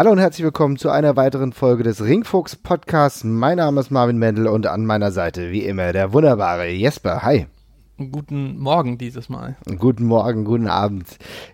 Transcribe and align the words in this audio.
Hallo 0.00 0.12
und 0.12 0.18
herzlich 0.18 0.44
willkommen 0.44 0.78
zu 0.78 0.88
einer 0.88 1.14
weiteren 1.16 1.52
Folge 1.52 1.82
des 1.82 2.02
Ringfuchs 2.02 2.56
Podcasts. 2.56 3.22
Mein 3.22 3.58
Name 3.58 3.78
ist 3.82 3.90
Marvin 3.90 4.16
Mendel 4.16 4.46
und 4.46 4.66
an 4.66 4.86
meiner 4.86 5.12
Seite 5.12 5.50
wie 5.50 5.62
immer 5.66 5.92
der 5.92 6.14
wunderbare 6.14 6.70
Jesper. 6.70 7.22
Hi. 7.22 7.48
Guten 7.98 8.58
Morgen 8.58 8.96
dieses 8.96 9.28
Mal. 9.28 9.58
Guten 9.78 10.06
Morgen, 10.06 10.46
guten 10.46 10.68
Abend. 10.68 11.06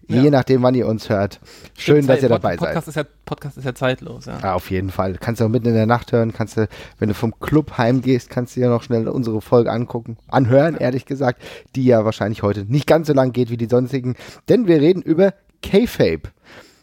Ja. 0.07 0.23
Je 0.23 0.31
nachdem, 0.31 0.63
wann 0.63 0.77
ihr 0.77 0.87
uns 0.87 1.09
hört. 1.09 1.41
Schön, 1.77 1.97
Stimmt, 1.97 2.09
dass 2.09 2.23
ihr 2.23 2.29
dabei 2.29 2.57
Podcast 2.57 2.87
seid. 2.87 2.87
Ist 2.87 2.95
ja, 2.95 3.05
Podcast 3.25 3.59
ist 3.59 3.65
ja 3.65 3.75
zeitlos. 3.75 4.27
Ja. 4.27 4.39
ja. 4.39 4.55
auf 4.55 4.71
jeden 4.71 4.91
Fall. 4.91 5.17
Kannst 5.19 5.41
du 5.41 5.47
auch 5.47 5.49
mitten 5.49 5.67
in 5.67 5.75
der 5.75 5.87
Nacht 5.87 6.13
hören. 6.13 6.33
Kannst 6.33 6.57
du, 6.57 6.69
wenn 7.01 7.09
du 7.09 7.15
vom 7.17 7.37
Club 7.41 7.77
heimgehst, 7.79 8.31
kannst 8.31 8.55
du 8.55 8.61
ja 8.61 8.69
noch 8.69 8.85
schnell 8.85 9.09
unsere 9.09 9.41
Folge 9.41 9.73
angucken. 9.73 10.19
Anhören, 10.29 10.77
ehrlich 10.77 11.05
gesagt. 11.05 11.43
Die 11.75 11.85
ja 11.85 12.05
wahrscheinlich 12.05 12.45
heute 12.45 12.65
nicht 12.65 12.87
ganz 12.87 13.09
so 13.09 13.13
lang 13.13 13.33
geht 13.33 13.51
wie 13.51 13.57
die 13.57 13.67
sonstigen. 13.67 14.15
Denn 14.49 14.69
wir 14.69 14.81
reden 14.81 15.03
über 15.03 15.35
K-Fape. 15.65 16.31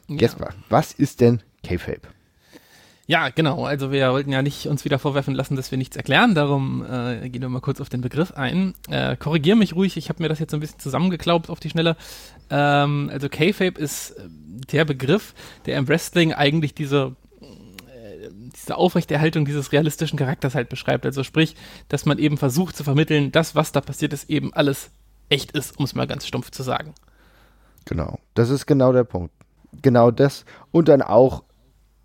Jesper, 0.10 0.50
was 0.70 0.92
ist 0.92 1.22
denn 1.22 1.42
K-Fape? 1.64 2.08
Ja, 3.06 3.30
genau. 3.30 3.66
Also 3.66 3.92
wir 3.92 4.12
wollten 4.12 4.32
ja 4.32 4.42
nicht 4.42 4.68
uns 4.68 4.86
wieder 4.86 4.98
vorwerfen 4.98 5.36
lassen, 5.36 5.58
dass 5.58 5.72
wir 5.72 5.78
nichts 5.78 5.98
erklären. 5.98 6.36
Darum 6.36 6.86
äh, 6.86 7.28
gehen 7.30 7.42
wir 7.42 7.50
mal 7.50 7.60
kurz 7.60 7.82
auf 7.82 7.90
den 7.90 8.00
Begriff 8.00 8.32
ein. 8.32 8.76
Äh, 8.90 9.18
Korrigier 9.18 9.58
mich 9.58 9.76
ruhig. 9.76 9.98
Ich 9.98 10.08
habe 10.08 10.24
mir 10.24 10.30
das 10.30 10.40
jetzt 10.40 10.52
so 10.52 10.58
ein 10.58 10.62
bisschen 10.62 10.80
zusammengeklaubt 10.80 11.50
auf 11.50 11.60
die 11.60 11.70
Schnelle. 11.70 11.98
Ähm, 12.50 13.10
also 13.12 13.28
K-Fape 13.28 13.78
ist 13.78 14.12
äh, 14.12 14.30
der 14.72 14.86
Begriff, 14.86 15.34
der 15.66 15.78
im 15.78 15.88
Wrestling 15.90 16.34
eigentlich 16.34 16.76
diese 16.76 17.18
äh, 17.42 18.30
diese 18.56 18.78
Aufrechterhaltung 18.78 19.44
dieses 19.44 19.74
realistischen 19.74 20.18
Charakters 20.18 20.56
halt 20.56 20.70
beschreibt. 20.70 21.06
Also 21.06 21.24
sprich, 21.24 21.58
dass 21.90 22.06
man 22.06 22.20
eben 22.20 22.38
versucht 22.38 22.78
zu 22.78 22.86
vermitteln, 22.86 23.34
das, 23.34 23.54
was 23.54 23.74
da 23.74 23.82
passiert 23.82 24.14
ist, 24.14 24.30
eben 24.30 24.54
alles 24.54 24.92
echt 25.28 25.52
ist, 25.52 25.78
um 25.78 25.84
es 25.84 25.94
mal 25.94 26.08
ganz 26.08 26.26
stumpf 26.26 26.52
zu 26.52 26.64
sagen. 26.64 26.94
Genau. 27.84 28.20
Das 28.34 28.50
ist 28.50 28.66
genau 28.66 28.94
der 28.94 29.04
Punkt. 29.04 29.34
Genau 29.82 30.10
das. 30.10 30.46
Und 30.72 30.88
dann 30.88 31.02
auch 31.02 31.44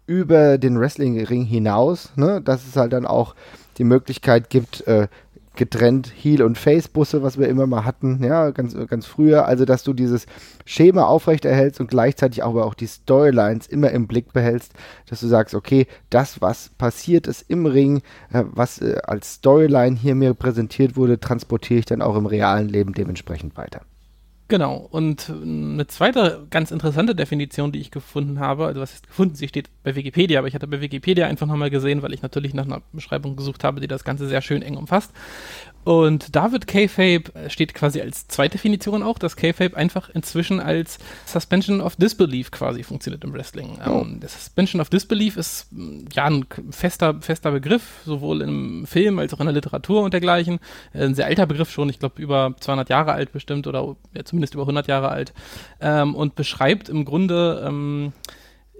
über 0.08 0.58
den 0.58 0.80
Wrestling-Ring 0.80 1.44
hinaus, 1.44 2.12
ne, 2.16 2.40
dass 2.42 2.66
es 2.66 2.76
halt 2.76 2.92
dann 2.94 3.06
auch 3.06 3.34
die 3.76 3.84
Möglichkeit 3.84 4.50
gibt, 4.50 4.86
äh, 4.88 5.06
getrennt 5.54 6.10
Heel- 6.14 6.44
und 6.44 6.56
Face-Busse, 6.56 7.22
was 7.22 7.36
wir 7.36 7.48
immer 7.48 7.66
mal 7.66 7.84
hatten, 7.84 8.22
ja, 8.22 8.50
ganz, 8.50 8.74
ganz 8.88 9.06
früher. 9.06 9.44
Also, 9.44 9.64
dass 9.64 9.82
du 9.82 9.92
dieses 9.92 10.26
Schema 10.64 11.04
aufrechterhältst 11.04 11.80
und 11.80 11.90
gleichzeitig 11.90 12.42
aber 12.42 12.64
auch 12.64 12.74
die 12.74 12.86
Storylines 12.86 13.66
immer 13.66 13.90
im 13.90 14.06
Blick 14.06 14.32
behältst, 14.32 14.72
dass 15.10 15.20
du 15.20 15.26
sagst, 15.26 15.54
okay, 15.54 15.86
das, 16.10 16.40
was 16.40 16.70
passiert 16.78 17.26
ist 17.26 17.44
im 17.48 17.66
Ring, 17.66 18.02
äh, 18.32 18.44
was 18.50 18.80
äh, 18.80 18.98
als 19.02 19.34
Storyline 19.34 19.96
hier 19.96 20.14
mir 20.14 20.32
präsentiert 20.32 20.96
wurde, 20.96 21.20
transportiere 21.20 21.80
ich 21.80 21.86
dann 21.86 22.02
auch 22.02 22.16
im 22.16 22.26
realen 22.26 22.68
Leben 22.68 22.94
dementsprechend 22.94 23.56
weiter. 23.56 23.82
Genau. 24.50 24.88
Und 24.90 25.30
eine 25.30 25.86
zweite 25.88 26.46
ganz 26.48 26.70
interessante 26.70 27.14
Definition, 27.14 27.70
die 27.70 27.80
ich 27.80 27.90
gefunden 27.90 28.40
habe, 28.40 28.64
also 28.64 28.80
was 28.80 28.94
ist 28.94 29.06
gefunden, 29.06 29.34
sie 29.34 29.46
steht 29.46 29.68
bei 29.82 29.94
Wikipedia, 29.94 30.38
aber 30.38 30.48
ich 30.48 30.54
hatte 30.54 30.66
bei 30.66 30.80
Wikipedia 30.80 31.26
einfach 31.26 31.46
nochmal 31.46 31.68
gesehen, 31.68 32.00
weil 32.00 32.14
ich 32.14 32.22
natürlich 32.22 32.54
nach 32.54 32.64
einer 32.64 32.80
Beschreibung 32.92 33.36
gesucht 33.36 33.62
habe, 33.62 33.80
die 33.80 33.88
das 33.88 34.04
Ganze 34.04 34.26
sehr 34.26 34.40
schön 34.40 34.62
eng 34.62 34.78
umfasst. 34.78 35.12
Und 35.84 36.36
da 36.36 36.52
wird 36.52 36.66
K-Fape, 36.66 37.48
steht 37.48 37.72
quasi 37.72 38.00
als 38.00 38.28
zweite 38.28 38.58
Definition 38.58 39.02
auch, 39.02 39.18
dass 39.18 39.36
K-Fape 39.36 39.76
einfach 39.76 40.10
inzwischen 40.10 40.60
als 40.60 40.98
Suspension 41.24 41.80
of 41.80 41.96
Disbelief 41.96 42.50
quasi 42.50 42.82
funktioniert 42.82 43.24
im 43.24 43.32
Wrestling. 43.32 43.78
Oh. 43.86 44.00
Ähm, 44.02 44.20
das 44.20 44.34
Suspension 44.34 44.80
of 44.80 44.90
Disbelief 44.90 45.36
ist 45.36 45.68
mm, 45.70 46.06
ja 46.12 46.26
ein 46.26 46.44
fester, 46.70 47.20
fester 47.20 47.52
Begriff, 47.52 48.00
sowohl 48.04 48.42
im 48.42 48.86
Film 48.86 49.18
als 49.18 49.32
auch 49.32 49.40
in 49.40 49.46
der 49.46 49.54
Literatur 49.54 50.02
und 50.02 50.12
dergleichen. 50.12 50.58
Äh, 50.92 51.04
ein 51.04 51.14
sehr 51.14 51.26
alter 51.26 51.46
Begriff 51.46 51.70
schon, 51.70 51.88
ich 51.88 51.98
glaube 51.98 52.20
über 52.20 52.54
200 52.60 52.90
Jahre 52.90 53.12
alt 53.12 53.32
bestimmt 53.32 53.66
oder 53.66 53.96
ja, 54.14 54.24
zumindest 54.24 54.54
über 54.54 54.64
100 54.64 54.88
Jahre 54.88 55.08
alt. 55.08 55.32
Ähm, 55.80 56.14
und 56.14 56.34
beschreibt 56.34 56.88
im 56.88 57.04
Grunde, 57.04 57.64
ähm, 57.66 58.12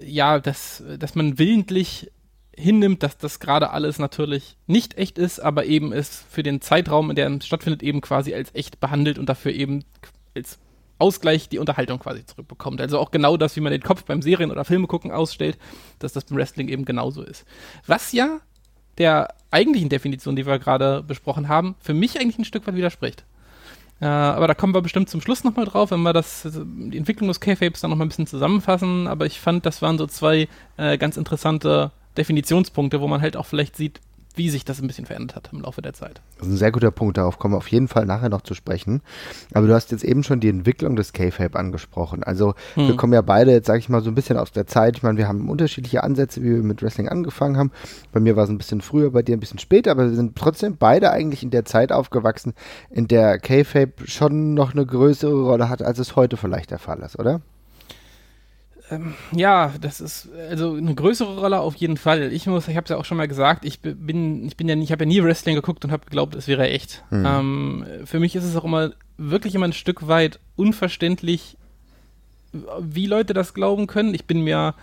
ja, 0.01 0.39
dass, 0.39 0.83
dass 0.99 1.15
man 1.15 1.39
willentlich 1.39 2.11
hinnimmt, 2.59 3.03
dass 3.03 3.17
das 3.17 3.39
gerade 3.39 3.71
alles 3.71 3.99
natürlich 3.99 4.57
nicht 4.67 4.97
echt 4.97 5.17
ist, 5.17 5.39
aber 5.39 5.65
eben 5.65 5.93
es 5.93 6.25
für 6.29 6.43
den 6.43 6.61
Zeitraum, 6.61 7.09
in 7.09 7.15
dem 7.15 7.35
es 7.35 7.47
stattfindet, 7.47 7.81
eben 7.81 8.01
quasi 8.01 8.33
als 8.33 8.53
echt 8.53 8.79
behandelt 8.79 9.17
und 9.17 9.27
dafür 9.27 9.51
eben 9.53 9.83
als 10.35 10.59
Ausgleich 10.99 11.47
die 11.47 11.59
Unterhaltung 11.59 11.99
quasi 11.99 12.25
zurückbekommt. 12.25 12.81
Also 12.81 12.99
auch 12.99 13.11
genau 13.11 13.37
das, 13.37 13.55
wie 13.55 13.61
man 13.61 13.71
den 13.71 13.81
Kopf 13.81 14.03
beim 14.03 14.21
Serien- 14.21 14.51
oder 14.51 14.65
Filme 14.65 14.87
gucken 14.87 15.11
ausstellt, 15.11 15.57
dass 15.99 16.13
das 16.13 16.25
beim 16.25 16.37
Wrestling 16.37 16.67
eben 16.67 16.85
genauso 16.85 17.23
ist. 17.23 17.45
Was 17.87 18.11
ja 18.11 18.41
der 18.97 19.29
eigentlichen 19.49 19.89
Definition, 19.89 20.35
die 20.35 20.45
wir 20.45 20.59
gerade 20.59 21.01
besprochen 21.03 21.47
haben, 21.47 21.75
für 21.79 21.93
mich 21.93 22.19
eigentlich 22.19 22.37
ein 22.37 22.45
Stück 22.45 22.67
weit 22.67 22.75
widerspricht. 22.75 23.23
Äh, 24.01 24.05
aber 24.05 24.47
da 24.47 24.53
kommen 24.53 24.73
wir 24.73 24.81
bestimmt 24.81 25.09
zum 25.09 25.21
Schluss 25.21 25.43
nochmal 25.43 25.65
drauf, 25.65 25.91
wenn 25.91 26.01
wir 26.01 26.13
das, 26.13 26.47
die 26.53 26.97
Entwicklung 26.97 27.29
des 27.29 27.39
K-Fapes 27.39 27.81
dann 27.81 27.89
nochmal 27.89 28.05
ein 28.05 28.09
bisschen 28.09 28.27
zusammenfassen. 28.27 29.07
Aber 29.07 29.25
ich 29.25 29.39
fand, 29.39 29.65
das 29.65 29.81
waren 29.81 29.97
so 29.97 30.05
zwei 30.05 30.47
äh, 30.77 30.97
ganz 30.97 31.15
interessante 31.15 31.91
Definitionspunkte, 32.17 33.01
wo 33.01 33.07
man 33.07 33.21
halt 33.21 33.37
auch 33.37 33.45
vielleicht 33.45 33.75
sieht, 33.75 34.01
wie 34.35 34.49
sich 34.49 34.63
das 34.63 34.81
ein 34.81 34.87
bisschen 34.87 35.05
verändert 35.05 35.35
hat 35.35 35.49
im 35.51 35.61
Laufe 35.61 35.81
der 35.81 35.93
Zeit. 35.93 36.21
Das 36.37 36.47
ist 36.47 36.53
ein 36.53 36.57
sehr 36.57 36.71
guter 36.71 36.91
Punkt, 36.91 37.17
darauf 37.17 37.39
kommen 37.39 37.53
wir 37.53 37.57
auf 37.57 37.67
jeden 37.67 37.87
Fall 37.87 38.05
nachher 38.05 38.29
noch 38.29 38.41
zu 38.41 38.53
sprechen. 38.53 39.01
Aber 39.53 39.67
du 39.67 39.73
hast 39.73 39.91
jetzt 39.91 40.03
eben 40.03 40.23
schon 40.23 40.39
die 40.39 40.47
Entwicklung 40.49 40.95
des 40.95 41.13
K-Fape 41.13 41.59
angesprochen. 41.59 42.23
Also 42.23 42.53
hm. 42.75 42.87
wir 42.87 42.95
kommen 42.95 43.11
ja 43.13 43.21
beide 43.21 43.51
jetzt, 43.51 43.67
sage 43.67 43.79
ich 43.79 43.89
mal, 43.89 44.01
so 44.01 44.09
ein 44.09 44.15
bisschen 44.15 44.37
aus 44.37 44.51
der 44.51 44.65
Zeit. 44.65 44.97
Ich 44.97 45.03
meine, 45.03 45.17
wir 45.17 45.27
haben 45.27 45.49
unterschiedliche 45.49 46.03
Ansätze, 46.03 46.41
wie 46.41 46.55
wir 46.55 46.63
mit 46.63 46.81
Wrestling 46.81 47.09
angefangen 47.09 47.57
haben. 47.57 47.71
Bei 48.13 48.19
mir 48.19 48.35
war 48.37 48.45
es 48.45 48.49
ein 48.49 48.57
bisschen 48.57 48.81
früher, 48.81 49.11
bei 49.11 49.23
dir 49.23 49.35
ein 49.35 49.41
bisschen 49.41 49.59
später, 49.59 49.91
aber 49.91 50.09
wir 50.09 50.15
sind 50.15 50.37
trotzdem 50.37 50.77
beide 50.77 51.11
eigentlich 51.11 51.43
in 51.43 51.49
der 51.49 51.65
Zeit 51.65 51.91
aufgewachsen, 51.91 52.53
in 52.89 53.07
der 53.07 53.39
K-Fape 53.39 54.07
schon 54.07 54.53
noch 54.53 54.73
eine 54.73 54.85
größere 54.85 55.43
Rolle 55.43 55.69
hat, 55.69 55.81
als 55.81 55.99
es 55.99 56.15
heute 56.15 56.37
vielleicht 56.37 56.71
der 56.71 56.79
Fall 56.79 56.99
ist, 56.99 57.19
oder? 57.19 57.41
Ähm, 58.91 59.13
ja, 59.31 59.73
das 59.79 60.01
ist 60.01 60.29
also 60.49 60.73
eine 60.73 60.95
größere 60.95 61.39
Rolle 61.39 61.59
auf 61.59 61.75
jeden 61.75 61.97
Fall. 61.97 62.31
Ich 62.33 62.47
muss, 62.47 62.67
ich 62.67 62.75
habe 62.75 62.85
es 62.85 62.89
ja 62.89 62.97
auch 62.97 63.05
schon 63.05 63.17
mal 63.17 63.27
gesagt, 63.27 63.65
ich 63.65 63.81
bin, 63.81 64.45
ich 64.45 64.57
bin 64.57 64.67
ja, 64.67 64.75
ich 64.75 64.91
habe 64.91 65.03
ja 65.03 65.07
nie 65.07 65.23
Wrestling 65.23 65.55
geguckt 65.55 65.85
und 65.85 65.91
habe 65.91 66.05
geglaubt, 66.05 66.35
es 66.35 66.47
wäre 66.47 66.69
echt. 66.69 67.03
Mhm. 67.09 67.25
Ähm, 67.25 67.85
für 68.05 68.19
mich 68.19 68.35
ist 68.35 68.45
es 68.45 68.55
auch 68.55 68.65
immer 68.65 68.91
wirklich 69.17 69.53
immer 69.55 69.67
ein 69.67 69.73
Stück 69.73 70.07
weit 70.07 70.39
unverständlich, 70.55 71.57
wie 72.79 73.05
Leute 73.05 73.33
das 73.33 73.53
glauben 73.53 73.85
können. 73.85 74.13
Ich 74.13 74.25
bin 74.25 74.41
mir 74.41 74.73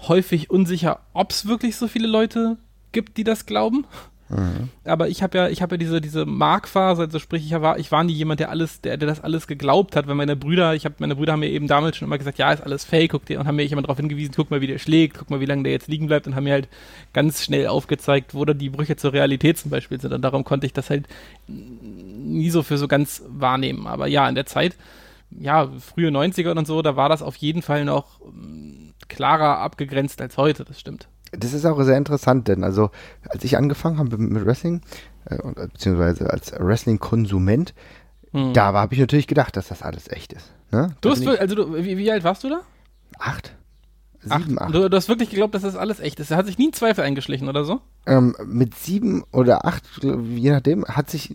häufig 0.00 0.50
unsicher, 0.50 1.00
ob 1.12 1.30
es 1.30 1.46
wirklich 1.46 1.76
so 1.76 1.88
viele 1.88 2.08
Leute 2.08 2.56
gibt, 2.92 3.16
die 3.16 3.24
das 3.24 3.46
glauben. 3.46 3.86
Mhm. 4.28 4.70
Aber 4.84 5.08
ich 5.08 5.22
habe 5.22 5.38
ja, 5.38 5.48
ich 5.48 5.62
habe 5.62 5.74
ja 5.74 5.78
diese, 5.78 6.00
diese 6.00 6.26
Markphase, 6.26 7.02
also 7.02 7.18
sprich, 7.18 7.44
ich 7.46 7.52
war, 7.52 7.78
ich 7.78 7.92
war 7.92 8.02
nie 8.02 8.12
jemand, 8.12 8.40
der 8.40 8.50
alles, 8.50 8.80
der, 8.80 8.96
der 8.96 9.06
das 9.06 9.22
alles 9.22 9.46
geglaubt 9.46 9.94
hat, 9.94 10.08
weil 10.08 10.16
meine 10.16 10.34
Brüder, 10.34 10.74
ich 10.74 10.84
habe, 10.84 10.96
meine 10.98 11.14
Brüder 11.14 11.32
haben 11.32 11.40
mir 11.40 11.50
eben 11.50 11.68
damals 11.68 11.96
schon 11.96 12.06
immer 12.06 12.18
gesagt, 12.18 12.38
ja, 12.38 12.52
ist 12.52 12.62
alles 12.62 12.84
fake, 12.84 13.12
guck 13.12 13.26
dir, 13.26 13.38
und 13.38 13.46
haben 13.46 13.56
mir 13.56 13.70
immer 13.70 13.82
darauf 13.82 13.98
hingewiesen, 13.98 14.34
guck 14.34 14.50
mal, 14.50 14.60
wie 14.60 14.66
der 14.66 14.78
schlägt, 14.78 15.18
guck 15.18 15.30
mal, 15.30 15.40
wie 15.40 15.46
lange 15.46 15.62
der 15.62 15.72
jetzt 15.72 15.88
liegen 15.88 16.08
bleibt 16.08 16.26
und 16.26 16.34
haben 16.34 16.44
mir 16.44 16.54
halt 16.54 16.68
ganz 17.12 17.44
schnell 17.44 17.68
aufgezeigt, 17.68 18.34
wo 18.34 18.44
da 18.44 18.52
die 18.52 18.70
Brüche 18.70 18.96
zur 18.96 19.12
Realität 19.12 19.58
zum 19.58 19.70
Beispiel 19.70 20.00
sind. 20.00 20.12
Und 20.12 20.22
darum 20.22 20.44
konnte 20.44 20.66
ich 20.66 20.72
das 20.72 20.90
halt 20.90 21.06
nie 21.46 22.50
so 22.50 22.62
für 22.62 22.78
so 22.78 22.88
ganz 22.88 23.22
wahrnehmen. 23.28 23.86
Aber 23.86 24.08
ja, 24.08 24.28
in 24.28 24.34
der 24.34 24.46
Zeit, 24.46 24.76
ja, 25.30 25.70
frühe 25.78 26.10
90er 26.10 26.56
und 26.56 26.66
so, 26.66 26.82
da 26.82 26.96
war 26.96 27.08
das 27.08 27.22
auf 27.22 27.36
jeden 27.36 27.62
Fall 27.62 27.84
noch 27.84 28.20
ähm, 28.24 28.94
klarer 29.08 29.58
abgegrenzt 29.58 30.20
als 30.20 30.36
heute, 30.36 30.64
das 30.64 30.80
stimmt 30.80 31.08
das 31.38 31.52
ist 31.52 31.64
auch 31.64 31.80
sehr 31.82 31.96
interessant, 31.96 32.48
denn 32.48 32.64
also 32.64 32.90
als 33.28 33.44
ich 33.44 33.56
angefangen 33.56 33.98
habe 33.98 34.16
mit 34.18 34.44
Wrestling, 34.44 34.80
äh, 35.26 35.38
beziehungsweise 35.54 36.30
als 36.30 36.52
Wrestling-Konsument, 36.52 37.74
hm. 38.32 38.52
da 38.52 38.72
habe 38.72 38.94
ich 38.94 39.00
natürlich 39.00 39.26
gedacht, 39.26 39.56
dass 39.56 39.68
das 39.68 39.82
alles 39.82 40.08
echt 40.08 40.32
ist. 40.32 40.52
Ne? 40.70 40.96
Du 41.00 41.10
hast, 41.10 41.26
also 41.26 41.54
du, 41.54 41.74
wie, 41.74 41.96
wie, 41.96 42.10
alt 42.10 42.24
warst 42.24 42.44
du 42.44 42.48
da? 42.48 42.60
Acht. 43.18 43.54
Sieben, 44.20 44.60
acht. 44.60 44.74
Du, 44.74 44.88
du, 44.88 44.96
hast 44.96 45.08
wirklich 45.08 45.30
geglaubt, 45.30 45.54
dass 45.54 45.62
das 45.62 45.76
alles 45.76 46.00
echt 46.00 46.18
ist. 46.18 46.30
Da 46.32 46.36
hat 46.36 46.46
sich 46.46 46.58
nie 46.58 46.68
ein 46.68 46.72
Zweifel 46.72 47.04
eingeschlichen 47.04 47.48
oder 47.48 47.64
so? 47.64 47.80
Ähm, 48.06 48.34
mit 48.44 48.74
sieben 48.74 49.22
oder 49.32 49.64
acht, 49.64 49.84
je 50.02 50.50
nachdem, 50.50 50.84
hat 50.84 51.10
sich 51.10 51.34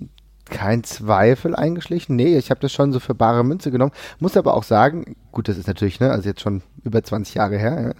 kein 0.51 0.83
Zweifel 0.83 1.55
eingeschlichen. 1.55 2.15
Nee, 2.15 2.37
ich 2.37 2.51
habe 2.51 2.59
das 2.59 2.71
schon 2.71 2.91
so 2.91 2.99
für 2.99 3.15
bare 3.15 3.43
Münze 3.43 3.71
genommen. 3.71 3.93
Muss 4.19 4.37
aber 4.37 4.53
auch 4.53 4.63
sagen, 4.63 5.15
gut, 5.31 5.47
das 5.47 5.57
ist 5.57 5.67
natürlich, 5.67 5.99
ne, 5.99 6.11
also 6.11 6.29
jetzt 6.29 6.41
schon 6.41 6.61
über 6.83 7.01
20 7.01 7.33
Jahre 7.33 7.57
her. 7.57 7.95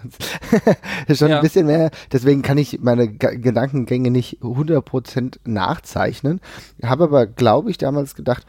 schon 1.12 1.30
ja. 1.30 1.38
ein 1.38 1.42
bisschen 1.42 1.66
mehr. 1.66 1.90
Deswegen 2.12 2.44
kann 2.44 2.60
ich 2.60 2.80
meine 2.82 3.08
G 3.08 3.38
Gedankengänge 3.38 4.12
nicht 4.12 4.40
100% 4.42 5.40
nachzeichnen. 5.46 6.42
Habe 6.84 7.06
aber, 7.06 7.26
glaube 7.26 7.72
ich, 7.72 7.78
damals 7.78 8.14
gedacht, 8.14 8.46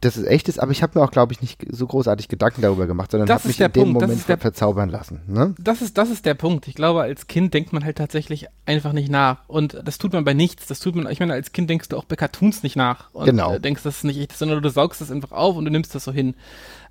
dass 0.00 0.16
es 0.16 0.24
echt 0.24 0.48
ist, 0.48 0.58
aber 0.58 0.72
ich 0.72 0.82
habe 0.82 0.98
mir 0.98 1.04
auch, 1.04 1.10
glaube 1.10 1.34
ich, 1.34 1.42
nicht 1.42 1.60
so 1.70 1.86
großartig 1.86 2.28
Gedanken 2.28 2.62
darüber 2.62 2.86
gemacht, 2.86 3.10
sondern 3.10 3.28
habe 3.28 3.46
mich 3.46 3.60
in 3.60 3.70
dem 3.70 3.92
Punkt. 3.92 4.00
Moment 4.00 4.28
der, 4.28 4.38
verzaubern 4.38 4.88
lassen. 4.88 5.20
Ne? 5.26 5.54
Das, 5.58 5.82
ist, 5.82 5.98
das 5.98 6.08
ist 6.08 6.24
der 6.24 6.34
Punkt. 6.34 6.68
Ich 6.68 6.74
glaube, 6.74 7.02
als 7.02 7.26
Kind 7.26 7.52
denkt 7.52 7.74
man 7.74 7.84
halt 7.84 7.98
tatsächlich 7.98 8.46
einfach 8.64 8.94
nicht 8.94 9.10
nach. 9.10 9.46
Und 9.46 9.78
das 9.84 9.98
tut 9.98 10.14
man 10.14 10.24
bei 10.24 10.32
nichts. 10.32 10.66
Das 10.66 10.80
tut 10.80 10.96
man, 10.96 11.10
ich 11.10 11.20
meine, 11.20 11.34
als 11.34 11.52
Kind 11.52 11.68
denkst 11.68 11.90
du 11.90 11.98
auch 11.98 12.04
bei 12.04 12.16
Cartoons 12.16 12.62
nicht 12.62 12.76
nach. 12.76 13.12
Und 13.12 13.26
genau. 13.26 13.54
Äh, 13.54 13.60
denkst, 13.60 13.82
das 13.82 13.98
ist 13.98 14.04
nicht 14.04 14.18
echt, 14.18 14.36
sondern 14.36 14.62
du 14.62 14.70
saugst 14.70 15.02
das 15.02 15.10
einfach 15.10 15.32
auf 15.32 15.56
und 15.56 15.66
du 15.66 15.70
nimmst 15.70 15.94
das 15.94 16.04
so 16.04 16.12
hin. 16.12 16.34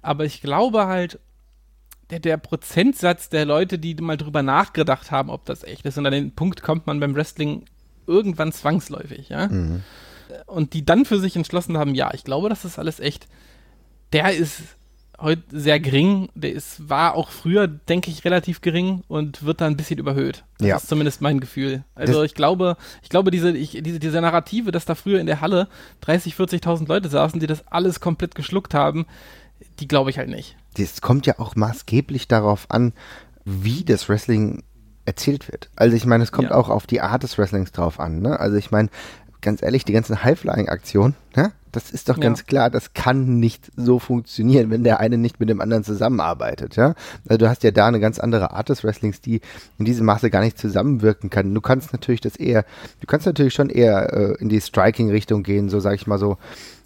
Aber 0.04 0.26
ich 0.26 0.42
glaube 0.42 0.86
halt, 0.86 1.20
der, 2.12 2.20
der 2.20 2.38
Prozentsatz 2.38 3.30
der 3.30 3.46
Leute, 3.46 3.80
die 3.80 3.96
mal 3.96 4.18
drüber 4.18 4.44
nachgedacht 4.44 5.10
haben, 5.10 5.32
ob 5.32 5.46
das 5.46 5.64
echt 5.64 5.86
ist, 5.86 5.98
und 5.98 6.06
an 6.06 6.12
den 6.12 6.36
Punkt 6.36 6.62
kommt 6.62 6.86
man 6.86 7.00
beim 7.00 7.16
Wrestling 7.16 7.66
irgendwann 8.06 8.52
zwangsläufig, 8.52 9.30
ja. 9.30 9.48
Mhm 9.48 9.82
und 10.48 10.74
die 10.74 10.86
dann 10.86 11.06
für 11.06 11.20
sich 11.20 11.36
entschlossen 11.36 11.78
haben, 11.78 11.96
ja, 11.96 12.14
ich 12.14 12.24
glaube, 12.24 12.50
das 12.50 12.66
ist 12.66 12.80
alles 12.80 13.00
echt, 13.00 13.28
der 14.14 14.32
ist 14.34 14.62
heute 15.20 15.44
sehr 15.52 15.80
gering. 15.82 16.30
Der 16.34 16.54
ist, 16.54 16.88
war 16.90 17.14
auch 17.16 17.30
früher, 17.30 17.68
denke 17.68 18.10
ich, 18.10 18.24
relativ 18.24 18.62
gering 18.62 19.04
und 19.10 19.44
wird 19.44 19.60
da 19.60 19.68
ein 19.68 19.76
bisschen 19.76 20.00
überhöht. 20.00 20.46
Das 20.60 20.68
Ja. 20.68 20.78
ist 20.78 20.88
zumindest 20.88 21.20
mein 21.22 21.42
Gefühl. 21.42 21.84
Also 21.94 22.14
Das- 22.14 22.24
ich 22.26 22.36
glaube, 22.36 22.78
ich 23.04 23.10
glaube, 23.10 23.30
diese, 23.30 23.52
ich, 23.52 23.78
diese, 23.82 24.00
diese 24.00 24.22
Narrative, 24.22 24.72
dass 24.72 24.86
da 24.86 24.96
früher 24.96 25.20
in 25.20 25.26
der 25.28 25.42
Halle 25.42 25.68
30, 26.02 26.36
40.000 26.36 26.88
Leute 26.88 27.10
saßen, 27.10 27.40
die 27.40 27.48
das 27.48 27.68
alles 27.68 28.00
komplett 28.00 28.34
geschluckt 28.34 28.74
haben, 28.74 29.06
die 29.82 29.90
glaube 29.90 30.10
ich 30.10 30.18
halt 30.18 30.30
nicht. 30.30 30.56
Das 30.78 31.02
kommt 31.02 31.26
ja 31.26 31.38
auch 31.38 31.56
maßgeblich 31.56 32.30
darauf 32.30 32.68
an, 32.72 32.94
wie 33.44 33.84
das 33.84 34.08
Wrestling 34.08 34.64
erzählt 35.06 35.52
wird. 35.52 35.70
Also 35.76 35.98
ich 35.98 36.06
meine, 36.06 36.24
es 36.24 36.32
kommt 36.32 36.52
Ja. 36.52 36.56
auch 36.56 36.70
auf 36.70 36.86
die 36.88 37.02
Art 37.02 37.24
des 37.24 37.38
Wrestlings 37.38 37.72
drauf 37.74 38.00
an. 38.00 38.22
Ne? 38.22 38.40
Also 38.40 38.56
ich 38.58 38.72
meine, 38.72 38.90
ganz 39.42 39.62
ehrlich, 39.62 39.86
die 39.86 39.94
ganzen 39.94 40.24
High-Flying-Aktionen, 40.24 41.16
ne? 41.36 41.52
das 41.72 41.92
ist 41.92 42.10
doch 42.10 42.18
Ja. 42.18 42.24
ganz 42.24 42.46
klar, 42.46 42.70
das 42.70 42.94
kann 42.94 43.40
nicht 43.40 43.72
so 43.76 44.00
funktionieren, 44.00 44.72
wenn 44.72 44.84
der 44.84 45.00
eine 45.00 45.18
nicht 45.18 45.40
mit 45.40 45.50
dem 45.50 45.62
anderen 45.62 45.84
zusammenarbeitet. 45.84 46.76
Ja? 46.76 46.96
Also 47.28 47.38
du 47.38 47.50
hast 47.50 47.64
ja 47.64 47.72
da 47.72 47.88
eine 47.88 48.00
ganz 48.00 48.20
andere 48.20 48.52
Art 48.52 48.70
des 48.70 48.84
Wrestlings, 48.84 49.22
die 49.22 49.42
in 49.78 49.86
diesem 49.86 50.06
Maße 50.08 50.30
gar 50.30 50.42
nicht 50.42 50.58
zusammenwirken 50.58 51.30
kann. 51.30 51.54
Du 51.54 51.62
kannst 51.62 51.94
natürlich 51.94 52.22
das 52.22 52.36
eher, 52.36 52.66
du 53.02 53.08
kannst 53.08 53.26
natürlich 53.28 53.54
schon 53.54 53.70
eher 53.70 54.12
äh, 54.14 54.34
in 54.42 54.50
die 54.50 54.62
Striking-Richtung 54.62 55.44
gehen, 55.44 55.70
so 55.70 55.80
sag 55.80 55.94
ich 55.96 56.08
mal 56.08 56.18
so, 56.18 56.38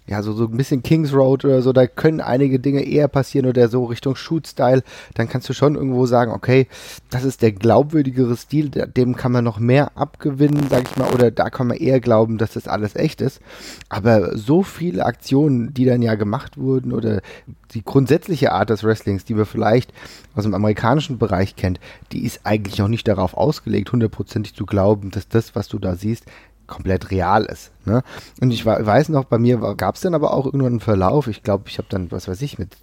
ja, 0.06 0.22
so, 0.22 0.32
so 0.34 0.44
ein 0.44 0.56
bisschen 0.56 0.82
Kings 0.82 1.14
Road 1.14 1.44
oder 1.44 1.62
so, 1.62 1.72
da 1.72 1.86
können 1.86 2.20
einige 2.20 2.60
Dinge 2.60 2.82
eher 2.82 3.08
passieren 3.08 3.46
oder 3.46 3.68
so 3.68 3.84
Richtung 3.84 4.16
Shoot-Style, 4.16 4.82
dann 5.14 5.28
kannst 5.28 5.48
du 5.48 5.54
schon 5.54 5.76
irgendwo 5.76 6.04
sagen, 6.04 6.32
okay, 6.32 6.66
das 7.10 7.24
ist 7.24 7.40
der 7.40 7.52
glaubwürdigere 7.52 8.36
Stil, 8.36 8.68
dem 8.68 9.16
kann 9.16 9.32
man 9.32 9.44
noch 9.44 9.58
mehr 9.58 9.96
abgewinnen, 9.96 10.66
sag 10.68 10.90
ich 10.90 10.96
mal, 10.96 11.10
oder 11.12 11.30
da 11.30 11.48
kann 11.48 11.68
man 11.68 11.78
eher 11.78 12.00
glauben, 12.00 12.36
dass 12.36 12.52
das 12.52 12.68
alles 12.68 12.96
echt 12.96 13.22
ist. 13.22 13.40
Aber 13.88 14.36
so 14.36 14.62
viele 14.62 15.06
Aktionen, 15.06 15.72
die 15.72 15.86
dann 15.86 16.02
ja 16.02 16.16
gemacht 16.16 16.58
wurden 16.58 16.92
oder 16.92 17.22
die 17.72 17.82
grundsätzliche 17.82 18.52
Art 18.52 18.70
des 18.70 18.84
Wrestlings, 18.84 19.24
die 19.24 19.34
man 19.34 19.46
vielleicht 19.46 19.92
aus 20.34 20.44
dem 20.44 20.54
amerikanischen 20.54 21.18
Bereich 21.18 21.56
kennt, 21.56 21.80
die 22.12 22.24
ist 22.24 22.40
eigentlich 22.44 22.78
noch 22.78 22.88
nicht 22.88 23.08
darauf 23.08 23.34
ausgelegt, 23.34 23.90
hundertprozentig 23.92 24.54
zu 24.54 24.66
glauben, 24.66 25.10
dass 25.10 25.28
das, 25.28 25.54
was 25.54 25.68
du 25.68 25.78
da 25.78 25.96
siehst, 25.96 26.26
komplett 26.66 27.10
real 27.10 27.44
ist. 27.44 27.72
Ne? 27.84 28.02
Und 28.40 28.50
ich 28.50 28.64
weiß 28.64 29.08
noch, 29.10 29.24
bei 29.24 29.38
mir 29.38 29.58
gab 29.76 29.96
es 29.96 30.00
dann 30.00 30.14
aber 30.14 30.32
auch 30.32 30.46
irgendwann 30.46 30.72
einen 30.72 30.80
Verlauf. 30.80 31.26
Ich 31.26 31.42
glaube, 31.42 31.64
ich 31.68 31.78
habe 31.78 31.88
dann, 31.90 32.10
was 32.10 32.28
weiß 32.28 32.40
ich, 32.42 32.58
mit 32.58 32.76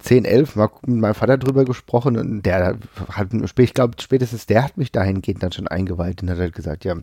10, 0.00 0.24
11 0.24 0.56
mal 0.56 0.70
mit 0.86 1.00
meinem 1.00 1.14
Vater 1.14 1.38
drüber 1.38 1.64
gesprochen 1.64 2.18
und 2.18 2.42
der 2.42 2.78
hat, 3.08 3.30
ich 3.58 3.74
glaube, 3.74 3.94
spätestens 4.00 4.46
der 4.46 4.64
hat 4.64 4.76
mich 4.76 4.92
dahingehend 4.92 5.42
dann 5.42 5.52
schon 5.52 5.68
eingeweiht 5.68 6.22
und 6.22 6.30
hat 6.30 6.38
halt 6.38 6.54
gesagt, 6.54 6.84
ja, 6.84 6.94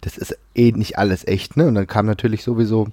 das 0.00 0.16
ist 0.18 0.36
eh 0.54 0.72
nicht 0.72 0.98
alles 0.98 1.26
echt, 1.26 1.56
ne? 1.56 1.66
Und 1.66 1.74
dann 1.74 1.86
kam 1.86 2.06
natürlich 2.06 2.42
sowieso 2.42 2.88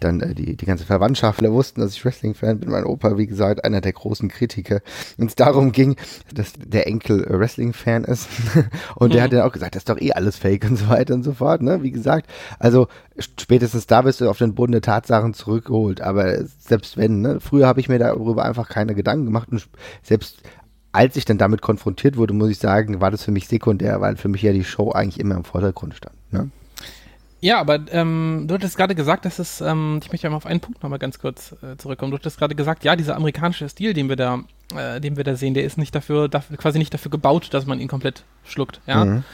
dann 0.00 0.20
äh, 0.20 0.34
die, 0.34 0.56
die 0.56 0.66
ganze 0.66 0.84
Verwandtschaftler 0.84 1.52
wussten, 1.52 1.80
dass 1.80 1.94
ich 1.94 2.04
Wrestling-Fan 2.04 2.60
bin. 2.60 2.70
Mein 2.70 2.84
Opa, 2.84 3.16
wie 3.16 3.26
gesagt, 3.26 3.64
einer 3.64 3.80
der 3.80 3.94
großen 3.94 4.28
Kritiker. 4.28 4.80
Und 5.16 5.28
es 5.28 5.34
darum 5.34 5.72
ging, 5.72 5.96
dass 6.34 6.52
der 6.52 6.86
Enkel 6.86 7.24
äh, 7.24 7.38
Wrestling-Fan 7.38 8.04
ist. 8.04 8.28
und 8.96 9.14
der 9.14 9.20
Mhm. 9.20 9.24
hat 9.24 9.32
dann 9.32 9.40
auch 9.40 9.52
gesagt, 9.52 9.74
das 9.74 9.80
ist 9.80 9.88
doch 9.88 10.00
eh 10.00 10.12
alles 10.12 10.36
fake 10.36 10.64
und 10.68 10.76
so 10.76 10.88
weiter 10.88 11.14
und 11.14 11.22
so 11.22 11.32
fort, 11.32 11.62
ne? 11.62 11.82
Wie 11.82 11.90
gesagt, 11.92 12.28
also 12.58 12.88
spätestens 13.18 13.86
da 13.86 14.04
wirst 14.04 14.20
du 14.20 14.28
auf 14.28 14.38
den 14.38 14.54
Boden 14.54 14.72
der 14.72 14.82
Tatsachen 14.82 15.32
zurückgeholt. 15.32 16.02
Aber 16.02 16.44
selbst 16.58 16.98
wenn, 16.98 17.22
ne? 17.22 17.40
Früher 17.40 17.66
habe 17.66 17.80
ich 17.80 17.88
mir 17.88 17.98
darüber 17.98 18.44
einfach 18.44 18.68
keine 18.68 18.94
Gedanken 18.94 19.24
gemacht 19.24 19.48
und 19.50 19.66
selbst 20.02 20.42
als 20.96 21.14
ich 21.16 21.26
dann 21.26 21.36
damit 21.36 21.60
konfrontiert 21.60 22.16
wurde, 22.16 22.32
muss 22.32 22.48
ich 22.48 22.58
sagen, 22.58 23.02
war 23.02 23.10
das 23.10 23.22
für 23.22 23.30
mich 23.30 23.48
sekundär, 23.48 24.00
weil 24.00 24.16
für 24.16 24.28
mich 24.28 24.40
ja 24.40 24.52
die 24.52 24.64
Show 24.64 24.92
eigentlich 24.92 25.20
immer 25.20 25.36
im 25.36 25.44
Vordergrund 25.44 25.94
stand. 25.94 26.16
Ne? 26.32 26.50
Ja, 27.40 27.60
aber 27.60 27.80
ähm, 27.90 28.44
du 28.46 28.54
hattest 28.54 28.78
gerade 28.78 28.94
gesagt, 28.94 29.26
dass 29.26 29.38
es, 29.38 29.60
ähm, 29.60 30.00
ich 30.02 30.10
möchte 30.10 30.26
ja 30.26 30.30
mal 30.30 30.38
auf 30.38 30.46
einen 30.46 30.60
Punkt 30.60 30.82
nochmal 30.82 30.98
ganz 30.98 31.18
kurz 31.18 31.54
äh, 31.62 31.76
zurückkommen. 31.76 32.12
Du 32.12 32.16
hattest 32.16 32.38
gerade 32.38 32.54
gesagt, 32.54 32.82
ja, 32.82 32.96
dieser 32.96 33.14
amerikanische 33.14 33.68
Stil, 33.68 33.92
den 33.92 34.08
wir 34.08 34.16
da, 34.16 34.40
äh, 34.74 34.98
den 35.00 35.18
wir 35.18 35.24
da 35.24 35.36
sehen, 35.36 35.52
der 35.52 35.64
ist 35.64 35.76
nicht 35.76 35.94
dafür, 35.94 36.28
dafür, 36.28 36.56
quasi 36.56 36.78
nicht 36.78 36.94
dafür 36.94 37.10
gebaut, 37.10 37.52
dass 37.52 37.66
man 37.66 37.78
ihn 37.78 37.88
komplett 37.88 38.24
schluckt. 38.46 38.80
Ja. 38.86 39.04
Mhm. 39.04 39.24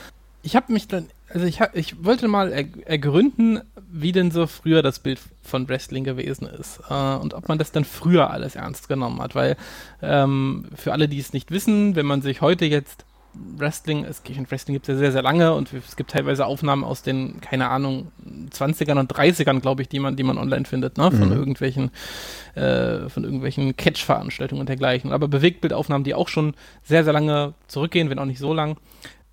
Ich 0.42 0.56
habe 0.56 0.72
mich 0.72 0.88
dann, 0.88 1.06
also 1.32 1.46
ich, 1.46 1.60
hab, 1.60 1.76
ich 1.76 2.04
wollte 2.04 2.28
mal 2.28 2.52
er, 2.52 2.66
ergründen, 2.86 3.60
wie 3.90 4.12
denn 4.12 4.30
so 4.30 4.46
früher 4.46 4.82
das 4.82 4.98
Bild 4.98 5.18
von 5.42 5.68
Wrestling 5.68 6.04
gewesen 6.04 6.46
ist 6.46 6.80
äh, 6.88 7.14
und 7.16 7.34
ob 7.34 7.48
man 7.48 7.58
das 7.58 7.72
dann 7.72 7.84
früher 7.84 8.30
alles 8.30 8.56
ernst 8.56 8.88
genommen 8.88 9.20
hat, 9.20 9.34
weil 9.34 9.56
ähm, 10.00 10.66
für 10.74 10.92
alle, 10.92 11.08
die 11.08 11.18
es 11.18 11.32
nicht 11.32 11.50
wissen, 11.50 11.96
wenn 11.96 12.06
man 12.06 12.22
sich 12.22 12.40
heute 12.40 12.64
jetzt 12.64 13.04
Wrestling, 13.34 14.04
es 14.04 14.22
gibt 14.22 14.50
Wrestling 14.50 14.74
gibt 14.74 14.86
es 14.88 14.94
ja 14.94 14.98
sehr, 14.98 15.12
sehr 15.12 15.22
lange 15.22 15.54
und 15.54 15.72
es 15.72 15.96
gibt 15.96 16.10
teilweise 16.10 16.44
Aufnahmen 16.44 16.84
aus 16.84 17.02
den, 17.02 17.40
keine 17.40 17.70
Ahnung, 17.70 18.12
20ern 18.50 18.98
und 18.98 19.10
30ern, 19.10 19.60
glaube 19.60 19.80
ich, 19.80 19.88
die 19.88 20.00
man, 20.00 20.16
die 20.16 20.22
man 20.22 20.36
online 20.36 20.66
findet, 20.66 20.98
ne? 20.98 21.10
Von 21.10 21.30
Mhm. 21.30 21.36
irgendwelchen, 21.36 21.90
äh, 22.56 23.08
von 23.08 23.24
irgendwelchen 23.24 23.74
Catch-Veranstaltungen 23.74 24.60
und 24.60 24.68
dergleichen. 24.68 25.12
Aber 25.12 25.28
Bewegtbildaufnahmen, 25.28 26.04
die 26.04 26.14
auch 26.14 26.28
schon 26.28 26.52
sehr, 26.84 27.04
sehr 27.04 27.14
lange 27.14 27.54
zurückgehen, 27.68 28.10
wenn 28.10 28.18
auch 28.18 28.26
nicht 28.26 28.38
so 28.38 28.52
lang. 28.52 28.76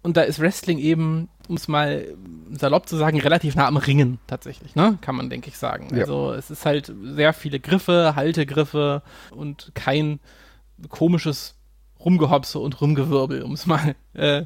Und 0.01 0.15
da 0.15 0.21
ist 0.21 0.39
Wrestling 0.39 0.77
eben, 0.79 1.27
um 1.49 1.55
es 1.55 1.67
mal 1.67 2.15
salopp 2.51 2.87
zu 2.87 2.95
sagen, 2.95 3.19
relativ 3.19 3.55
nah 3.55 3.67
am 3.67 3.75
Ringen 3.77 4.17
tatsächlich, 4.27 4.75
ne? 4.75 4.97
Kann 5.01 5.15
man, 5.15 5.29
denke 5.29 5.49
ich, 5.49 5.57
sagen. 5.57 5.87
Ja. 5.93 6.01
Also 6.01 6.31
es 6.33 6.49
ist 6.49 6.65
halt 6.65 6.93
sehr 7.03 7.33
viele 7.33 7.59
Griffe, 7.59 8.13
Haltegriffe 8.15 9.01
und 9.31 9.71
kein 9.75 10.19
komisches 10.87 11.55
Rumgehopse 11.99 12.59
und 12.59 12.79
Rumgewirbel, 12.79 13.41
um 13.43 13.51
es 13.53 13.65
mal 13.65 13.93
äh, 14.13 14.43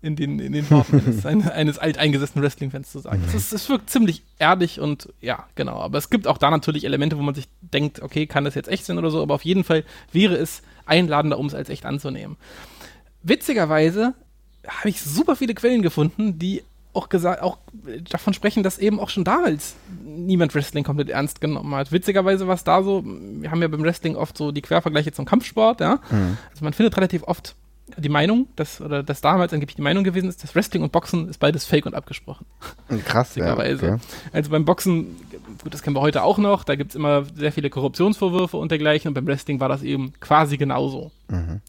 in 0.00 0.16
den, 0.16 0.38
in 0.38 0.52
den 0.52 0.70
Worten 0.70 1.00
eines, 1.06 1.26
ein- 1.26 1.46
eines 1.50 1.78
alteingesessenen 1.78 2.42
Wrestling-Fans 2.42 2.90
zu 2.90 3.00
sagen. 3.00 3.22
Es, 3.34 3.52
es 3.52 3.68
wirkt 3.68 3.90
ziemlich 3.90 4.22
erdig 4.38 4.80
und 4.80 5.12
ja, 5.20 5.44
genau. 5.56 5.76
Aber 5.78 5.98
es 5.98 6.08
gibt 6.08 6.26
auch 6.26 6.38
da 6.38 6.50
natürlich 6.50 6.84
Elemente, 6.84 7.18
wo 7.18 7.22
man 7.22 7.34
sich 7.34 7.48
denkt, 7.60 8.00
okay, 8.00 8.26
kann 8.26 8.44
das 8.44 8.54
jetzt 8.54 8.68
echt 8.68 8.86
sein 8.86 8.96
oder 8.96 9.10
so, 9.10 9.20
aber 9.20 9.34
auf 9.34 9.44
jeden 9.44 9.64
Fall 9.64 9.84
wäre 10.12 10.36
es 10.36 10.62
einladender, 10.86 11.38
um 11.38 11.46
es 11.46 11.54
als 11.54 11.68
echt 11.68 11.84
anzunehmen. 11.84 12.36
Witzigerweise 13.22 14.14
habe 14.66 14.88
ich 14.88 15.00
super 15.00 15.36
viele 15.36 15.54
Quellen 15.54 15.82
gefunden, 15.82 16.38
die 16.38 16.62
auch 16.92 17.08
gesagt, 17.08 17.42
auch 17.42 17.58
davon 18.10 18.32
sprechen, 18.32 18.62
dass 18.62 18.78
eben 18.78 18.98
auch 18.98 19.10
schon 19.10 19.24
damals 19.24 19.74
niemand 20.02 20.54
Wrestling 20.54 20.82
komplett 20.82 21.10
ernst 21.10 21.40
genommen 21.40 21.74
hat. 21.74 21.92
Witzigerweise 21.92 22.46
war 22.48 22.54
es 22.54 22.64
da 22.64 22.82
so, 22.82 23.04
wir 23.04 23.50
haben 23.50 23.60
ja 23.60 23.68
beim 23.68 23.82
Wrestling 23.82 24.16
oft 24.16 24.36
so 24.36 24.50
die 24.50 24.62
Quervergleiche 24.62 25.12
zum 25.12 25.26
Kampfsport, 25.26 25.80
ja. 25.80 26.00
Also 26.50 26.64
man 26.64 26.72
findet 26.72 26.96
relativ 26.96 27.22
oft 27.24 27.54
die 27.96 28.08
Meinung, 28.08 28.48
dass, 28.56 28.80
oder 28.80 29.02
dass 29.02 29.20
damals 29.20 29.52
angeblich 29.52 29.76
die 29.76 29.82
Meinung 29.82 30.02
gewesen 30.02 30.28
ist, 30.28 30.42
dass 30.42 30.54
Wrestling 30.54 30.82
und 30.82 30.90
Boxen 30.90 31.28
ist 31.28 31.38
beides 31.38 31.64
fake 31.64 31.86
und 31.86 31.94
abgesprochen. 31.94 32.44
Krass, 33.04 33.36
ja. 33.36 33.52
Okay. 33.52 33.98
Also 34.32 34.50
beim 34.50 34.64
Boxen, 34.64 35.16
gut, 35.62 35.72
das 35.72 35.82
kennen 35.82 35.94
wir 35.94 36.00
heute 36.00 36.22
auch 36.22 36.38
noch, 36.38 36.64
da 36.64 36.74
gibt 36.74 36.90
es 36.90 36.96
immer 36.96 37.24
sehr 37.36 37.52
viele 37.52 37.70
Korruptionsvorwürfe 37.70 38.56
und 38.56 38.70
dergleichen 38.70 39.08
und 39.08 39.14
beim 39.14 39.26
Wrestling 39.26 39.60
war 39.60 39.68
das 39.68 39.82
eben 39.82 40.12
quasi 40.18 40.56
genauso. 40.56 41.12
Mhm. 41.28 41.60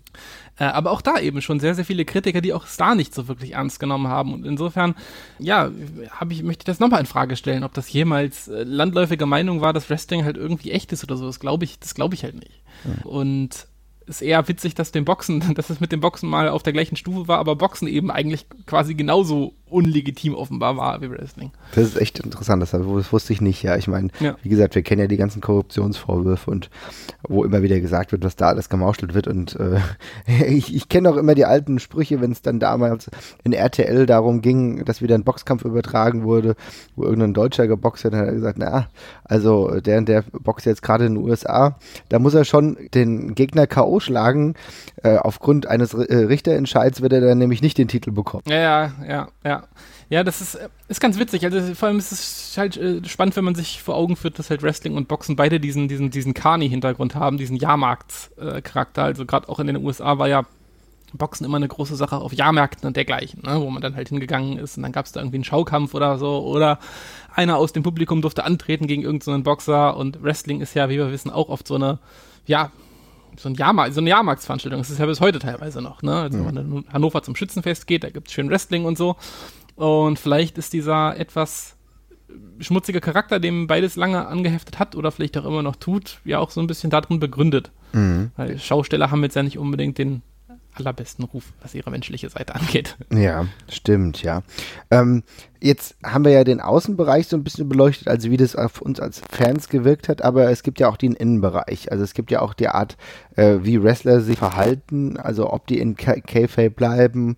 Äh, 0.60 0.66
aber 0.66 0.92
auch 0.92 1.02
da 1.02 1.20
eben 1.20 1.42
schon 1.42 1.60
sehr, 1.60 1.76
sehr 1.76 1.86
viele 1.86 2.06
Kritiker, 2.06 2.42
die 2.42 2.54
auch 2.54 2.66
Star 2.66 2.96
nicht 2.96 3.14
so 3.14 3.28
wirklich 3.28 3.54
ernst 3.54 3.80
genommen 3.80 4.08
haben. 4.08 4.34
Und 4.34 4.46
insofern, 4.46 4.96
ja, 5.40 5.72
hab 6.12 6.32
ich, 6.32 6.44
möchte 6.44 6.62
ich 6.62 6.66
das 6.66 6.80
nochmal 6.80 7.00
in 7.00 7.06
Frage 7.06 7.36
stellen, 7.36 7.64
ob 7.64 7.74
das 7.74 7.92
jemals 7.92 8.48
äh, 8.48 8.64
landläufige 8.64 9.26
Meinung 9.26 9.62
war, 9.62 9.74
dass 9.74 9.90
Wrestling 9.90 10.24
halt 10.24 10.38
irgendwie 10.38 10.72
echt 10.72 10.92
ist 10.92 11.04
oder 11.04 11.18
so. 11.18 11.26
Das 11.26 11.40
glaube 11.40 11.66
ich, 11.66 11.80
das 11.80 11.94
glaube 11.94 12.16
ich 12.16 12.24
halt 12.24 12.36
nicht. 12.36 12.62
Und 13.04 13.68
ist 14.08 14.22
eher 14.22 14.48
witzig, 14.48 14.74
dass 14.74 14.92
dem 14.92 15.06
Boxen, 15.06 15.54
dass 15.56 15.70
es 15.70 15.80
mit 15.80 15.92
dem 15.92 16.00
Boxen 16.00 16.30
mal 16.30 16.50
auf 16.50 16.64
der 16.64 16.74
gleichen 16.74 16.96
Stufe 16.96 17.28
war, 17.28 17.40
aber 17.40 17.56
Boxen 17.56 17.88
eben 17.88 18.10
eigentlich 18.10 18.48
quasi 18.66 18.96
genauso 18.96 19.54
unlegitim 19.70 20.34
offenbar 20.36 20.78
war 20.78 21.02
wie 21.02 21.10
Wrestling. 21.10 21.52
Das 21.76 21.86
ist 21.86 21.98
echt 21.98 22.20
interessant, 22.20 22.62
das, 22.62 22.74
wusste 22.74 23.34
ich 23.34 23.42
nicht, 23.42 23.64
ja. 23.64 23.76
Ich 23.76 23.88
meine, 23.88 24.10
Ja. 24.20 24.36
wie 24.42 24.50
gesagt, 24.50 24.76
wir 24.76 24.82
kennen 24.82 25.02
ja 25.02 25.08
die 25.08 25.18
ganzen 25.18 25.42
Korruptionsvorwürfe 25.42 26.50
und 26.52 26.70
wo 27.28 27.44
immer 27.44 27.62
wieder 27.62 27.80
gesagt 27.80 28.12
wird, 28.12 28.24
was 28.24 28.36
da 28.36 28.48
alles 28.48 28.70
gemauschelt 28.70 29.14
wird. 29.14 29.28
Und 29.28 29.58
äh, 29.60 29.80
ich, 30.48 30.76
ich 30.76 30.90
kenne 30.90 31.10
auch 31.10 31.18
immer 31.18 31.36
die 31.36 31.46
alten 31.46 31.80
Sprüche, 31.80 32.22
wenn 32.22 32.32
es 32.32 32.42
dann 32.42 32.60
damals 32.60 33.10
in 33.44 33.54
RTL 33.54 34.06
darum 34.06 34.42
ging, 34.42 34.86
dass 34.86 35.02
wieder 35.02 35.16
ein 35.16 35.24
Boxkampf 35.24 35.66
übertragen 35.66 36.24
wurde, 36.24 36.56
wo 36.96 37.04
irgendein 37.04 37.34
Deutscher 37.34 37.68
geboxt 37.68 38.06
hat, 38.06 38.14
dann 38.14 38.22
hat 38.22 38.28
er 38.28 38.34
gesagt, 38.34 38.58
na, 38.60 38.88
also 39.24 39.80
der 39.80 39.98
und 40.00 40.08
der 40.10 40.24
boxt 40.32 40.66
jetzt 40.66 40.82
gerade 40.82 41.06
in 41.06 41.16
den 41.16 41.24
USA, 41.24 41.78
da 42.10 42.20
muss 42.20 42.34
er 42.34 42.46
schon 42.46 42.78
den 42.94 43.36
Gegner 43.36 43.68
K.O. 43.68 44.00
schlagen. 44.00 44.56
Äh, 45.04 45.18
aufgrund 45.18 45.68
eines 45.68 45.94
äh, 45.94 46.16
Richterentscheids 46.16 47.02
wird 47.02 47.14
er 47.14 47.22
dann 47.22 47.38
nämlich 47.38 47.62
nicht 47.62 47.78
den 47.78 47.88
Titel 47.88 48.12
bekommen. 48.12 48.44
Ja, 48.48 48.58
ja, 48.58 48.92
ja, 49.08 49.28
ja. 49.44 49.57
Ja, 50.10 50.24
das 50.24 50.42
ist, 50.42 50.56
äh, 50.56 50.70
ist 50.88 51.02
ganz 51.02 51.20
witzig. 51.20 51.44
Also 51.44 51.76
vor 51.76 51.90
allem 51.90 52.00
ist 52.00 52.12
es 52.12 52.56
halt 52.58 52.78
äh, 52.78 53.04
spannend, 53.08 53.36
wenn 53.36 53.44
man 53.44 53.56
sich 53.56 53.82
vor 53.82 53.96
Augen 53.96 54.16
führt, 54.16 54.40
dass 54.40 54.50
halt 54.50 54.64
Wrestling 54.64 54.96
und 54.96 55.08
Boxen 55.08 55.36
beide 55.36 55.60
diesen, 55.60 55.88
diesen, 55.88 56.10
diesen 56.12 56.34
Carney-Hintergrund 56.34 57.16
haben, 57.16 57.38
diesen 57.38 57.58
Jahrmarkts-Charakter. 57.58 59.04
also 59.04 59.26
gerade 59.26 59.50
auch 59.50 59.60
in 59.60 59.68
den 59.68 59.78
USA 59.78 60.18
war 60.18 60.28
ja 60.28 60.46
Boxen 61.14 61.46
immer 61.46 61.58
eine 61.58 61.68
große 61.68 61.96
Sache 61.96 62.18
auf 62.18 62.34
Jahrmärkten 62.34 62.88
und 62.88 62.96
dergleichen, 62.96 63.42
ne, 63.44 63.62
wo 63.62 63.70
man 63.70 63.82
dann 63.82 63.96
halt 63.96 64.10
hingegangen 64.10 64.58
ist 64.58 64.78
und 64.78 64.84
dann 64.84 64.92
gab 64.92 65.06
es 65.06 65.12
da 65.12 65.22
irgendwie 65.22 65.38
einen 65.38 65.44
Schaukampf 65.44 65.94
oder 65.94 66.18
so 66.18 66.44
oder 66.46 66.80
einer 67.34 67.58
aus 67.58 67.72
dem 67.72 67.84
Publikum 67.84 68.22
durfte 68.22 68.44
antreten 68.44 68.88
gegen 68.88 69.04
irgendeinen 69.04 69.44
Boxer 69.44 69.96
und 69.96 70.22
Wrestling 70.22 70.62
ist 70.62 70.74
ja, 70.74 70.90
wie 70.90 70.98
wir 70.98 71.12
wissen, 71.12 71.32
auch 71.32 71.50
oft 71.50 71.68
so 71.68 71.76
eine, 71.76 72.00
ja, 72.46 72.72
so, 73.38 73.50
ein 73.50 73.55
Jahrmarkt, 73.55 73.93
so 73.93 74.01
eine 74.01 74.10
Jahrmarktsveranstaltung. 74.10 74.79
Das 74.79 74.89
ist 74.89 75.00
ja 75.00 75.05
bis 75.05 75.19
heute 75.19 75.39
teilweise 75.39 75.81
noch. 75.81 76.01
Ne? 76.01 76.15
Also, 76.15 76.38
wenn 76.38 76.53
man 76.53 76.57
in 76.57 76.93
Hannover 76.93 77.24
zum 77.24 77.36
Schützenfest 77.36 77.88
geht, 77.88 78.03
da 78.03 78.10
gibt 78.10 78.27
es 78.27 78.34
schön 78.34 78.50
Wrestling 78.50 78.86
und 78.86 78.98
so. 78.98 79.15
Und 79.75 80.17
vielleicht 80.17 80.57
ist 80.57 80.74
dieser 80.74 81.17
etwas 81.17 81.75
schmutzige 82.60 83.01
Charakter, 83.01 83.39
dem 83.39 83.67
beides 83.67 83.96
lange 83.96 84.27
angeheftet 84.27 84.79
hat 84.79 84.96
oder 84.96 85.12
vielleicht 85.12 85.38
auch 85.38 85.46
immer 85.46 85.63
noch 85.63 85.75
tut, 85.75 86.19
ja 86.25 86.39
auch 86.39 86.51
so 86.51 86.62
ein 86.62 86.67
bisschen 86.67 86.89
darin 86.89 87.19
begründet. 87.19 87.72
Mhm. 87.93 88.31
Weil 88.36 88.60
Schausteller 88.60 89.12
haben 89.12 89.24
jetzt 89.24 89.36
ja 89.36 89.43
nicht 89.43 89.57
unbedingt 89.57 89.98
den 89.98 90.22
allerbesten 90.77 91.25
Ruf, 91.25 91.53
was 91.62 91.75
ihre 91.75 91.91
menschliche 91.91 92.29
Seite 92.29 92.55
angeht. 92.55 92.98
Ja, 93.13 93.48
stimmt, 93.69 94.24
ja. 94.24 94.43
Ähm, 94.91 95.24
jetzt 95.60 95.96
haben 96.03 96.25
wir 96.25 96.31
ja 96.31 96.43
den 96.43 96.62
Außenbereich 96.62 97.27
so 97.27 97.38
ein 97.38 97.43
bisschen 97.43 97.67
beleuchtet, 97.67 98.07
also 98.07 98.31
wie 98.31 98.38
das 98.38 98.55
auf 98.55 98.81
uns 98.81 99.00
als 99.00 99.22
Fans 99.29 99.69
gewirkt 99.69 100.10
hat, 100.10 100.22
aber 100.22 100.50
es 100.51 100.63
gibt 100.63 100.79
ja 100.79 100.89
auch 100.89 100.98
den 100.98 101.13
Innenbereich. 101.13 101.91
Also 101.91 102.03
es 102.03 102.13
gibt 102.13 102.31
ja 102.31 102.41
auch 102.41 102.53
die 102.53 102.69
Art, 102.69 102.98
äh, 103.36 103.57
wie 103.62 103.81
Wrestler 103.81 104.22
sich 104.22 104.38
verhalten, 104.38 105.17
also 105.17 105.51
ob 105.51 105.67
die 105.67 105.79
in 105.79 105.96
K-Fape 105.96 106.72
bleiben, 106.72 107.38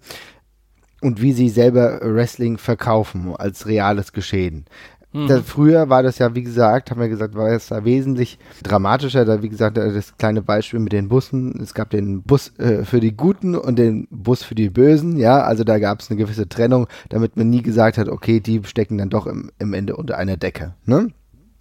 und 1.01 1.21
wie 1.21 1.33
sie 1.33 1.49
selber 1.49 1.99
Wrestling 2.01 2.57
verkaufen 2.57 3.35
als 3.35 3.67
reales 3.67 4.11
Geschehen. 4.11 4.65
Mhm. 5.11 5.27
Da, 5.27 5.41
früher 5.41 5.89
war 5.89 6.03
das 6.03 6.19
ja, 6.19 6.35
wie 6.35 6.43
gesagt, 6.43 6.91
haben 6.91 7.01
wir 7.01 7.09
gesagt, 7.09 7.33
war 7.35 7.49
es 7.49 7.67
da 7.67 7.83
wesentlich 7.83 8.37
dramatischer. 8.61 9.25
Da, 9.25 9.41
wie 9.41 9.49
gesagt, 9.49 9.77
das 9.77 10.17
kleine 10.17 10.41
Beispiel 10.41 10.79
mit 10.79 10.93
den 10.93 11.09
Bussen. 11.09 11.59
Es 11.61 11.73
gab 11.73 11.89
den 11.89 12.21
Bus 12.21 12.53
äh, 12.59 12.83
für 12.85 12.99
die 12.99 13.15
Guten 13.15 13.55
und 13.55 13.77
den 13.79 14.07
Bus 14.11 14.43
für 14.43 14.55
die 14.55 14.69
Bösen. 14.69 15.17
Ja, 15.17 15.41
also 15.41 15.63
da 15.63 15.79
gab 15.79 16.01
es 16.01 16.09
eine 16.09 16.17
gewisse 16.17 16.47
Trennung, 16.47 16.87
damit 17.09 17.37
man 17.37 17.49
nie 17.49 17.63
gesagt 17.63 17.97
hat, 17.97 18.07
okay, 18.07 18.39
die 18.39 18.63
stecken 18.63 18.97
dann 18.97 19.09
doch 19.09 19.25
im, 19.25 19.51
im 19.57 19.73
Ende 19.73 19.95
unter 19.95 20.17
einer 20.17 20.37
Decke. 20.37 20.75
Ne? 20.85 21.11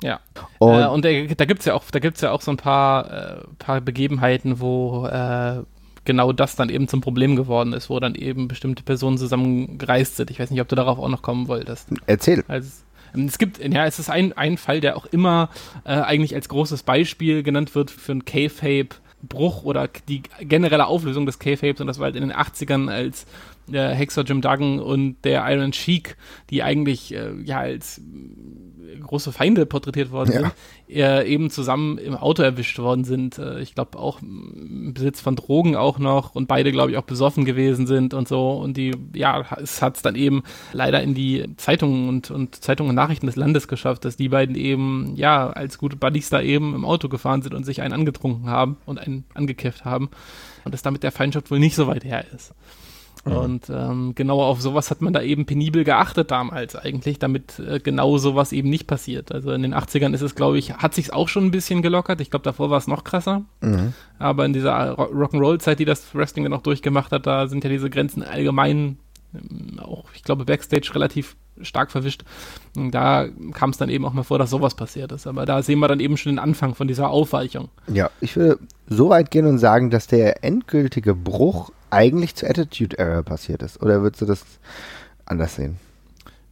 Ja. 0.03 0.21
Und, 0.59 0.81
äh, 0.81 0.87
und 0.87 1.05
äh, 1.07 1.35
da 1.35 1.45
gibt's 1.47 1.65
ja 1.65 1.75
auch, 1.75 1.85
da 1.91 1.99
gibt's 1.99 2.21
ja 2.21 2.33
auch 2.33 2.43
so 2.43 2.51
ein 2.51 2.57
paar, 2.59 3.11
äh, 3.11 3.45
paar 3.59 3.81
Begebenheiten, 3.81 4.61
wo 4.61 5.07
äh, 5.07 5.63
genau 6.05 6.33
das 6.33 6.55
dann 6.55 6.69
eben 6.69 6.87
zum 6.87 7.01
Problem 7.01 7.35
geworden 7.35 7.73
ist, 7.73 7.91
wo 7.91 7.99
dann 7.99 8.15
eben 8.15 8.49
bestimmte 8.49 8.83
Personen 8.83 9.19
zusammengereist 9.19 10.17
sind. 10.17 10.31
Ich 10.31 10.39
weiß 10.39 10.51
nicht, 10.51 10.61
ob 10.61 10.69
du 10.69 10.77
darauf 10.77 10.99
auch 10.99 11.09
noch 11.09 11.23
kommen 11.23 11.49
wolltest. 11.49 11.89
Erzähl. 12.07 12.45
Also, 12.49 12.71
es 13.15 13.39
gibt, 13.39 13.59
ja, 13.59 13.87
es 13.87 13.99
ist 13.99 14.11
ein, 14.11 14.33
ein 14.35 14.57
Fall, 14.59 14.81
der 14.81 14.97
auch 14.97 15.07
immer 15.07 15.51
äh, 15.85 15.91
eigentlich 15.91 16.35
als 16.35 16.49
großes 16.49 16.83
Beispiel 16.83 17.43
genannt 17.43 17.75
wird 17.75 17.91
für 17.91 18.13
ein 18.13 18.25
K-Fape. 18.25 18.97
Bruch 19.21 19.65
oder 19.65 19.89
die 20.09 20.23
generelle 20.41 20.87
Auflösung 20.87 21.27
des 21.27 21.41
K-Fapes 21.41 21.81
und 21.81 21.89
das 21.89 21.99
war 21.99 22.05
halt 22.05 22.15
in 22.15 22.23
den 22.23 22.33
80ern 22.33 22.89
als 22.89 23.27
äh, 23.73 23.95
Hexer 23.95 24.23
Jim 24.23 24.41
Duggan 24.41 24.81
und 24.81 25.17
der 25.25 25.45
Iron 25.51 25.73
Sheik, 25.73 26.17
die 26.51 26.63
eigentlich 26.63 27.15
äh, 27.15 27.33
ja 27.43 27.59
als 27.59 28.01
große 29.01 29.33
Feinde 29.33 29.67
porträtiert 29.67 30.11
worden 30.11 30.33
ja. 30.33 30.41
sind, 30.41 30.53
äh, 30.97 31.25
eben 31.25 31.51
zusammen 31.51 31.99
im 31.99 32.15
Auto 32.15 32.43
erwischt 32.43 32.79
worden 32.79 33.05
sind. 33.05 33.39
Äh, 33.39 33.61
ich 33.61 33.75
glaube 33.75 33.99
auch 33.99 34.21
im 34.23 34.93
Besitz 34.95 35.21
von 35.21 35.37
Drogen 35.37 35.77
auch 35.77 35.99
noch 35.99 36.35
und 36.35 36.47
beide, 36.47 36.73
glaube 36.73 36.93
ich, 36.93 36.97
auch 36.97 37.03
besoffen 37.03 37.45
gewesen 37.45 37.87
sind 37.87 38.15
und 38.15 38.29
so. 38.29 38.53
Und 38.53 38.77
die, 38.77 38.93
ja, 39.15 39.45
es 39.61 39.83
hat 39.83 39.97
es 39.97 40.03
dann 40.03 40.15
eben 40.15 40.43
leider 40.73 41.03
in 41.03 41.15
die 41.15 41.57
Zeitungen 41.57 42.09
und, 42.09 42.31
und 42.31 42.57
Zeitungen 42.57 42.91
und 42.91 42.97
Nachrichten 42.97 43.27
des 43.27 43.37
Landes 43.37 43.69
geschafft, 43.69 44.05
dass 44.05 44.17
die 44.17 44.29
beiden 44.29 44.55
eben, 44.55 45.15
ja, 45.17 45.51
als 45.51 45.79
gute 45.79 45.97
Buddies 45.97 46.31
da 46.31 46.41
eben 46.41 46.75
im 46.75 46.85
Auto 46.85 47.09
gefahren 47.09 47.43
sind 47.43 47.55
und 47.55 47.65
sich 47.65 47.83
einen 47.83 47.95
angetrunken 47.95 48.49
haben 48.49 48.77
und 48.87 48.99
einen 48.99 49.25
angekifft 49.35 49.85
haben. 49.85 50.11
Und 50.65 50.73
dass 50.75 50.83
damit 50.83 51.03
der 51.03 51.13
Feindschaft 51.13 51.51
wohl 51.51 51.59
nicht 51.59 51.77
so 51.77 51.87
weit 51.87 52.05
her 52.05 52.25
ist. 52.35 52.55
Mhm. 53.27 53.33
Und 53.33 53.71
ähm, 53.71 54.15
genau 54.15 54.43
auf 54.43 54.61
sowas 54.61 54.91
hat 54.91 55.01
man 55.01 55.13
da 55.13 55.23
eben 55.23 55.47
penibel 55.47 55.85
geachtet 55.85 56.31
damals 56.31 56.77
eigentlich, 56.77 57.19
damit 57.19 57.59
äh, 57.59 57.81
genau 57.81 58.19
sowas 58.19 58.53
eben 58.53 58.71
nicht 58.71 58.87
passiert. 58.87 59.33
Also 59.33 59.53
in 59.53 59.63
den 59.63 59.75
80ern 59.75 60.15
ist 60.15 60.23
es, 60.23 60.35
glaube 60.35 60.59
ich, 60.59 60.75
hat 60.75 60.95
sich 60.95 61.13
auch 61.13 61.29
schon 61.29 61.47
ein 61.47 61.51
bisschen 61.51 61.83
gelockert. 61.83 62.21
Ich 62.21 62.31
glaube, 62.31 62.45
davor 62.45 62.71
war 62.71 62.79
es 62.79 62.87
noch 62.87 63.05
krasser. 63.05 63.43
Mhm. 63.61 63.93
Aber 64.19 64.45
in 64.45 64.53
dieser 64.53 64.99
Rock'n'Roll-Zeit, 64.99 65.79
die 65.79 65.85
das 65.85 66.15
Wrestling 66.15 66.45
dann 66.45 66.55
auch 66.55 66.63
durchgemacht 66.63 67.13
hat, 67.13 67.27
da 67.27 67.47
sind 67.47 67.65
ja 67.65 67.71
diese 67.71 67.91
Grenzen 67.91 68.23
allgemein 68.23 68.99
ähm, 69.35 69.79
auch, 69.81 70.05
ich 70.15 70.23
glaube, 70.23 70.45
Backstage 70.45 70.91
relativ 70.95 71.37
stark 71.63 71.91
verwischt. 71.91 72.25
Und 72.77 72.93
da 72.93 73.27
kam 73.53 73.71
es 73.71 73.79
dann 73.79 73.89
eben 73.89 74.05
auch 74.05 74.13
mal 74.13 74.23
vor, 74.23 74.39
dass 74.39 74.51
sowas 74.51 74.75
passiert 74.75 75.13
ist. 75.13 75.27
Aber 75.27 75.47
da 75.47 75.63
sehen 75.63 75.79
wir 75.79 75.89
dann 75.89 76.01
eben 76.01 76.17
schon 76.17 76.33
den 76.33 76.39
Anfang 76.39 76.75
von 76.75 76.89
dieser 76.89 77.11
Aufweichung. 77.11 77.69
Ja, 77.87 78.11
ich 78.21 78.37
würde 78.37 78.59
so 78.89 79.09
weit 79.09 79.31
gehen 79.31 79.47
und 79.47 79.59
sagen, 79.59 79.91
dass 79.91 80.07
der 80.07 80.45
endgültige 80.45 81.15
Bruch 81.15 81.71
eigentlich 81.91 82.35
zur 82.35 82.51
Attitude 82.51 82.99
Error 82.99 83.23
passiert 83.23 83.63
ist? 83.63 83.83
Oder 83.83 84.03
würdest 84.03 84.23
du 84.23 84.27
das 84.27 84.45
anders 85.27 85.57
sehen? 85.57 85.77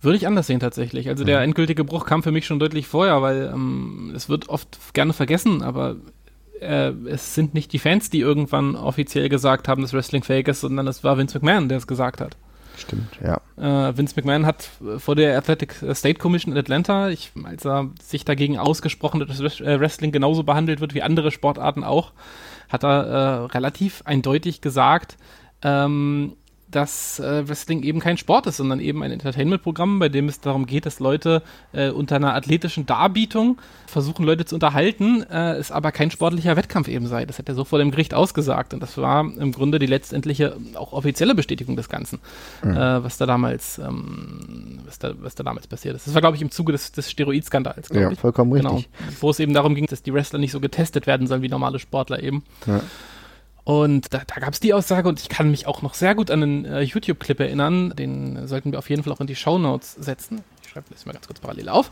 Würde 0.01 0.17
ich 0.17 0.27
anders 0.27 0.47
sehen 0.47 0.61
tatsächlich. 0.61 1.09
Also 1.09 1.25
der 1.25 1.39
mhm. 1.39 1.45
endgültige 1.45 1.85
Bruch 1.85 2.07
kam 2.07 2.23
für 2.23 2.33
mich 2.33 2.47
schon 2.47 2.59
deutlich 2.59 2.87
vorher, 2.87 3.23
weil 3.23 3.51
ähm, 3.53 4.13
es 4.15 4.29
wird 4.29 4.49
oft 4.49 4.79
gerne 4.95 5.13
vergessen, 5.13 5.63
aber 5.63 5.97
äh, 6.61 6.93
es 7.07 7.35
sind 7.35 7.55
nicht 7.55 7.73
die 7.73 7.79
Fans, 7.79 8.11
die 8.11 8.21
irgendwann 8.21 8.77
offiziell 8.77 9.29
gesagt 9.29 9.69
haben, 9.69 9.83
dass 9.83 9.93
Wrestling 9.93 10.23
fake 10.23 10.49
ist, 10.49 10.61
sondern 10.61 10.87
es 10.87 11.03
war 11.03 11.19
Vince 11.19 11.39
McMahon, 11.39 11.69
der 11.69 11.79
es 11.79 11.87
gesagt 11.87 12.21
hat. 12.21 12.37
Stimmt, 12.77 13.19
ja. 13.25 13.41
Äh, 13.57 13.97
Vince 13.97 14.15
McMahon 14.17 14.45
hat 14.45 14.69
vor 14.99 15.17
der 15.17 15.37
Athletic 15.37 15.75
State 15.95 16.19
Commission 16.19 16.53
in 16.53 16.59
Atlanta, 16.59 17.09
ich, 17.09 17.33
als 17.43 17.65
er 17.65 17.91
sich 18.03 18.25
dagegen 18.25 18.59
ausgesprochen 18.59 19.21
hat, 19.21 19.31
dass 19.31 19.41
äh, 19.61 19.81
Wrestling 19.81 20.13
genauso 20.13 20.43
behandelt 20.43 20.81
wird 20.81 20.95
wie 20.95 21.03
andere 21.03 21.31
Sportarten 21.31 21.85
auch, 21.85 22.13
hat 22.69 22.85
er 22.85 23.07
äh, 23.07 23.45
relativ 23.47 24.03
eindeutig 24.05 24.61
gesagt, 24.61 25.17
ähm, 25.63 26.37
dass 26.71 27.21
äh, 27.21 27.49
Wrestling 27.49 27.83
eben 27.83 28.01
kein 28.01 28.17
Sport 28.17 28.47
ist, 28.47 28.57
sondern 28.57 28.81
eben 28.81 29.03
ein 29.03 29.13
Entertainment-Programm, 29.13 29.99
bei 29.99 30.09
dem 30.09 30.29
es 30.29 30.41
darum 30.41 30.67
geht, 30.67 30.85
dass 30.85 30.99
Leute 30.99 31.43
äh, 31.73 31.91
unter 31.91 32.17
einer 32.17 32.35
athletischen 32.35 32.87
Darbietung 32.87 33.59
versuchen, 33.87 34.25
Leute 34.25 34.45
zu 34.45 34.57
unterhalten, 34.57 35.23
äh, 35.31 35.55
es 35.55 35.71
aber 35.71 35.93
kein 35.93 36.11
sportlicher 36.11 36.57
Wettkampf 36.57 36.89
eben 36.89 37.07
sei. 37.07 37.25
Das 37.25 37.39
hat 37.39 37.49
er 37.49 37.55
so 37.55 37.65
vor 37.65 37.79
dem 37.79 37.93
Gericht 37.93 38.15
ausgesagt 38.15 38.75
und 38.75 38.83
das 38.83 38.99
war 38.99 39.21
im 39.21 39.53
Grunde 39.53 39.79
die 39.79 39.87
letztendliche, 39.87 40.57
auch 40.75 40.93
offizielle 40.93 41.35
Bestätigung 41.35 41.77
des 41.77 41.89
Ganzen, 41.89 42.19
mhm. 42.65 42.77
äh, 42.77 43.05
was 43.05 43.17
da 43.17 43.27
damals, 43.27 43.79
ähm, 43.79 44.81
was, 44.85 44.99
da, 44.99 45.13
was 45.21 45.37
da 45.37 45.45
damals 45.45 45.69
passiert 45.69 45.95
ist. 45.95 46.09
Das 46.09 46.15
war, 46.15 46.21
glaube 46.21 46.37
ich, 46.37 46.43
im 46.43 46.51
Zuge 46.51 46.73
des, 46.73 46.91
des 46.91 47.11
Steroidskandals, 47.11 47.89
Ja, 47.93 48.11
ich. 48.11 48.19
vollkommen 48.19 48.53
genau, 48.53 48.77
richtig. 48.77 48.93
Wo 49.21 49.31
es 49.31 49.39
eben 49.39 49.55
darum 49.55 49.75
ging, 49.77 49.87
dass 49.87 50.03
die 50.03 50.13
Wrestler 50.13 50.41
nicht 50.41 50.53
so 50.53 50.61
getestet 50.61 51.07
werden 51.07 51.29
sollen 51.29 51.43
wie 51.43 51.49
normale 51.49 51.79
Sportler 51.79 52.23
eben. 52.23 52.43
Ja. 52.67 52.81
Und 53.67 54.15
da, 54.15 54.23
da 54.25 54.41
gab 54.41 54.53
es 54.53 54.61
die 54.61 54.73
Aussage 54.73 55.09
und 55.09 55.19
ich 55.19 55.29
kann 55.29 55.51
mich 55.51 55.67
auch 55.67 55.83
noch 55.83 55.95
sehr 55.95 56.15
gut 56.15 56.31
an 56.31 56.41
einen 56.41 56.65
äh, 56.67 56.83
YouTube-Clip 56.83 57.41
erinnern, 57.41 57.93
den 57.99 58.47
sollten 58.47 58.71
wir 58.71 58.79
auf 58.79 58.89
jeden 58.89 59.03
Fall 59.03 59.13
auch 59.13 59.21
in 59.21 59.27
die 59.27 59.35
Show 59.35 59.59
Notes 59.59 59.95
setzen. 59.95 60.45
Ich 60.63 60.71
schreibe 60.71 60.87
das 60.89 61.05
mal 61.05 61.11
ganz 61.11 61.27
kurz 61.27 61.41
parallel 61.41 61.69
auf, 61.71 61.91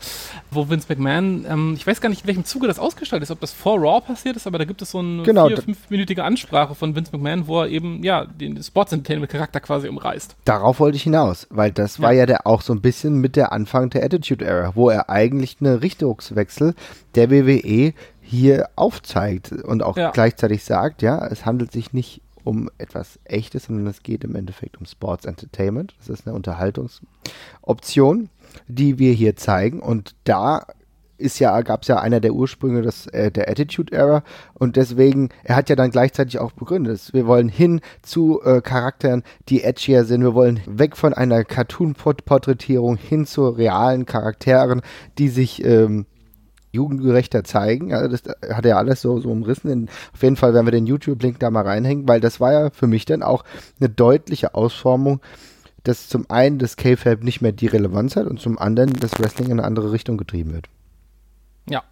wo 0.51 0.69
Vince 0.69 0.85
McMahon, 0.87 1.45
ähm, 1.49 1.73
ich 1.75 1.85
weiß 1.85 1.99
gar 1.99 2.07
nicht, 2.07 2.21
in 2.21 2.27
welchem 2.27 2.45
Zuge 2.45 2.67
das 2.67 2.79
ausgestaltet 2.79 3.27
ist, 3.27 3.31
ob 3.31 3.41
das 3.41 3.51
vor 3.51 3.77
Raw 3.77 3.99
passiert 3.99 4.37
ist, 4.37 4.47
aber 4.47 4.57
da 4.57 4.63
gibt 4.63 4.81
es 4.81 4.91
so 4.91 4.99
eine 4.99 5.23
genau, 5.23 5.47
vier-, 5.47 5.63
fünfminütige 5.63 6.23
Ansprache 6.23 6.75
von 6.75 6.95
Vince 6.95 7.11
McMahon, 7.11 7.45
wo 7.45 7.59
er 7.59 7.67
eben, 7.67 8.01
ja, 8.05 8.23
den 8.23 8.63
Sports 8.63 8.93
Entertainment-Charakter 8.93 9.59
quasi 9.59 9.89
umreißt. 9.89 10.37
Darauf 10.45 10.79
wollte 10.79 10.95
ich 10.95 11.03
hinaus, 11.03 11.45
weil 11.49 11.73
das 11.73 11.97
ja. 11.97 12.03
war 12.03 12.13
ja 12.13 12.25
der, 12.25 12.47
auch 12.47 12.61
so 12.61 12.71
ein 12.71 12.79
bisschen 12.79 13.19
mit 13.19 13.35
der 13.35 13.51
Anfang 13.51 13.89
der 13.89 14.05
Attitude 14.05 14.45
Era, 14.45 14.77
wo 14.77 14.89
er 14.89 15.09
eigentlich 15.09 15.57
eine 15.59 15.81
Richtungswechsel 15.81 16.73
der 17.15 17.31
WWE 17.31 17.93
hier 18.25 18.69
aufzeigt 18.75 19.51
und 19.51 19.83
auch 19.83 19.97
ja. 19.97 20.11
gleichzeitig 20.11 20.63
sagt, 20.63 21.01
ja, 21.01 21.25
es 21.27 21.45
handelt 21.45 21.71
sich 21.71 21.93
nicht 21.93 22.21
um 22.43 22.69
etwas 22.77 23.19
Echtes, 23.23 23.65
sondern 23.65 23.87
es 23.87 24.03
geht 24.03 24.23
im 24.23 24.35
Endeffekt 24.35 24.77
um 24.77 24.85
Sports 24.85 25.25
Entertainment. 25.25 25.95
Das 25.97 26.09
ist 26.09 26.27
eine 26.27 26.35
Unterhaltungsoption, 26.35 28.29
die 28.67 28.99
wir 28.99 29.13
hier 29.13 29.35
zeigen. 29.35 29.79
Und 29.79 30.15
da 30.23 30.65
ist 31.17 31.39
ja, 31.39 31.61
gab 31.61 31.83
es 31.83 31.87
ja 31.87 31.99
einer 31.99 32.19
der 32.19 32.33
Ursprünge 32.33 32.81
des, 32.81 33.07
äh, 33.07 33.31
der 33.31 33.49
Attitude 33.49 33.93
Era 33.93 34.23
und 34.53 34.75
deswegen, 34.75 35.29
er 35.43 35.55
hat 35.55 35.69
ja 35.69 35.75
dann 35.75 35.91
gleichzeitig 35.91 36.39
auch 36.39 36.51
begründet, 36.51 37.13
wir 37.13 37.25
wollen 37.25 37.47
hin 37.47 37.79
zu 38.01 38.41
äh, 38.43 38.61
Charakteren, 38.61 39.23
die 39.47 39.63
edgier 39.63 40.03
sind, 40.03 40.23
wir 40.23 40.33
wollen 40.33 40.59
weg 40.65 40.97
von 40.97 41.13
einer 41.13 41.45
Cartoon-Porträtierung 41.45 42.97
hin 42.97 43.25
zu 43.25 43.47
realen 43.47 44.05
Charakteren, 44.05 44.81
die 45.17 45.29
sich 45.29 45.63
ähm, 45.63 46.05
jugendgerechter 46.75 47.43
zeigen. 47.43 47.93
Also 47.93 48.09
das 48.09 48.23
hat 48.53 48.65
er 48.65 48.77
alles 48.77 49.01
so, 49.01 49.19
so 49.19 49.31
umrissen. 49.31 49.69
In, 49.71 49.89
auf 50.13 50.21
jeden 50.21 50.35
Fall 50.35 50.53
werden 50.53 50.67
wir 50.67 50.71
den 50.71 50.85
YouTube-Link 50.85 51.39
da 51.39 51.49
mal 51.49 51.63
reinhängen, 51.63 52.07
weil 52.07 52.19
das 52.19 52.39
war 52.39 52.51
ja 52.51 52.69
für 52.69 52.87
mich 52.87 53.05
dann 53.05 53.23
auch 53.23 53.43
eine 53.79 53.89
deutliche 53.89 54.53
Ausformung, 54.53 55.21
dass 55.83 56.09
zum 56.09 56.29
einen 56.29 56.59
das 56.59 56.77
K-Fab 56.77 57.23
nicht 57.23 57.41
mehr 57.41 57.51
die 57.51 57.67
Relevanz 57.67 58.15
hat 58.15 58.27
und 58.27 58.39
zum 58.39 58.57
anderen 58.59 58.93
das 58.93 59.19
Wrestling 59.19 59.47
in 59.47 59.59
eine 59.59 59.63
andere 59.63 59.91
Richtung 59.91 60.17
getrieben 60.17 60.53
wird. 60.53 60.67
Ja. 61.69 61.83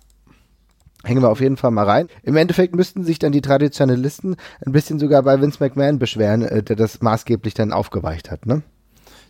Hängen 1.04 1.22
wir 1.22 1.30
auf 1.30 1.42
jeden 1.42 1.58
Fall 1.58 1.72
mal 1.72 1.86
rein. 1.86 2.08
Im 2.24 2.38
Endeffekt 2.38 2.76
müssten 2.76 3.04
sich 3.04 3.20
dann 3.20 3.34
die 3.34 3.42
Traditionalisten 3.42 4.36
ein 4.66 4.72
bisschen 4.72 5.00
sogar 5.00 5.22
bei 5.24 5.42
Vince 5.42 5.58
McMahon 5.60 6.00
beschweren, 6.00 6.44
äh, 6.44 6.64
der 6.64 6.76
das 6.76 7.02
maßgeblich 7.02 7.54
dann 7.54 7.74
aufgeweicht 7.74 8.32
hat, 8.32 8.46
ne? 8.46 8.64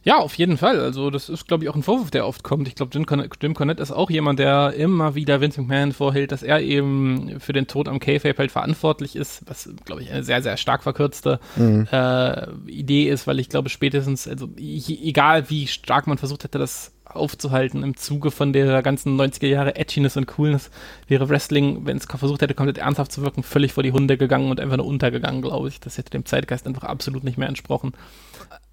Ja, 0.04 0.18
auf 0.18 0.36
jeden 0.36 0.58
Fall. 0.58 0.80
Also 0.80 1.10
das 1.10 1.30
ist, 1.30 1.48
glaube 1.48 1.64
ich, 1.64 1.70
auch 1.70 1.76
ein 1.76 1.84
Vorwurf, 1.84 2.12
der 2.12 2.28
oft 2.28 2.44
kommt. 2.44 2.68
Ich 2.68 2.76
glaube, 2.76 2.92
Jim, 2.94 3.06
Jim 3.42 3.54
Cornette 3.54 3.82
ist 3.82 3.92
auch 3.92 4.10
jemand, 4.10 4.40
der 4.40 4.74
immer 4.74 5.16
wieder 5.16 5.40
Vince 5.40 5.62
McMahon 5.62 5.94
vorhält, 5.94 6.32
dass 6.32 6.44
er 6.44 6.62
eben 6.62 7.40
für 7.40 7.54
den 7.54 7.68
Tod 7.68 7.88
am 7.88 8.00
K-Fape 8.00 8.38
halt 8.38 8.52
verantwortlich 8.52 9.16
ist, 9.16 9.44
was, 9.48 9.70
glaube 9.86 10.02
ich, 10.02 10.12
eine 10.12 10.24
sehr, 10.24 10.42
sehr 10.42 10.58
stark 10.58 10.84
verkürzte 10.84 11.40
mhm. 11.56 11.88
äh, 11.92 12.52
Idee 12.68 13.10
ist, 13.10 13.28
weil 13.28 13.40
ich 13.40 13.48
glaube, 13.48 13.70
spätestens, 13.70 14.28
also 14.28 14.50
egal 14.58 15.50
wie 15.50 15.68
stark 15.68 16.06
man 16.08 16.18
versucht 16.18 16.44
hätte, 16.44 16.60
das 16.60 16.92
aufzuhalten 17.16 17.84
im 17.84 17.98
Zuge 17.98 18.32
von 18.32 18.54
der 18.54 18.82
ganzen 18.82 19.20
90er 19.20 19.48
Jahre 19.48 19.76
Edginess 19.76 20.18
und 20.18 20.28
Coolness, 20.28 20.70
wäre 21.08 21.30
Wrestling, 21.30 21.86
wenn 21.86 21.98
es 21.98 22.06
versucht 22.06 22.42
hätte, 22.42 22.54
komplett 22.54 22.78
ernsthaft 22.78 23.12
zu 23.12 23.22
wirken, 23.22 23.44
völlig 23.44 23.74
vor 23.74 23.84
die 23.84 23.92
Hunde 23.92 24.18
gegangen 24.18 24.50
und 24.50 24.60
einfach 24.60 24.78
nur 24.78 24.86
untergegangen, 24.86 25.42
glaube 25.42 25.68
ich. 25.68 25.80
Das 25.80 25.98
hätte 25.98 26.12
dem 26.12 26.26
Zeitgeist 26.26 26.68
einfach 26.68 26.84
absolut 26.84 27.24
nicht 27.24 27.38
mehr 27.38 27.48
entsprochen. 27.48 27.94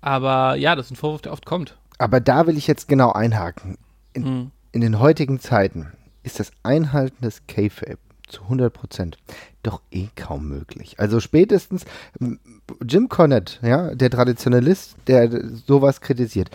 Aber 0.01 0.57
ja, 0.57 0.77
das 0.77 0.87
ist 0.87 0.93
ein 0.93 0.97
Vorwurf, 0.97 1.23
der 1.23 1.33
oft 1.33 1.47
kommt. 1.47 1.77
Aber 1.99 2.21
da 2.21 2.47
will 2.47 2.57
ich 2.57 2.67
jetzt 2.67 2.89
genau 2.89 3.13
einhaken. 3.13 3.77
In, 4.13 4.23
mhm. 4.23 4.51
in 4.73 4.81
den 4.81 4.99
heutigen 4.99 5.41
Zeiten 5.41 5.93
ist 6.23 6.41
das 6.41 6.53
Einhalten 6.63 7.23
des 7.23 7.47
K-Fape 7.47 7.99
zu 8.27 8.43
100 8.43 8.73
Prozent 8.73 9.19
doch 9.63 9.83
eh 9.91 10.09
kaum 10.17 10.49
möglich. 10.49 10.99
Also 10.99 11.21
spätestens 11.21 11.85
Jim 12.87 13.09
Cornette, 13.09 13.59
ja, 13.67 13.95
der 13.95 14.11
Traditionalist, 14.11 14.97
der 15.07 15.31
sowas 15.67 16.01
kritisiert, 16.01 16.51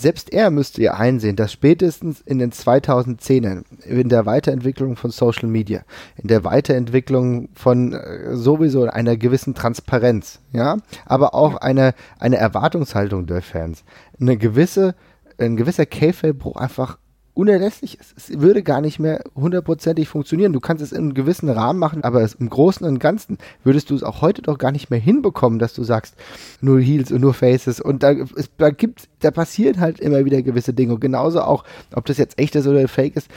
selbst 0.00 0.32
er 0.32 0.50
müsste 0.50 0.82
ja 0.82 0.94
einsehen, 0.94 1.36
dass 1.36 1.52
spätestens 1.52 2.20
in 2.20 2.38
den 2.38 2.52
2010ern, 2.52 3.64
in 3.84 4.08
der 4.08 4.26
Weiterentwicklung 4.26 4.96
von 4.96 5.10
Social 5.10 5.48
Media, 5.48 5.82
in 6.16 6.28
der 6.28 6.44
Weiterentwicklung 6.44 7.48
von 7.54 7.92
äh, 7.92 8.36
sowieso 8.36 8.84
einer 8.84 9.16
gewissen 9.16 9.54
Transparenz, 9.54 10.40
ja, 10.52 10.76
aber 11.04 11.34
auch 11.34 11.56
eine, 11.56 11.94
eine 12.18 12.36
Erwartungshaltung 12.36 13.26
der 13.26 13.42
Fans, 13.42 13.84
eine 14.20 14.36
gewisse, 14.36 14.94
ein 15.38 15.56
gewisser 15.56 15.86
Käferbruch 15.86 16.56
einfach 16.56 16.98
unerlässlich 17.34 17.98
ist. 17.98 18.14
Es 18.16 18.40
würde 18.40 18.62
gar 18.62 18.80
nicht 18.80 18.98
mehr 18.98 19.22
hundertprozentig 19.34 20.08
funktionieren. 20.08 20.52
Du 20.52 20.60
kannst 20.60 20.82
es 20.82 20.92
in 20.92 20.98
einem 20.98 21.14
gewissen 21.14 21.48
Rahmen 21.48 21.78
machen, 21.78 22.04
aber 22.04 22.28
im 22.38 22.50
Großen 22.50 22.86
und 22.86 22.98
Ganzen 22.98 23.38
würdest 23.64 23.90
du 23.90 23.94
es 23.94 24.02
auch 24.02 24.20
heute 24.20 24.42
doch 24.42 24.58
gar 24.58 24.72
nicht 24.72 24.90
mehr 24.90 24.98
hinbekommen, 24.98 25.58
dass 25.58 25.74
du 25.74 25.82
sagst, 25.82 26.16
nur 26.60 26.80
Heels 26.80 27.10
und 27.12 27.20
nur 27.20 27.34
Faces. 27.34 27.80
Und 27.80 28.02
da, 28.02 28.12
es, 28.12 28.50
da 28.58 28.70
gibt, 28.70 29.08
da 29.20 29.30
passieren 29.30 29.80
halt 29.80 30.00
immer 30.00 30.24
wieder 30.24 30.42
gewisse 30.42 30.74
Dinge. 30.74 30.94
Und 30.94 31.00
genauso 31.00 31.40
auch, 31.42 31.64
ob 31.94 32.06
das 32.06 32.18
jetzt 32.18 32.38
echt 32.38 32.54
ist 32.54 32.66
oder 32.66 32.86
fake 32.88 33.16
ist. 33.16 33.28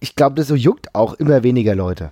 Ich 0.00 0.16
glaube, 0.16 0.34
das 0.34 0.48
so 0.48 0.54
juckt 0.54 0.94
auch 0.94 1.14
immer 1.14 1.42
weniger 1.42 1.74
Leute. 1.74 2.10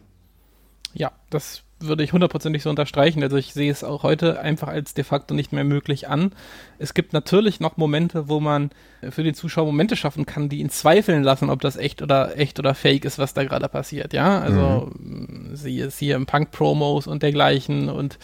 Ja, 0.94 1.12
das 1.30 1.63
würde 1.86 2.02
ich 2.02 2.12
hundertprozentig 2.12 2.62
so 2.62 2.70
unterstreichen. 2.70 3.22
Also 3.22 3.36
ich 3.36 3.52
sehe 3.52 3.70
es 3.70 3.84
auch 3.84 4.02
heute 4.02 4.40
einfach 4.40 4.68
als 4.68 4.94
de 4.94 5.04
facto 5.04 5.34
nicht 5.34 5.52
mehr 5.52 5.64
möglich 5.64 6.08
an. 6.08 6.32
Es 6.78 6.94
gibt 6.94 7.12
natürlich 7.12 7.60
noch 7.60 7.76
Momente, 7.76 8.28
wo 8.28 8.40
man 8.40 8.70
für 9.10 9.22
den 9.22 9.34
Zuschauer 9.34 9.66
Momente 9.66 9.96
schaffen 9.96 10.26
kann, 10.26 10.48
die 10.48 10.60
ihn 10.60 10.70
zweifeln 10.70 11.22
lassen, 11.22 11.50
ob 11.50 11.60
das 11.60 11.76
echt 11.76 12.02
oder 12.02 12.38
echt 12.38 12.58
oder 12.58 12.74
fake 12.74 13.04
ist, 13.04 13.18
was 13.18 13.34
da 13.34 13.44
gerade 13.44 13.68
passiert. 13.68 14.12
Ja, 14.12 14.40
also 14.40 14.90
mhm. 14.98 15.50
sie 15.54 15.78
ist 15.78 15.98
hier 15.98 16.16
im 16.16 16.26
Punk-Promos 16.26 17.06
und 17.06 17.22
dergleichen 17.22 17.88
und 17.88 18.18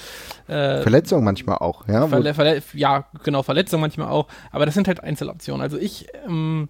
äh, 0.49 0.83
Verletzungen 0.83 1.25
manchmal 1.25 1.59
auch. 1.59 1.87
Ja, 1.89 2.09
Verle 2.09 2.35
Verle 2.35 2.63
ja, 2.75 3.07
genau 3.25 3.43
Verletzungen 3.43 3.83
manchmal 3.83 4.09
auch. 4.09 4.29
Aber 4.51 4.67
das 4.67 4.75
sind 4.75 4.89
halt 4.89 5.03
Einzeloptionen. 5.03 5.63
Also 5.63 5.79
ich 5.79 6.07
ähm, 6.27 6.69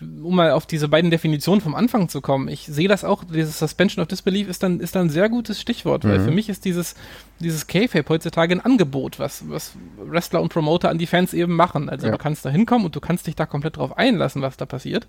um 0.00 0.36
mal 0.36 0.52
auf 0.52 0.66
diese 0.66 0.88
beiden 0.88 1.10
Definitionen 1.10 1.60
vom 1.60 1.74
Anfang 1.74 2.08
zu 2.08 2.20
kommen, 2.20 2.48
ich 2.48 2.66
sehe 2.66 2.88
das 2.88 3.04
auch, 3.04 3.24
dieses 3.24 3.58
Suspension 3.58 4.00
of 4.02 4.08
Disbelief 4.08 4.48
ist 4.48 4.62
dann, 4.62 4.78
ist 4.80 4.94
dann 4.94 5.06
ein 5.06 5.10
sehr 5.10 5.28
gutes 5.28 5.60
Stichwort, 5.60 6.04
weil 6.04 6.20
mhm. 6.20 6.24
für 6.24 6.30
mich 6.30 6.48
ist 6.48 6.64
dieses, 6.64 6.94
dieses 7.40 7.66
K-Fape 7.66 8.08
heutzutage 8.08 8.54
ein 8.54 8.60
Angebot, 8.60 9.18
was, 9.18 9.48
was 9.48 9.72
Wrestler 9.96 10.40
und 10.40 10.52
Promoter 10.52 10.88
an 10.88 10.98
die 10.98 11.06
Fans 11.06 11.34
eben 11.34 11.56
machen. 11.56 11.88
Also 11.88 12.06
ja. 12.06 12.12
du 12.12 12.18
kannst 12.18 12.44
da 12.44 12.50
hinkommen 12.50 12.86
und 12.86 12.94
du 12.94 13.00
kannst 13.00 13.26
dich 13.26 13.34
da 13.34 13.46
komplett 13.46 13.76
drauf 13.76 13.98
einlassen, 13.98 14.40
was 14.40 14.56
da 14.56 14.66
passiert. 14.66 15.08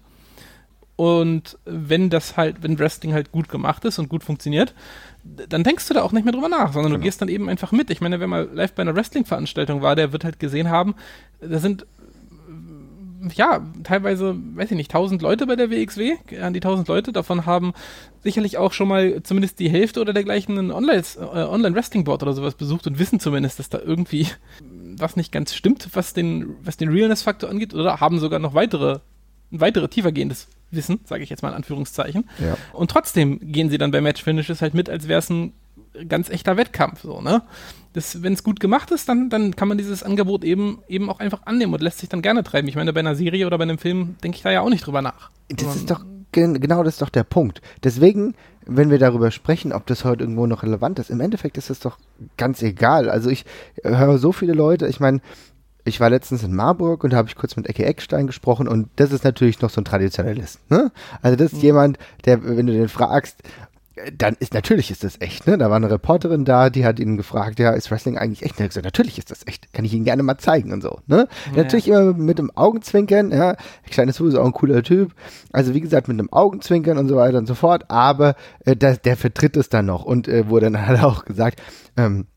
Und 0.96 1.58
wenn 1.64 2.10
das 2.10 2.36
halt, 2.36 2.58
wenn 2.62 2.78
Wrestling 2.78 3.14
halt 3.14 3.32
gut 3.32 3.48
gemacht 3.48 3.86
ist 3.86 4.00
und 4.00 4.10
gut 4.10 4.24
funktioniert, 4.24 4.74
dann 5.24 5.64
denkst 5.64 5.88
du 5.88 5.94
da 5.94 6.02
auch 6.02 6.12
nicht 6.12 6.26
mehr 6.26 6.34
drüber 6.34 6.50
nach, 6.50 6.74
sondern 6.74 6.92
genau. 6.92 6.98
du 6.98 7.04
gehst 7.04 7.22
dann 7.22 7.30
eben 7.30 7.48
einfach 7.48 7.72
mit. 7.72 7.90
Ich 7.90 8.02
meine, 8.02 8.20
wer 8.20 8.28
mal 8.28 8.50
live 8.54 8.74
bei 8.74 8.82
einer 8.82 8.96
Wrestling-Veranstaltung 8.96 9.82
war, 9.82 9.96
der 9.96 10.12
wird 10.12 10.26
halt 10.26 10.40
gesehen 10.40 10.70
haben, 10.70 10.96
da 11.40 11.60
sind 11.60 11.86
ja, 13.36 13.66
teilweise, 13.84 14.36
weiß 14.56 14.72
ich 14.72 14.78
nicht, 14.78 14.92
1000 14.92 15.22
Leute 15.22 15.48
bei 15.48 15.56
der 15.56 15.70
WXW, 15.70 16.18
an 16.42 16.54
die 16.54 16.60
1000 16.60 16.88
Leute, 16.88 17.12
davon 17.12 17.46
haben 17.46 17.74
sicherlich 18.24 18.58
auch 18.58 18.74
schon 18.74 18.88
mal 18.88 19.22
zumindest 19.24 19.60
die 19.60 19.70
Hälfte 19.70 20.02
oder 20.02 20.14
dergleichen 20.14 20.58
ein 20.58 20.72
Online-Wrestling-Board 20.72 22.22
äh, 22.22 22.26
oder 22.26 22.34
sowas 22.34 22.56
besucht 22.56 22.88
und 22.88 23.00
wissen 23.00 23.20
zumindest, 23.20 23.60
dass 23.60 23.70
da 23.70 23.80
irgendwie 23.80 24.28
was 24.62 25.16
nicht 25.16 25.32
ganz 25.32 25.54
stimmt, 25.54 25.90
was 25.94 26.14
den, 26.14 26.56
was 26.64 26.78
den 26.78 26.90
Realness-Faktor 26.90 27.50
angeht, 27.50 27.74
oder 27.74 28.00
haben 28.00 28.20
sogar 28.20 28.40
noch 28.40 28.54
weitere, 28.54 29.00
ein 29.52 29.62
weitere 29.62 29.88
tiefergehendes 29.88 30.48
Wissen, 30.72 31.00
sage 31.06 31.24
ich 31.24 31.30
jetzt 31.30 31.42
mal 31.42 31.50
in 31.50 31.56
Anführungszeichen. 31.56 32.30
Ja. 32.40 32.58
Und 32.74 32.92
trotzdem 32.92 33.40
gehen 33.52 33.70
sie 33.70 33.78
dann 33.78 33.92
bei 33.92 34.02
Match-Finishes 34.02 34.62
halt 34.62 34.74
mit, 34.74 34.90
als 34.90 35.08
wäre 35.08 35.20
es 35.20 35.30
ein 35.30 35.54
ganz 36.08 36.30
echter 36.30 36.58
Wettkampf, 36.58 37.02
so, 37.02 37.22
ne? 37.22 37.42
Wenn 37.94 38.34
es 38.34 38.44
gut 38.44 38.60
gemacht 38.60 38.92
ist, 38.92 39.10
dann, 39.10 39.30
dann 39.30 39.56
kann 39.56 39.68
man 39.68 39.78
dieses 39.78 40.04
Angebot 40.04 40.44
eben, 40.44 40.80
eben 40.88 41.10
auch 41.10 41.20
einfach 41.20 41.46
annehmen 41.46 41.74
und 41.74 41.82
lässt 41.82 42.00
sich 42.00 42.10
dann 42.10 42.22
gerne 42.22 42.44
treiben. 42.44 42.68
Ich 42.68 42.76
meine, 42.76 42.94
bei 42.94 43.00
einer 43.00 43.16
Serie 43.16 43.48
oder 43.48 43.58
bei 43.58 43.64
einem 43.64 43.80
Film 43.80 44.16
denke 44.24 44.38
ich 44.38 44.44
da 44.44 44.52
ja 44.52 44.62
auch 44.62 44.70
nicht 44.70 44.86
drüber 44.86 45.02
nach. 45.02 45.32
Das 45.50 45.76
ist 45.76 45.90
doch, 45.90 46.06
genau 46.32 46.84
das 46.84 46.96
ist 46.96 47.02
doch 47.02 47.10
der 47.10 47.24
Punkt. 47.24 47.62
Deswegen, 47.84 48.36
wenn 48.66 48.92
wir 48.92 49.00
darüber 49.00 49.32
sprechen, 49.32 49.74
ob 49.74 49.88
das 49.88 50.06
heute 50.06 50.24
irgendwo 50.24 50.46
noch 50.46 50.64
relevant 50.64 51.00
ist, 51.00 51.10
im 51.10 51.20
Endeffekt 51.20 51.58
ist 51.58 51.70
es 51.70 51.80
doch 51.80 51.98
ganz 52.38 52.62
egal. 52.62 53.10
Also 53.10 53.30
ich 53.30 53.46
höre 53.84 54.20
so 54.20 54.32
viele 54.32 54.54
Leute, 54.54 54.88
ich 54.88 55.00
meine, 55.00 55.22
ich 55.86 56.00
war 56.00 56.10
letztens 56.10 56.44
in 56.44 56.54
Marburg 56.54 57.04
und 57.04 57.14
da 57.14 57.18
habe 57.18 57.30
ich 57.30 57.36
kurz 57.36 57.56
mit 57.56 57.68
Ecke 57.68 57.86
Eckstein 57.86 58.28
gesprochen 58.28 58.68
und 58.68 58.90
das 58.98 59.12
ist 59.12 59.24
natürlich 59.24 59.62
noch 59.62 59.72
so 59.72 59.82
ein 59.82 59.86
Traditionalist. 59.86 60.60
Ne? 60.70 60.92
Also 61.22 61.36
das 61.36 61.54
ist 61.54 61.60
mhm. 61.60 61.64
jemand, 61.64 62.00
der, 62.26 62.44
wenn 62.44 62.68
du 62.68 62.74
den 62.74 62.90
fragst, 62.90 63.42
dann 64.18 64.36
ist 64.40 64.54
natürlich 64.54 64.92
ist 64.92 65.04
das 65.04 65.20
echt, 65.20 65.48
ne? 65.48 65.58
Da 65.58 65.70
war 65.70 65.76
eine 65.76 65.90
Reporterin 65.90 66.46
da, 66.46 66.70
die 66.70 66.86
hat 66.86 67.00
ihn 67.00 67.18
gefragt, 67.18 67.60
ja, 67.60 67.72
ist 67.72 67.92
Wrestling 67.92 68.18
eigentlich 68.18 68.44
echt? 68.44 68.54
Und 68.54 68.60
er 68.60 68.64
hat 68.66 68.70
gesagt, 68.72 68.86
natürlich 68.86 69.18
ist 69.18 69.32
das 69.32 69.46
echt. 69.48 69.74
Kann 69.74 69.86
ich 69.86 69.94
Ihnen 69.94 70.06
gerne 70.06 70.24
mal 70.24 70.38
zeigen 70.38 70.72
und 70.72 70.82
so, 70.82 71.00
ne? 71.08 71.28
Ja. 71.52 71.64
Natürlich 71.64 71.88
immer 71.88 72.14
mit 72.14 72.40
dem 72.40 72.52
Augenzwinkern, 72.56 73.32
ja. 73.32 73.56
Klein 73.90 74.10
ist 74.10 74.18
sowieso 74.18 74.42
auch 74.42 74.46
ein 74.46 74.54
cooler 74.54 74.84
Typ. 74.84 75.14
Also 75.52 75.74
wie 75.74 75.82
gesagt, 75.82 76.08
mit 76.08 76.20
einem 76.20 76.32
Augenzwinkern 76.32 76.98
und 76.98 77.08
so 77.08 77.16
weiter 77.16 77.38
und 77.38 77.48
so 77.48 77.56
fort. 77.56 77.90
Aber 77.90 78.36
äh, 78.66 78.76
der, 78.76 78.98
der 78.98 79.18
vertritt 79.18 79.58
es 79.58 79.70
dann 79.70 79.86
noch 79.86 80.06
und 80.06 80.28
äh, 80.28 80.48
wurde 80.50 80.72
dann 80.72 80.88
halt 80.88 81.04
auch 81.04 81.26
gesagt, 81.26 81.62
ähm, 81.98 82.28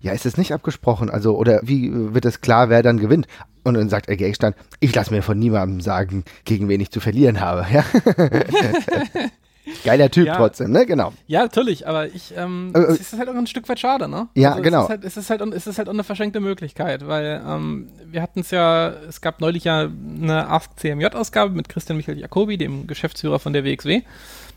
ja, 0.00 0.12
ist 0.12 0.26
es 0.26 0.36
nicht 0.36 0.52
abgesprochen? 0.52 1.10
Also, 1.10 1.36
oder 1.36 1.60
wie 1.62 1.90
wird 2.14 2.24
es 2.24 2.40
klar, 2.40 2.68
wer 2.68 2.82
dann 2.82 2.98
gewinnt? 2.98 3.26
Und 3.64 3.74
dann 3.74 3.88
sagt 3.88 4.08
er 4.08 4.16
Gegenstand, 4.16 4.56
ich 4.80 4.94
lasse 4.94 5.12
mir 5.12 5.22
von 5.22 5.38
niemandem 5.38 5.80
sagen, 5.80 6.24
gegen 6.44 6.68
wen 6.68 6.80
ich 6.80 6.90
zu 6.90 7.00
verlieren 7.00 7.40
habe. 7.40 7.66
Ja? 7.72 7.84
Geiler 9.84 10.10
Typ 10.10 10.26
ja, 10.26 10.36
trotzdem, 10.36 10.72
ne? 10.72 10.86
Genau. 10.86 11.12
Ja, 11.26 11.42
natürlich, 11.42 11.86
aber 11.86 12.06
ich, 12.06 12.34
ähm, 12.36 12.72
äh, 12.74 12.80
es 12.80 13.12
ist 13.12 13.18
halt 13.18 13.28
auch 13.28 13.34
ein 13.34 13.46
Stück 13.46 13.68
weit 13.68 13.78
schade, 13.78 14.08
ne? 14.08 14.28
Ja, 14.34 14.50
also 14.52 14.62
genau. 14.62 14.80
Es 14.80 14.84
ist, 14.84 14.90
halt, 14.90 15.04
es, 15.04 15.16
ist 15.16 15.30
halt, 15.30 15.54
es 15.54 15.66
ist 15.66 15.78
halt 15.78 15.88
auch 15.88 15.92
eine 15.92 16.04
verschenkte 16.04 16.40
Möglichkeit, 16.40 17.06
weil 17.06 17.42
ähm, 17.46 17.88
wir 18.06 18.22
hatten 18.22 18.40
es 18.40 18.50
ja, 18.50 18.88
es 19.08 19.20
gab 19.20 19.40
neulich 19.40 19.64
ja 19.64 19.80
eine 19.88 20.48
Ask 20.48 20.78
CMJ-Ausgabe 20.78 21.54
mit 21.54 21.68
Christian 21.68 21.96
Michael 21.96 22.18
Jacobi, 22.18 22.58
dem 22.58 22.86
Geschäftsführer 22.86 23.38
von 23.38 23.52
der 23.52 23.64
WXW, 23.64 24.02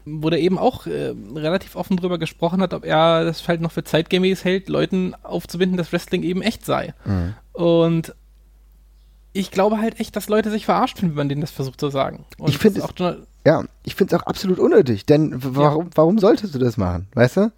wo 0.06 0.30
der 0.30 0.40
eben 0.40 0.58
auch 0.58 0.88
äh, 0.88 1.14
relativ 1.36 1.76
offen 1.76 1.98
drüber 1.98 2.18
gesprochen 2.18 2.62
hat, 2.62 2.74
ob 2.74 2.86
er 2.86 3.24
das 3.26 3.48
halt 3.48 3.62
noch 3.62 3.72
für 3.72 3.84
zeitgemäß 3.84 4.44
hält, 4.44 4.70
Leuten 4.70 5.16
aufzubinden, 5.24 5.78
dass 5.78 5.92
Wrestling 5.92 6.24
eben 6.24 6.42
echt 6.42 6.66
sei. 6.66 6.94
Mhm. 7.06 7.34
Und 7.54 8.16
ich 9.34 9.52
glaube 9.52 9.80
halt 9.80 10.00
echt, 10.00 10.16
dass 10.16 10.30
Leute 10.30 10.52
sich 10.52 10.66
verarscht 10.66 11.00
fühlen, 11.00 11.12
wenn 11.12 11.18
man 11.18 11.30
denen 11.30 11.42
das 11.42 11.52
versucht 11.52 11.80
zu 11.80 11.90
sagen. 11.90 12.26
Und 12.38 12.50
ich 12.50 12.58
finde 12.58 12.80
es 12.80 12.86
auch 12.86 12.94
ja, 13.46 13.64
ich 13.84 13.96
finde 13.96 14.16
es 14.16 14.22
auch 14.22 14.28
absolut 14.28 14.60
unnötig, 14.60 15.06
denn 15.06 15.34
warum, 15.44 15.86
ja. 15.86 15.92
warum 15.96 16.20
solltest 16.20 16.54
du 16.54 16.60
das 16.60 16.78
machen, 16.78 17.08
weißt 17.16 17.38
du? 17.38 17.52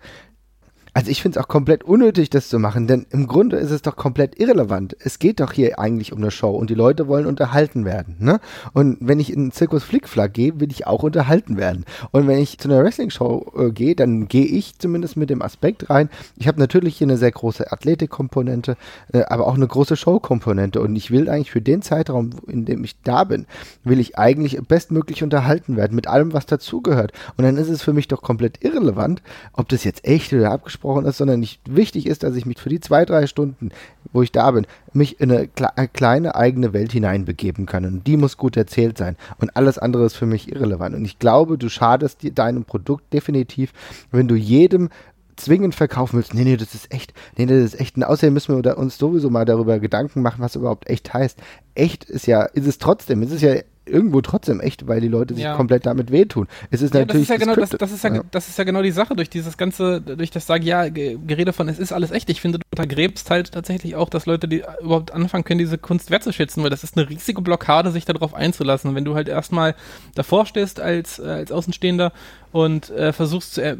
Also 0.95 1.09
ich 1.09 1.23
finde 1.23 1.39
es 1.39 1.43
auch 1.43 1.47
komplett 1.47 1.83
unnötig, 1.83 2.29
das 2.29 2.49
zu 2.49 2.59
machen, 2.59 2.85
denn 2.85 3.07
im 3.09 3.25
Grunde 3.25 3.57
ist 3.57 3.71
es 3.71 3.81
doch 3.81 3.95
komplett 3.95 4.39
irrelevant. 4.39 4.95
Es 4.99 5.17
geht 5.17 5.39
doch 5.39 5.51
hier 5.51 5.79
eigentlich 5.79 6.13
um 6.13 6.19
eine 6.19 6.29
Show 6.29 6.51
und 6.51 6.69
die 6.69 6.75
Leute 6.75 7.07
wollen 7.07 7.25
unterhalten 7.25 7.83
werden. 7.83 8.15
Ne? 8.19 8.39
Und 8.73 8.97
wenn 9.01 9.19
ich 9.19 9.33
in 9.33 9.39
einen 9.39 9.51
Zirkus 9.51 9.83
Flickflack 9.83 10.35
gehe, 10.35 10.59
will 10.59 10.69
ich 10.69 10.85
auch 10.85 11.01
unterhalten 11.01 11.57
werden. 11.57 11.85
Und 12.11 12.27
wenn 12.27 12.37
ich 12.37 12.59
zu 12.59 12.69
einer 12.69 12.83
Wrestling-Show 12.83 13.53
äh, 13.57 13.71
gehe, 13.71 13.95
dann 13.95 14.27
gehe 14.27 14.45
ich 14.45 14.77
zumindest 14.77 15.17
mit 15.17 15.31
dem 15.31 15.41
Aspekt 15.41 15.89
rein. 15.89 16.11
Ich 16.35 16.47
habe 16.47 16.59
natürlich 16.59 16.97
hier 16.97 17.07
eine 17.07 17.17
sehr 17.17 17.31
große 17.31 17.71
Athletikkomponente, 17.71 18.77
äh, 19.13 19.23
aber 19.23 19.47
auch 19.47 19.55
eine 19.55 19.67
große 19.67 19.95
Showkomponente. 19.95 20.79
Und 20.79 20.95
ich 20.95 21.09
will 21.09 21.27
eigentlich 21.27 21.49
für 21.49 21.61
den 21.61 21.81
Zeitraum, 21.81 22.29
in 22.45 22.65
dem 22.65 22.83
ich 22.83 23.01
da 23.01 23.23
bin, 23.23 23.47
will 23.83 23.99
ich 23.99 24.19
eigentlich 24.19 24.61
bestmöglich 24.67 25.23
unterhalten 25.23 25.75
werden 25.75 25.95
mit 25.95 26.05
allem, 26.05 26.33
was 26.33 26.45
dazugehört. 26.45 27.13
Und 27.35 27.45
dann 27.45 27.57
ist 27.57 27.69
es 27.69 27.81
für 27.81 27.93
mich 27.93 28.07
doch 28.07 28.21
komplett 28.21 28.63
irrelevant, 28.63 29.23
ob 29.53 29.69
das 29.69 29.83
jetzt 29.85 30.05
echt 30.05 30.31
oder 30.33 30.51
abgesprochen 30.51 30.82
abgesprochen 30.83 31.05
ist, 31.05 31.17
sondern 31.17 31.39
nicht 31.39 31.61
wichtig 31.65 32.05
ist, 32.05 32.23
dass 32.23 32.35
ich 32.35 32.45
mich 32.45 32.59
für 32.59 32.69
die 32.69 32.79
zwei, 32.79 33.05
drei 33.05 33.27
Stunden, 33.27 33.69
wo 34.11 34.21
ich 34.21 34.31
da 34.31 34.51
bin, 34.51 34.67
mich 34.91 35.19
in 35.19 35.31
eine, 35.31 35.49
eine 35.75 35.87
kleine 35.87 36.35
eigene 36.35 36.73
Welt 36.73 36.91
hineinbegeben 36.91 37.65
kann. 37.65 37.85
Und 37.85 38.05
die 38.05 38.17
muss 38.17 38.37
gut 38.37 38.57
erzählt 38.57 38.97
sein. 38.97 39.15
Und 39.39 39.55
alles 39.55 39.77
andere 39.77 40.05
ist 40.05 40.15
für 40.15 40.25
mich 40.25 40.51
irrelevant. 40.51 40.95
Und 40.95 41.05
ich 41.05 41.19
glaube, 41.19 41.57
du 41.57 41.69
schadest 41.69 42.19
deinem 42.37 42.65
Produkt 42.65 43.13
definitiv, 43.13 43.73
wenn 44.11 44.27
du 44.27 44.35
jedem 44.35 44.89
zwingend 45.35 45.73
verkaufen 45.73 46.17
willst, 46.17 46.35
nee, 46.35 46.43
nee, 46.43 46.57
das 46.57 46.75
ist 46.75 46.93
echt, 46.93 47.11
nee, 47.37 47.45
nee, 47.45 47.59
das 47.59 47.73
ist 47.73 47.79
echt. 47.79 47.95
Und 47.97 48.03
außerdem 48.03 48.33
müssen 48.33 48.63
wir 48.63 48.77
uns 48.77 48.97
sowieso 48.99 49.31
mal 49.31 49.45
darüber 49.45 49.79
Gedanken 49.79 50.21
machen, 50.21 50.41
was 50.41 50.55
überhaupt 50.55 50.87
echt 50.87 51.11
heißt. 51.11 51.39
Echt 51.73 52.03
ist 52.03 52.27
ja, 52.27 52.43
ist 52.43 52.67
es 52.67 52.77
trotzdem, 52.77 53.23
es 53.23 53.31
ist 53.31 53.41
ja 53.41 53.55
irgendwo 53.85 54.21
trotzdem 54.21 54.59
echt, 54.59 54.87
weil 54.87 55.01
die 55.01 55.07
Leute 55.07 55.33
sich 55.33 55.43
ja. 55.43 55.55
komplett 55.55 55.85
damit 55.85 56.11
wehtun. 56.11 56.47
Es 56.71 56.81
ist 56.81 56.93
ja, 56.93 57.01
natürlich. 57.01 57.27
Das 57.27 57.35
ist 57.37 57.41
ja, 57.41 57.53
genau, 57.53 57.59
das, 57.59 57.69
das, 57.71 57.91
ist 57.91 58.03
ja, 58.03 58.15
ja, 58.15 58.21
das 58.31 58.47
ist 58.47 58.57
ja 58.57 58.63
genau 58.63 58.81
die 58.81 58.91
Sache, 58.91 59.15
durch 59.15 59.29
dieses 59.29 59.57
ganze, 59.57 60.01
durch 60.01 60.31
das 60.31 60.45
Sagen, 60.45 60.63
ja, 60.63 60.87
Gerede 60.89 61.53
von, 61.53 61.67
es 61.67 61.79
ist 61.79 61.91
alles 61.91 62.11
echt. 62.11 62.29
Ich 62.29 62.41
finde, 62.41 62.59
du 62.59 62.65
untergräbst 62.71 63.29
halt 63.29 63.51
tatsächlich 63.51 63.95
auch, 63.95 64.09
dass 64.09 64.25
Leute, 64.25 64.47
die 64.47 64.63
überhaupt 64.81 65.11
anfangen 65.11 65.43
können, 65.43 65.59
diese 65.59 65.77
Kunst 65.77 66.11
wertzuschätzen, 66.11 66.63
weil 66.63 66.69
das 66.69 66.83
ist 66.83 66.97
eine 66.97 67.09
riesige 67.09 67.41
Blockade, 67.41 67.91
sich 67.91 68.05
darauf 68.05 68.33
einzulassen. 68.33 68.95
Wenn 68.95 69.05
du 69.05 69.15
halt 69.15 69.27
erstmal 69.27 69.75
davor 70.15 70.45
stehst 70.45 70.79
als, 70.79 71.19
äh, 71.19 71.23
als 71.23 71.51
Außenstehender 71.51 72.13
und 72.51 72.89
äh, 72.91 73.11
versuchst 73.11 73.55
zu, 73.55 73.63
äh, 73.63 73.77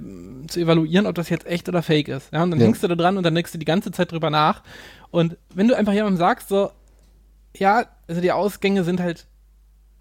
zu 0.47 0.59
evaluieren, 0.59 1.05
ob 1.05 1.15
das 1.15 1.29
jetzt 1.29 1.47
echt 1.47 1.69
oder 1.69 1.81
fake 1.81 2.09
ist. 2.09 2.33
Ja, 2.33 2.43
und 2.43 2.51
dann 2.51 2.59
hängst 2.59 2.83
du 2.83 2.87
da 2.87 2.95
dran 2.95 3.17
und 3.17 3.23
dann 3.23 3.35
denkst 3.35 3.51
du 3.51 3.57
die 3.57 3.65
ganze 3.65 3.91
Zeit 3.91 4.11
drüber 4.11 4.29
nach. 4.29 4.63
Und 5.11 5.37
wenn 5.53 5.67
du 5.67 5.77
einfach 5.77 5.93
jemandem 5.93 6.17
sagst, 6.17 6.49
so, 6.49 6.71
ja, 7.55 7.85
also 8.07 8.19
die 8.19 8.31
Ausgänge 8.31 8.83
sind 8.83 8.99
halt 8.99 9.27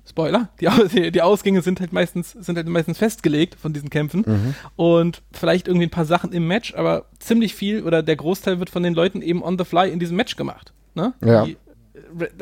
Spoiler, 0.05 0.49
die, 0.61 1.13
die, 1.13 1.23
Ausgänge 1.23 1.63
sind 1.63 1.81
halt 1.81 1.93
meistens, 1.93 2.33
sind 2.33 2.57
halt 2.57 2.67
meistens 2.67 2.99
festgelegt 2.99 3.55
von 3.55 3.73
diesen 3.73 3.89
Kämpfen. 3.89 4.25
Mhm. 4.27 4.55
Und 4.75 5.23
vielleicht 5.33 5.69
irgendwie 5.69 5.87
ein 5.87 5.91
paar 5.91 6.05
Sachen 6.05 6.33
im 6.33 6.49
Match, 6.49 6.75
aber 6.75 7.07
ziemlich 7.21 7.55
viel 7.55 7.85
oder 7.85 8.03
der 8.03 8.17
Großteil 8.17 8.59
wird 8.59 8.69
von 8.69 8.83
den 8.83 8.95
Leuten 8.95 9.23
eben 9.23 9.43
on 9.43 9.57
the 9.59 9.65
fly 9.65 9.91
in 9.91 10.01
diesem 10.01 10.17
Match 10.17 10.35
gemacht. 10.35 10.73
Ne? 10.95 11.15
Ja. 11.25 11.45
Die, 11.45 11.57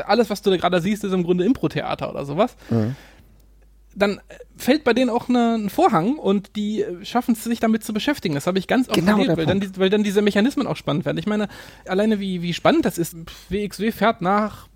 alles, 0.05 0.31
was 0.31 0.41
du 0.41 0.51
da 0.51 0.57
gerade 0.57 0.81
siehst, 0.81 1.05
ist 1.05 1.13
im 1.13 1.23
Grunde 1.23 1.45
Impro-Theater 1.45 2.11
oder 2.11 2.25
sowas. 2.25 2.57
Mhm. 2.71 2.97
Dann 3.95 4.21
fällt 4.57 4.85
bei 4.85 4.95
denen 4.95 5.11
auch 5.11 5.29
ne, 5.29 5.57
ein 5.59 5.69
Vorhang 5.69 6.17
und 6.17 6.57
die 6.57 6.87
schaffen 7.03 7.33
es 7.33 7.45
sich 7.45 7.61
damit 7.61 7.85
zu 7.85 7.93
beschäftigen. 7.93 8.35
Das 8.35 8.47
habe 8.47 8.59
ich 8.59 8.69
ganz 8.69 8.89
oft 8.89 8.97
genau 8.97 9.19
erlebt, 9.19 9.37
weil 9.37 9.47
dann, 9.47 9.77
weil 9.77 9.91
dann 9.91 10.05
diese 10.05 10.23
Mechanismen 10.23 10.67
auch 10.67 10.77
spannend 10.77 11.05
werden. 11.05 11.19
Ich 11.19 11.27
meine, 11.27 11.49
alleine 11.87 12.21
wie, 12.21 12.41
wie 12.41 12.55
spannend 12.55 12.85
das 12.87 12.97
ist. 12.97 13.17
WXW 13.51 13.91
fährt 13.93 14.23
nach 14.23 14.70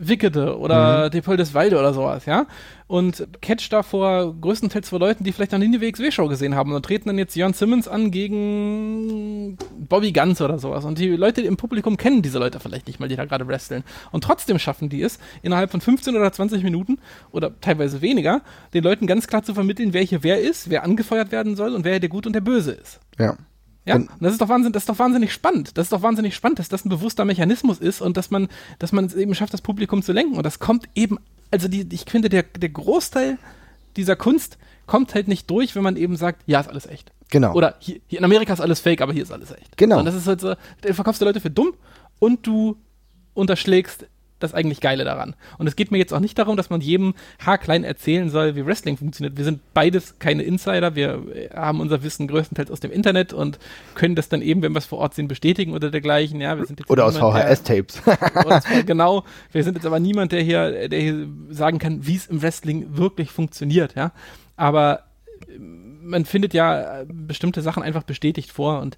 Wickede 0.00 0.58
oder 0.58 1.06
mhm. 1.06 1.10
Depol 1.10 1.36
des 1.36 1.54
Walde 1.54 1.78
oder 1.78 1.92
sowas, 1.92 2.26
ja. 2.26 2.46
Und 2.86 3.28
catch 3.40 3.68
da 3.70 3.84
vor 3.84 4.34
größtenteils 4.40 4.88
vor 4.88 4.98
Leuten, 4.98 5.22
die 5.22 5.30
vielleicht 5.30 5.52
noch 5.52 5.60
nie 5.60 5.70
die 5.70 5.80
WXW-Show 5.80 6.26
gesehen 6.26 6.56
haben 6.56 6.72
und 6.72 6.84
treten 6.84 7.08
dann 7.08 7.18
jetzt 7.18 7.36
Jon 7.36 7.52
Simmons 7.52 7.86
an 7.86 8.10
gegen 8.10 9.56
Bobby 9.88 10.10
Guns 10.10 10.40
oder 10.40 10.58
sowas. 10.58 10.84
Und 10.84 10.98
die 10.98 11.10
Leute 11.10 11.40
im 11.42 11.56
Publikum 11.56 11.96
kennen 11.96 12.22
diese 12.22 12.40
Leute 12.40 12.58
vielleicht 12.58 12.88
nicht 12.88 12.98
mal, 12.98 13.08
die 13.08 13.14
da 13.14 13.26
gerade 13.26 13.46
wresteln. 13.46 13.84
Und 14.10 14.24
trotzdem 14.24 14.58
schaffen 14.58 14.88
die 14.88 15.02
es, 15.02 15.20
innerhalb 15.42 15.70
von 15.70 15.80
15 15.80 16.16
oder 16.16 16.32
20 16.32 16.64
Minuten 16.64 16.98
oder 17.30 17.52
teilweise 17.60 18.00
weniger, 18.00 18.40
den 18.74 18.82
Leuten 18.82 19.06
ganz 19.06 19.28
klar 19.28 19.44
zu 19.44 19.54
vermitteln, 19.54 19.92
wer 19.92 20.02
hier 20.02 20.24
wer 20.24 20.40
ist, 20.40 20.68
wer 20.68 20.82
angefeuert 20.82 21.30
werden 21.30 21.54
soll 21.54 21.74
und 21.74 21.84
wer 21.84 22.00
der 22.00 22.08
Gut 22.08 22.26
und 22.26 22.32
der 22.32 22.40
Böse 22.40 22.72
ist. 22.72 22.98
Ja. 23.18 23.36
Ja, 23.86 23.96
und 23.96 24.10
das 24.20 24.32
ist 24.32 24.40
doch 24.40 24.48
Wahnsinn, 24.48 24.72
das 24.72 24.82
ist 24.82 24.88
doch 24.88 24.98
wahnsinnig 24.98 25.32
spannend. 25.32 25.76
Das 25.76 25.86
ist 25.86 25.92
doch 25.92 26.02
wahnsinnig 26.02 26.34
spannend, 26.34 26.58
dass 26.58 26.68
das 26.68 26.84
ein 26.84 26.90
bewusster 26.90 27.24
Mechanismus 27.24 27.78
ist 27.78 28.02
und 28.02 28.16
dass 28.16 28.30
man, 28.30 28.48
dass 28.78 28.92
man 28.92 29.06
es 29.06 29.14
eben 29.14 29.34
schafft, 29.34 29.54
das 29.54 29.62
Publikum 29.62 30.02
zu 30.02 30.12
lenken. 30.12 30.36
Und 30.36 30.44
das 30.44 30.58
kommt 30.58 30.88
eben, 30.94 31.18
also 31.50 31.66
die, 31.66 31.86
ich 31.90 32.04
finde, 32.06 32.28
der, 32.28 32.42
der 32.42 32.68
Großteil 32.68 33.38
dieser 33.96 34.16
Kunst 34.16 34.58
kommt 34.86 35.14
halt 35.14 35.28
nicht 35.28 35.50
durch, 35.50 35.74
wenn 35.74 35.82
man 35.82 35.96
eben 35.96 36.16
sagt, 36.16 36.42
ja, 36.46 36.60
ist 36.60 36.68
alles 36.68 36.86
echt. 36.86 37.10
Genau. 37.30 37.54
Oder 37.54 37.76
hier, 37.78 38.00
hier 38.06 38.18
in 38.18 38.24
Amerika 38.24 38.52
ist 38.52 38.60
alles 38.60 38.80
fake, 38.80 39.00
aber 39.00 39.12
hier 39.12 39.22
ist 39.22 39.32
alles 39.32 39.50
echt. 39.52 39.76
Genau. 39.76 40.00
Und 40.00 40.04
das 40.04 40.14
ist 40.14 40.26
halt 40.26 40.40
so, 40.40 40.54
du 40.82 40.94
verkaufst 40.94 41.20
die 41.20 41.24
Leute 41.24 41.40
für 41.40 41.50
dumm 41.50 41.74
und 42.18 42.46
du 42.46 42.76
unterschlägst 43.34 44.06
das 44.42 44.54
eigentlich 44.54 44.80
Geile 44.80 45.04
daran. 45.04 45.34
Und 45.58 45.66
es 45.66 45.76
geht 45.76 45.90
mir 45.90 45.98
jetzt 45.98 46.12
auch 46.12 46.20
nicht 46.20 46.38
darum, 46.38 46.56
dass 46.56 46.70
man 46.70 46.80
jedem 46.80 47.14
haarklein 47.44 47.84
erzählen 47.84 48.30
soll, 48.30 48.56
wie 48.56 48.66
Wrestling 48.66 48.96
funktioniert. 48.96 49.36
Wir 49.36 49.44
sind 49.44 49.60
beides 49.74 50.18
keine 50.18 50.42
Insider. 50.42 50.94
Wir 50.94 51.22
haben 51.54 51.80
unser 51.80 52.02
Wissen 52.02 52.26
größtenteils 52.28 52.70
aus 52.70 52.80
dem 52.80 52.90
Internet 52.90 53.32
und 53.32 53.58
können 53.94 54.14
das 54.14 54.28
dann 54.28 54.42
eben, 54.42 54.62
wenn 54.62 54.72
wir 54.72 54.78
es 54.78 54.86
vor 54.86 54.98
Ort 54.98 55.14
sehen, 55.14 55.28
bestätigen 55.28 55.74
oder 55.74 55.90
dergleichen. 55.90 56.40
Ja, 56.40 56.58
wir 56.58 56.66
sind 56.66 56.80
jetzt 56.80 56.90
oder 56.90 57.06
aus 57.06 57.16
VHS-Tapes. 57.16 58.02
genau. 58.86 59.24
Wir 59.52 59.64
sind 59.64 59.74
jetzt 59.74 59.86
aber 59.86 60.00
niemand, 60.00 60.32
der 60.32 60.42
hier, 60.42 60.88
der 60.88 61.00
hier 61.00 61.28
sagen 61.50 61.78
kann, 61.78 62.06
wie 62.06 62.16
es 62.16 62.26
im 62.26 62.42
Wrestling 62.42 62.96
wirklich 62.96 63.30
funktioniert. 63.30 63.94
Ja, 63.94 64.12
aber 64.56 65.04
man 66.02 66.24
findet 66.24 66.54
ja 66.54 67.04
bestimmte 67.06 67.62
Sachen 67.62 67.82
einfach 67.82 68.02
bestätigt 68.02 68.50
vor 68.50 68.80
und 68.80 68.96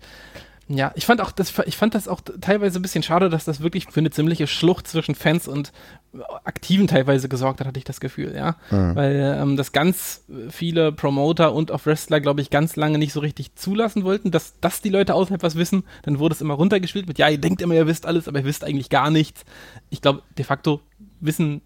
ja, 0.73 0.93
ich 0.95 1.07
fand 1.07 1.21
auch 1.21 1.33
das, 1.33 1.53
ich 1.67 1.77
fand 1.77 1.95
das 1.95 2.09
auch 2.09 2.21
teilweise 2.41 2.79
ein 2.79 2.83
bisschen 2.83 3.03
schade, 3.03 3.29
dass 3.29 3.45
das 3.45 3.61
wirklich 3.61 3.87
für 3.91 4.01
eine 4.01 4.11
ziemliche 4.11 4.47
Schlucht 4.47 4.87
zwischen 4.87 5.15
Fans 5.15 5.49
und 5.49 5.73
Aktiven 6.45 6.87
teilweise 6.87 7.29
gesorgt 7.29 7.61
hat, 7.61 7.67
hatte 7.67 7.79
ich 7.79 7.85
das 7.85 8.01
Gefühl, 8.01 8.35
ja. 8.35 8.57
Mhm. 8.71 8.95
Weil 8.95 9.39
ähm, 9.41 9.57
das 9.57 9.73
ganz 9.73 10.25
viele 10.51 10.93
Promoter 10.93 11.55
und 11.55 11.71
auch 11.71 11.85
Wrestler, 11.87 12.21
glaube 12.21 12.41
ich, 12.41 12.51
ganz 12.51 12.77
lange 12.77 12.99
nicht 12.99 13.13
so 13.13 13.21
richtig 13.21 13.55
zulassen 13.55 14.05
wollten, 14.05 14.31
dass, 14.31 14.59
dass 14.61 14.83
die 14.83 14.91
Leute 14.91 15.15
außerhalb 15.15 15.43
was 15.43 15.57
wissen. 15.57 15.85
Dann 16.03 16.19
wurde 16.19 16.35
es 16.35 16.41
immer 16.41 16.55
runtergespielt 16.55 17.07
mit, 17.07 17.19
ja, 17.19 17.29
ihr 17.29 17.39
denkt 17.39 17.63
immer, 17.63 17.75
ihr 17.75 17.87
wisst 17.87 18.07
alles, 18.07 18.29
aber 18.29 18.41
ihr 18.41 18.45
wisst 18.45 18.65
eigentlich 18.65 18.91
gar 18.91 19.11
nichts. 19.11 19.45
Ich 19.91 20.01
glaube, 20.01 20.23
de 20.37 20.45
facto 20.45 20.81
wissen 21.21 21.63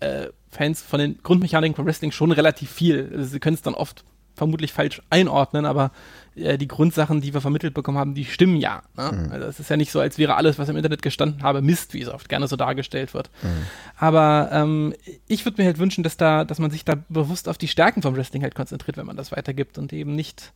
äh, 0.00 0.28
Fans 0.50 0.82
von 0.82 1.00
den 1.00 1.18
Grundmechaniken 1.22 1.74
von 1.74 1.86
Wrestling 1.86 2.12
schon 2.12 2.32
relativ 2.32 2.70
viel. 2.70 3.10
Also 3.14 3.30
sie 3.30 3.40
können 3.40 3.54
es 3.54 3.62
dann 3.62 3.74
oft 3.74 4.04
vermutlich 4.36 4.72
falsch 4.72 5.02
einordnen, 5.10 5.64
aber 5.64 5.90
äh, 6.36 6.58
die 6.58 6.68
Grundsachen, 6.68 7.20
die 7.20 7.34
wir 7.34 7.40
vermittelt 7.40 7.74
bekommen 7.74 7.98
haben, 7.98 8.14
die 8.14 8.24
stimmen 8.24 8.56
ja. 8.56 8.82
Ne? 8.96 9.10
Mhm. 9.12 9.32
Also 9.32 9.46
es 9.46 9.58
ist 9.58 9.70
ja 9.70 9.76
nicht 9.76 9.90
so, 9.90 10.00
als 10.00 10.18
wäre 10.18 10.36
alles, 10.36 10.58
was 10.58 10.68
im 10.68 10.76
Internet 10.76 11.02
gestanden 11.02 11.42
habe, 11.42 11.62
Mist, 11.62 11.94
wie 11.94 12.02
es 12.02 12.08
oft 12.08 12.28
gerne 12.28 12.46
so 12.46 12.56
dargestellt 12.56 13.14
wird. 13.14 13.30
Mhm. 13.42 13.66
Aber 13.96 14.50
ähm, 14.52 14.94
ich 15.26 15.44
würde 15.44 15.60
mir 15.60 15.66
halt 15.66 15.78
wünschen, 15.78 16.04
dass 16.04 16.16
da, 16.16 16.44
dass 16.44 16.58
man 16.58 16.70
sich 16.70 16.84
da 16.84 16.96
bewusst 17.08 17.48
auf 17.48 17.58
die 17.58 17.68
Stärken 17.68 18.02
vom 18.02 18.14
Wrestling 18.14 18.42
halt 18.42 18.54
konzentriert, 18.54 18.96
wenn 18.96 19.06
man 19.06 19.16
das 19.16 19.32
weitergibt 19.32 19.78
und 19.78 19.92
eben 19.92 20.14
nicht 20.14 20.52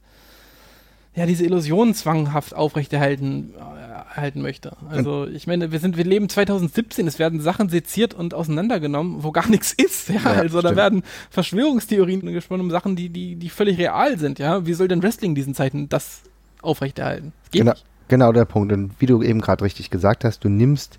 ja, 1.14 1.26
diese 1.26 1.44
Illusionen 1.44 1.94
zwanghaft 1.94 2.54
aufrechterhalten 2.54 3.54
äh, 3.54 3.90
halten 4.16 4.42
möchte. 4.42 4.76
Also 4.88 5.26
ich 5.26 5.46
meine, 5.46 5.72
wir 5.72 5.78
sind, 5.78 5.96
wir 5.96 6.04
leben 6.04 6.28
2017, 6.28 7.06
es 7.06 7.18
werden 7.18 7.40
Sachen 7.40 7.68
seziert 7.68 8.14
und 8.14 8.34
auseinandergenommen, 8.34 9.22
wo 9.22 9.32
gar 9.32 9.48
nichts 9.48 9.72
ist. 9.72 10.08
Ja, 10.08 10.14
ja 10.14 10.32
also 10.32 10.58
stimmt. 10.58 10.72
da 10.72 10.76
werden 10.76 11.02
Verschwörungstheorien 11.30 12.20
gesponnen 12.32 12.66
um 12.66 12.70
Sachen, 12.70 12.96
die, 12.96 13.08
die, 13.08 13.36
die 13.36 13.48
völlig 13.48 13.78
real 13.78 14.18
sind. 14.18 14.38
Ja, 14.38 14.66
wie 14.66 14.74
soll 14.74 14.88
denn 14.88 15.02
Wrestling 15.02 15.32
in 15.32 15.34
diesen 15.34 15.54
Zeiten 15.54 15.88
das 15.88 16.22
aufrechterhalten? 16.62 17.32
Das 17.42 17.50
geht 17.50 17.60
genau, 17.62 17.72
nicht. 17.72 17.84
genau 18.08 18.32
der 18.32 18.44
Punkt. 18.44 18.72
Und 18.72 18.92
wie 18.98 19.06
du 19.06 19.22
eben 19.22 19.40
gerade 19.40 19.64
richtig 19.64 19.90
gesagt 19.90 20.24
hast, 20.24 20.44
du 20.44 20.48
nimmst 20.48 20.98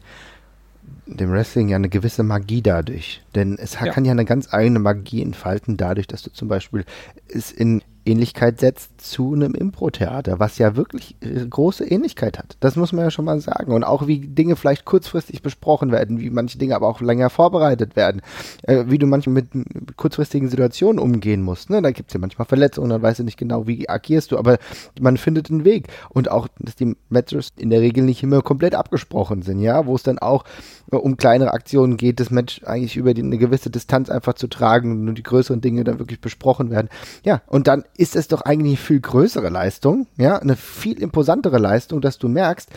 dem 1.06 1.32
Wrestling 1.32 1.70
ja 1.70 1.76
eine 1.76 1.90
gewisse 1.90 2.24
Magie 2.24 2.62
dadurch. 2.62 3.22
Denn 3.36 3.58
es 3.58 3.74
ja. 3.80 3.92
kann 3.92 4.06
ja 4.06 4.12
eine 4.12 4.26
ganz 4.26 4.54
eigene 4.54 4.80
Magie 4.80 5.22
entfalten, 5.22 5.78
dadurch, 5.78 6.08
dass 6.08 6.24
du 6.24 6.32
zum 6.32 6.48
Beispiel 6.48 6.86
es 7.28 7.52
in 7.52 7.82
Ähnlichkeit 8.06 8.60
setzt 8.60 9.00
zu 9.02 9.34
einem 9.34 9.54
Impro-Theater, 9.54 10.40
was 10.40 10.58
ja 10.58 10.76
wirklich 10.76 11.16
äh, 11.22 11.46
große 11.48 11.86
Ähnlichkeit 11.86 12.40
hat. 12.40 12.58
Das 12.60 12.76
muss 12.76 12.94
man 12.94 13.06
ja 13.06 13.12
schon 13.12 13.26
mal 13.26 13.40
sagen. 13.40 13.72
Und 13.74 13.84
auch 13.84 14.08
wie 14.08 14.20
Dinge 14.20 14.56
vielleicht 14.56 14.86
kurzfristig 14.86 15.42
besprochen 15.42 15.92
werden, 15.92 16.20
wie 16.20 16.30
manche 16.30 16.58
Dinge 16.58 16.76
aber 16.76 16.88
auch 16.88 17.02
länger 17.02 17.30
vorbereitet 17.30 17.96
werden, 17.96 18.22
äh, 18.64 18.86
wie 18.88 18.98
du 18.98 19.06
manchmal 19.06 19.36
mit 19.36 19.98
kurzfristigen 19.98 20.50
Situationen 20.50 21.00
umgehen 21.00 21.42
musst. 21.42 21.70
Ne? 21.70 21.82
Da 21.82 21.92
gibt 21.92 22.10
es 22.10 22.14
ja 22.14 22.20
manchmal 22.20 22.48
Verletzungen, 22.48 22.90
dann 22.90 23.02
weißt 23.02 23.20
du 23.20 23.24
nicht 23.24 23.38
genau, 23.38 23.68
wie 23.68 23.88
agierst 23.88 24.32
du, 24.32 24.38
aber 24.38 24.58
man 25.00 25.18
findet 25.18 25.52
einen 25.52 25.64
Weg. 25.64 25.88
Und 26.10 26.32
auch, 26.32 26.48
dass 26.60 26.76
die 26.76 26.96
Matches 27.10 27.50
in 27.58 27.70
der 27.70 27.82
Regel 27.82 28.04
nicht 28.04 28.24
immer 28.24 28.42
komplett 28.42 28.74
abgesprochen 28.76 29.44
sind, 29.44 29.60
ja, 29.60 29.86
wo 29.86 29.96
es 29.96 30.04
dann 30.04 30.20
auch 30.20 30.44
äh, 30.92 30.96
um 30.96 31.18
kleinere 31.18 31.54
Aktionen 31.54 31.98
geht, 31.98 32.20
das 32.20 32.32
Match 32.32 32.64
eigentlich 32.64 32.98
über 32.98 33.14
die, 33.14 33.22
eine 33.22 33.38
gewisse 33.38 33.70
Distanz 33.70 34.10
einfach 34.10 34.34
zu 34.34 34.48
tragen 34.48 35.08
und 35.08 35.16
die 35.16 35.24
größeren 35.24 35.62
Dinge 35.62 35.84
dann 35.84 36.00
wirklich 36.00 36.20
besprochen 36.20 36.72
werden. 36.72 36.90
Ja, 37.24 37.42
und 37.48 37.68
dann 37.68 37.84
ist 38.02 38.16
es 38.16 38.28
doch 38.28 38.42
eigentlich 38.42 38.80
eine 38.80 38.88
viel 38.88 39.00
größere 39.00 39.50
Leistung, 39.50 40.08
ja, 40.18 40.38
eine 40.38 40.56
viel 40.56 41.00
imposantere 41.00 41.60
Leistung, 41.60 42.02
dass 42.02 42.18
du 42.18 42.28
merkst, 42.28 42.68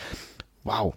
wow, 0.65 0.95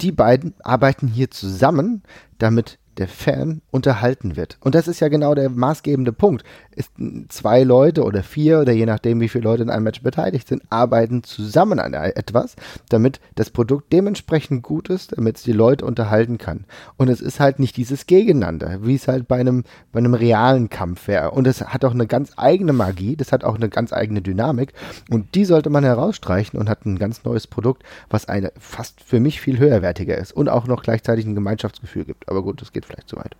die 0.00 0.12
beiden 0.12 0.54
arbeiten 0.62 1.08
hier 1.08 1.32
zusammen, 1.32 2.04
damit 2.38 2.78
der 2.98 3.08
Fan 3.08 3.60
unterhalten 3.72 4.36
wird. 4.36 4.58
Und 4.60 4.76
das 4.76 4.86
ist 4.86 5.00
ja 5.00 5.08
genau 5.08 5.34
der 5.34 5.50
maßgebende 5.50 6.12
Punkt. 6.12 6.44
Ist 6.78 6.92
zwei 7.28 7.64
Leute 7.64 8.04
oder 8.04 8.22
vier 8.22 8.60
oder 8.60 8.70
je 8.70 8.86
nachdem, 8.86 9.20
wie 9.20 9.28
viele 9.28 9.42
Leute 9.42 9.64
in 9.64 9.70
einem 9.70 9.82
Match 9.82 10.00
beteiligt 10.00 10.46
sind, 10.46 10.62
arbeiten 10.70 11.24
zusammen 11.24 11.80
an 11.80 11.92
etwas, 11.92 12.54
damit 12.88 13.18
das 13.34 13.50
Produkt 13.50 13.92
dementsprechend 13.92 14.62
gut 14.62 14.88
ist, 14.88 15.18
damit 15.18 15.38
es 15.38 15.42
die 15.42 15.52
Leute 15.52 15.84
unterhalten 15.84 16.38
kann. 16.38 16.66
Und 16.96 17.08
es 17.08 17.20
ist 17.20 17.40
halt 17.40 17.58
nicht 17.58 17.76
dieses 17.76 18.06
Gegeneinander, 18.06 18.78
wie 18.86 18.94
es 18.94 19.08
halt 19.08 19.26
bei 19.26 19.40
einem, 19.40 19.64
bei 19.90 19.98
einem 19.98 20.14
realen 20.14 20.70
Kampf 20.70 21.08
wäre. 21.08 21.32
Und 21.32 21.48
es 21.48 21.62
hat 21.62 21.84
auch 21.84 21.94
eine 21.94 22.06
ganz 22.06 22.30
eigene 22.36 22.72
Magie, 22.72 23.16
das 23.16 23.32
hat 23.32 23.42
auch 23.42 23.56
eine 23.56 23.68
ganz 23.68 23.92
eigene 23.92 24.22
Dynamik. 24.22 24.72
Und 25.10 25.34
die 25.34 25.44
sollte 25.44 25.70
man 25.70 25.82
herausstreichen 25.82 26.60
und 26.60 26.68
hat 26.68 26.86
ein 26.86 27.00
ganz 27.00 27.24
neues 27.24 27.48
Produkt, 27.48 27.82
was 28.08 28.28
eine 28.28 28.52
fast 28.56 29.02
für 29.02 29.18
mich 29.18 29.40
viel 29.40 29.58
höherwertiger 29.58 30.16
ist 30.16 30.30
und 30.30 30.48
auch 30.48 30.68
noch 30.68 30.84
gleichzeitig 30.84 31.26
ein 31.26 31.34
Gemeinschaftsgefühl 31.34 32.04
gibt. 32.04 32.28
Aber 32.28 32.44
gut, 32.44 32.60
das 32.60 32.72
geht 32.72 32.86
vielleicht 32.86 33.08
zu 33.08 33.16
weit. 33.16 33.34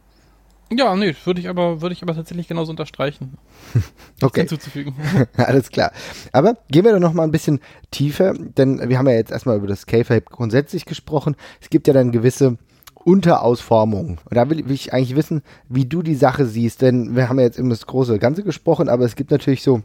Ja, 0.70 0.94
nee, 0.94 1.14
würde 1.24 1.40
ich 1.40 1.48
aber, 1.48 1.80
würde 1.80 1.94
ich 1.94 2.02
aber 2.02 2.14
tatsächlich 2.14 2.48
genauso 2.48 2.70
unterstreichen. 2.70 3.38
okay. 4.22 4.40
Hinzuzufügen. 4.40 4.94
Alles 5.36 5.70
klar. 5.70 5.92
Aber 6.32 6.56
gehen 6.70 6.84
wir 6.84 6.92
doch 6.92 7.00
noch 7.00 7.14
mal 7.14 7.24
ein 7.24 7.30
bisschen 7.30 7.60
tiefer, 7.90 8.34
denn 8.34 8.88
wir 8.88 8.98
haben 8.98 9.08
ja 9.08 9.14
jetzt 9.14 9.32
erstmal 9.32 9.56
über 9.56 9.66
das 9.66 9.86
K-Fape 9.86 10.26
grundsätzlich 10.30 10.84
gesprochen. 10.84 11.36
Es 11.60 11.70
gibt 11.70 11.86
ja 11.86 11.94
dann 11.94 12.12
gewisse 12.12 12.58
Unterausformungen. 12.94 14.18
Und 14.24 14.36
da 14.36 14.50
will, 14.50 14.66
will, 14.66 14.74
ich 14.74 14.92
eigentlich 14.92 15.16
wissen, 15.16 15.42
wie 15.68 15.86
du 15.86 16.02
die 16.02 16.14
Sache 16.14 16.44
siehst, 16.44 16.82
denn 16.82 17.16
wir 17.16 17.28
haben 17.28 17.38
ja 17.38 17.46
jetzt 17.46 17.58
immer 17.58 17.70
das 17.70 17.86
große 17.86 18.18
Ganze 18.18 18.42
gesprochen, 18.42 18.88
aber 18.88 19.04
es 19.04 19.16
gibt 19.16 19.30
natürlich 19.30 19.62
so 19.62 19.82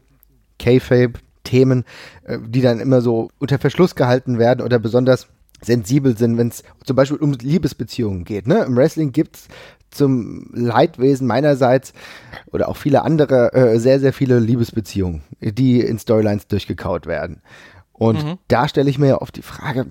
K-Fape 0.59 1.13
Themen, 1.43 1.83
äh, 2.23 2.39
die 2.45 2.61
dann 2.61 2.79
immer 2.79 3.01
so 3.01 3.29
unter 3.39 3.59
Verschluss 3.59 3.95
gehalten 3.95 4.39
werden 4.39 4.61
oder 4.61 4.79
besonders 4.79 5.27
sensibel 5.61 6.17
sind, 6.17 6.37
wenn 6.37 6.49
es 6.49 6.63
zum 6.85 6.95
Beispiel 6.95 7.17
um 7.17 7.33
Liebesbeziehungen 7.33 8.25
geht. 8.25 8.47
Ne? 8.47 8.63
Im 8.63 8.75
Wrestling 8.75 9.11
gibt 9.11 9.37
es 9.37 9.47
zum 9.93 10.47
Leidwesen 10.53 11.27
meinerseits 11.27 11.93
oder 12.51 12.69
auch 12.69 12.77
viele 12.77 13.03
andere 13.03 13.53
äh, 13.53 13.79
sehr, 13.79 13.99
sehr 13.99 14.13
viele 14.13 14.39
Liebesbeziehungen, 14.39 15.21
die 15.39 15.81
in 15.81 15.99
Storylines 15.99 16.47
durchgekaut 16.47 17.05
werden. 17.05 17.41
Und 17.93 18.23
mhm. 18.23 18.37
da 18.47 18.67
stelle 18.67 18.89
ich 18.89 18.97
mir 18.97 19.07
ja 19.07 19.21
oft 19.21 19.35
die 19.35 19.43
Frage, 19.43 19.85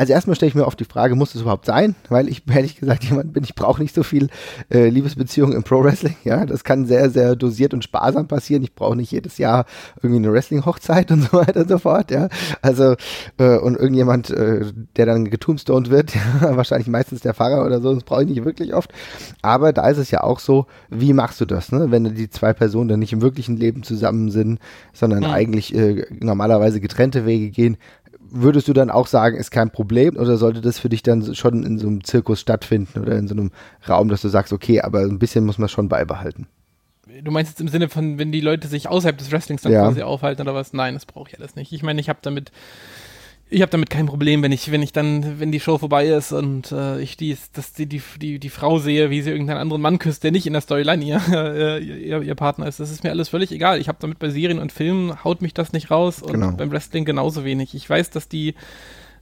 also 0.00 0.14
erstmal 0.14 0.34
stelle 0.34 0.48
ich 0.48 0.54
mir 0.54 0.66
oft 0.66 0.80
die 0.80 0.86
Frage, 0.86 1.14
muss 1.14 1.34
es 1.34 1.42
überhaupt 1.42 1.66
sein? 1.66 1.94
Weil 2.08 2.30
ich 2.30 2.42
ehrlich 2.50 2.76
gesagt 2.76 3.04
jemand 3.04 3.34
bin, 3.34 3.44
ich 3.44 3.54
brauche 3.54 3.82
nicht 3.82 3.94
so 3.94 4.02
viel 4.02 4.30
äh, 4.72 4.88
Liebesbeziehungen 4.88 5.54
im 5.54 5.62
Pro 5.62 5.84
Wrestling. 5.84 6.16
Ja, 6.24 6.46
das 6.46 6.64
kann 6.64 6.86
sehr, 6.86 7.10
sehr 7.10 7.36
dosiert 7.36 7.74
und 7.74 7.84
sparsam 7.84 8.26
passieren. 8.26 8.62
Ich 8.62 8.74
brauche 8.74 8.96
nicht 8.96 9.12
jedes 9.12 9.36
Jahr 9.36 9.66
irgendwie 10.02 10.24
eine 10.24 10.32
Wrestling-Hochzeit 10.32 11.10
und 11.10 11.22
so 11.30 11.34
weiter 11.34 11.60
und 11.60 11.68
so 11.68 11.76
fort. 11.76 12.10
Ja, 12.10 12.30
also 12.62 12.94
äh, 13.36 13.58
und 13.58 13.76
irgendjemand, 13.76 14.30
äh, 14.30 14.72
der 14.96 15.04
dann 15.04 15.26
getumstoned 15.26 15.90
wird, 15.90 16.14
ja, 16.40 16.56
wahrscheinlich 16.56 16.88
meistens 16.88 17.20
der 17.20 17.34
Pfarrer 17.34 17.66
oder 17.66 17.82
so, 17.82 17.92
das 17.92 18.04
brauche 18.04 18.22
ich 18.22 18.30
nicht 18.30 18.42
wirklich 18.46 18.72
oft. 18.72 18.94
Aber 19.42 19.74
da 19.74 19.86
ist 19.86 19.98
es 19.98 20.10
ja 20.10 20.22
auch 20.22 20.38
so, 20.38 20.64
wie 20.88 21.12
machst 21.12 21.42
du 21.42 21.44
das, 21.44 21.72
ne? 21.72 21.90
wenn 21.90 22.14
die 22.14 22.30
zwei 22.30 22.54
Personen 22.54 22.88
dann 22.88 23.00
nicht 23.00 23.12
im 23.12 23.20
wirklichen 23.20 23.58
Leben 23.58 23.82
zusammen 23.82 24.30
sind, 24.30 24.60
sondern 24.94 25.24
ja. 25.24 25.32
eigentlich 25.32 25.74
äh, 25.74 26.06
normalerweise 26.20 26.80
getrennte 26.80 27.26
Wege 27.26 27.50
gehen, 27.50 27.76
würdest 28.30 28.68
du 28.68 28.72
dann 28.72 28.90
auch 28.90 29.06
sagen, 29.06 29.36
ist 29.36 29.50
kein 29.50 29.70
Problem 29.70 30.16
oder 30.16 30.36
sollte 30.36 30.60
das 30.60 30.78
für 30.78 30.88
dich 30.88 31.02
dann 31.02 31.34
schon 31.34 31.64
in 31.64 31.78
so 31.78 31.86
einem 31.86 32.04
Zirkus 32.04 32.40
stattfinden 32.40 33.00
oder 33.00 33.16
in 33.16 33.28
so 33.28 33.34
einem 33.34 33.50
Raum, 33.88 34.08
dass 34.08 34.22
du 34.22 34.28
sagst, 34.28 34.52
okay, 34.52 34.80
aber 34.80 35.00
ein 35.00 35.18
bisschen 35.18 35.44
muss 35.44 35.58
man 35.58 35.68
schon 35.68 35.88
beibehalten? 35.88 36.46
Du 37.22 37.30
meinst 37.30 37.52
jetzt 37.52 37.60
im 37.60 37.68
Sinne 37.68 37.88
von, 37.88 38.18
wenn 38.18 38.32
die 38.32 38.40
Leute 38.40 38.68
sich 38.68 38.88
außerhalb 38.88 39.18
des 39.18 39.32
Wrestlings 39.32 39.62
dann 39.62 39.72
ja. 39.72 39.82
quasi 39.82 40.02
aufhalten 40.02 40.42
oder 40.42 40.54
was? 40.54 40.72
Nein, 40.72 40.94
das 40.94 41.06
brauche 41.06 41.28
ich 41.28 41.38
alles 41.38 41.56
nicht. 41.56 41.72
Ich 41.72 41.82
meine, 41.82 42.00
ich 42.00 42.08
habe 42.08 42.20
damit 42.22 42.52
ich 43.50 43.62
habe 43.62 43.70
damit 43.70 43.90
kein 43.90 44.06
Problem, 44.06 44.42
wenn 44.42 44.52
ich, 44.52 44.70
wenn 44.70 44.82
ich 44.82 44.92
dann, 44.92 45.40
wenn 45.40 45.50
die 45.50 45.58
Show 45.58 45.76
vorbei 45.76 46.06
ist 46.06 46.32
und 46.32 46.70
äh, 46.70 47.00
ich 47.00 47.16
die, 47.16 47.36
dass 47.52 47.72
die, 47.72 47.86
die, 47.86 48.00
die, 48.20 48.38
die 48.38 48.48
Frau 48.48 48.78
sehe, 48.78 49.10
wie 49.10 49.22
sie 49.22 49.30
irgendeinen 49.30 49.58
anderen 49.58 49.82
Mann 49.82 49.98
küsst, 49.98 50.22
der 50.22 50.30
nicht 50.30 50.46
in 50.46 50.52
der 50.52 50.62
Storyline 50.62 51.04
ihr, 51.04 51.20
äh, 51.32 51.78
ihr, 51.82 52.22
ihr, 52.22 52.34
Partner 52.36 52.68
ist. 52.68 52.78
Das 52.78 52.92
ist 52.92 53.02
mir 53.02 53.10
alles 53.10 53.28
völlig 53.28 53.50
egal. 53.50 53.80
Ich 53.80 53.88
habe 53.88 53.98
damit 54.00 54.20
bei 54.20 54.30
Serien 54.30 54.60
und 54.60 54.70
Filmen 54.70 55.24
haut 55.24 55.42
mich 55.42 55.52
das 55.52 55.72
nicht 55.72 55.90
raus 55.90 56.22
und 56.22 56.32
genau. 56.32 56.52
beim 56.52 56.70
Wrestling 56.70 57.04
genauso 57.04 57.44
wenig. 57.44 57.74
Ich 57.74 57.90
weiß, 57.90 58.10
dass 58.10 58.28
die 58.28 58.54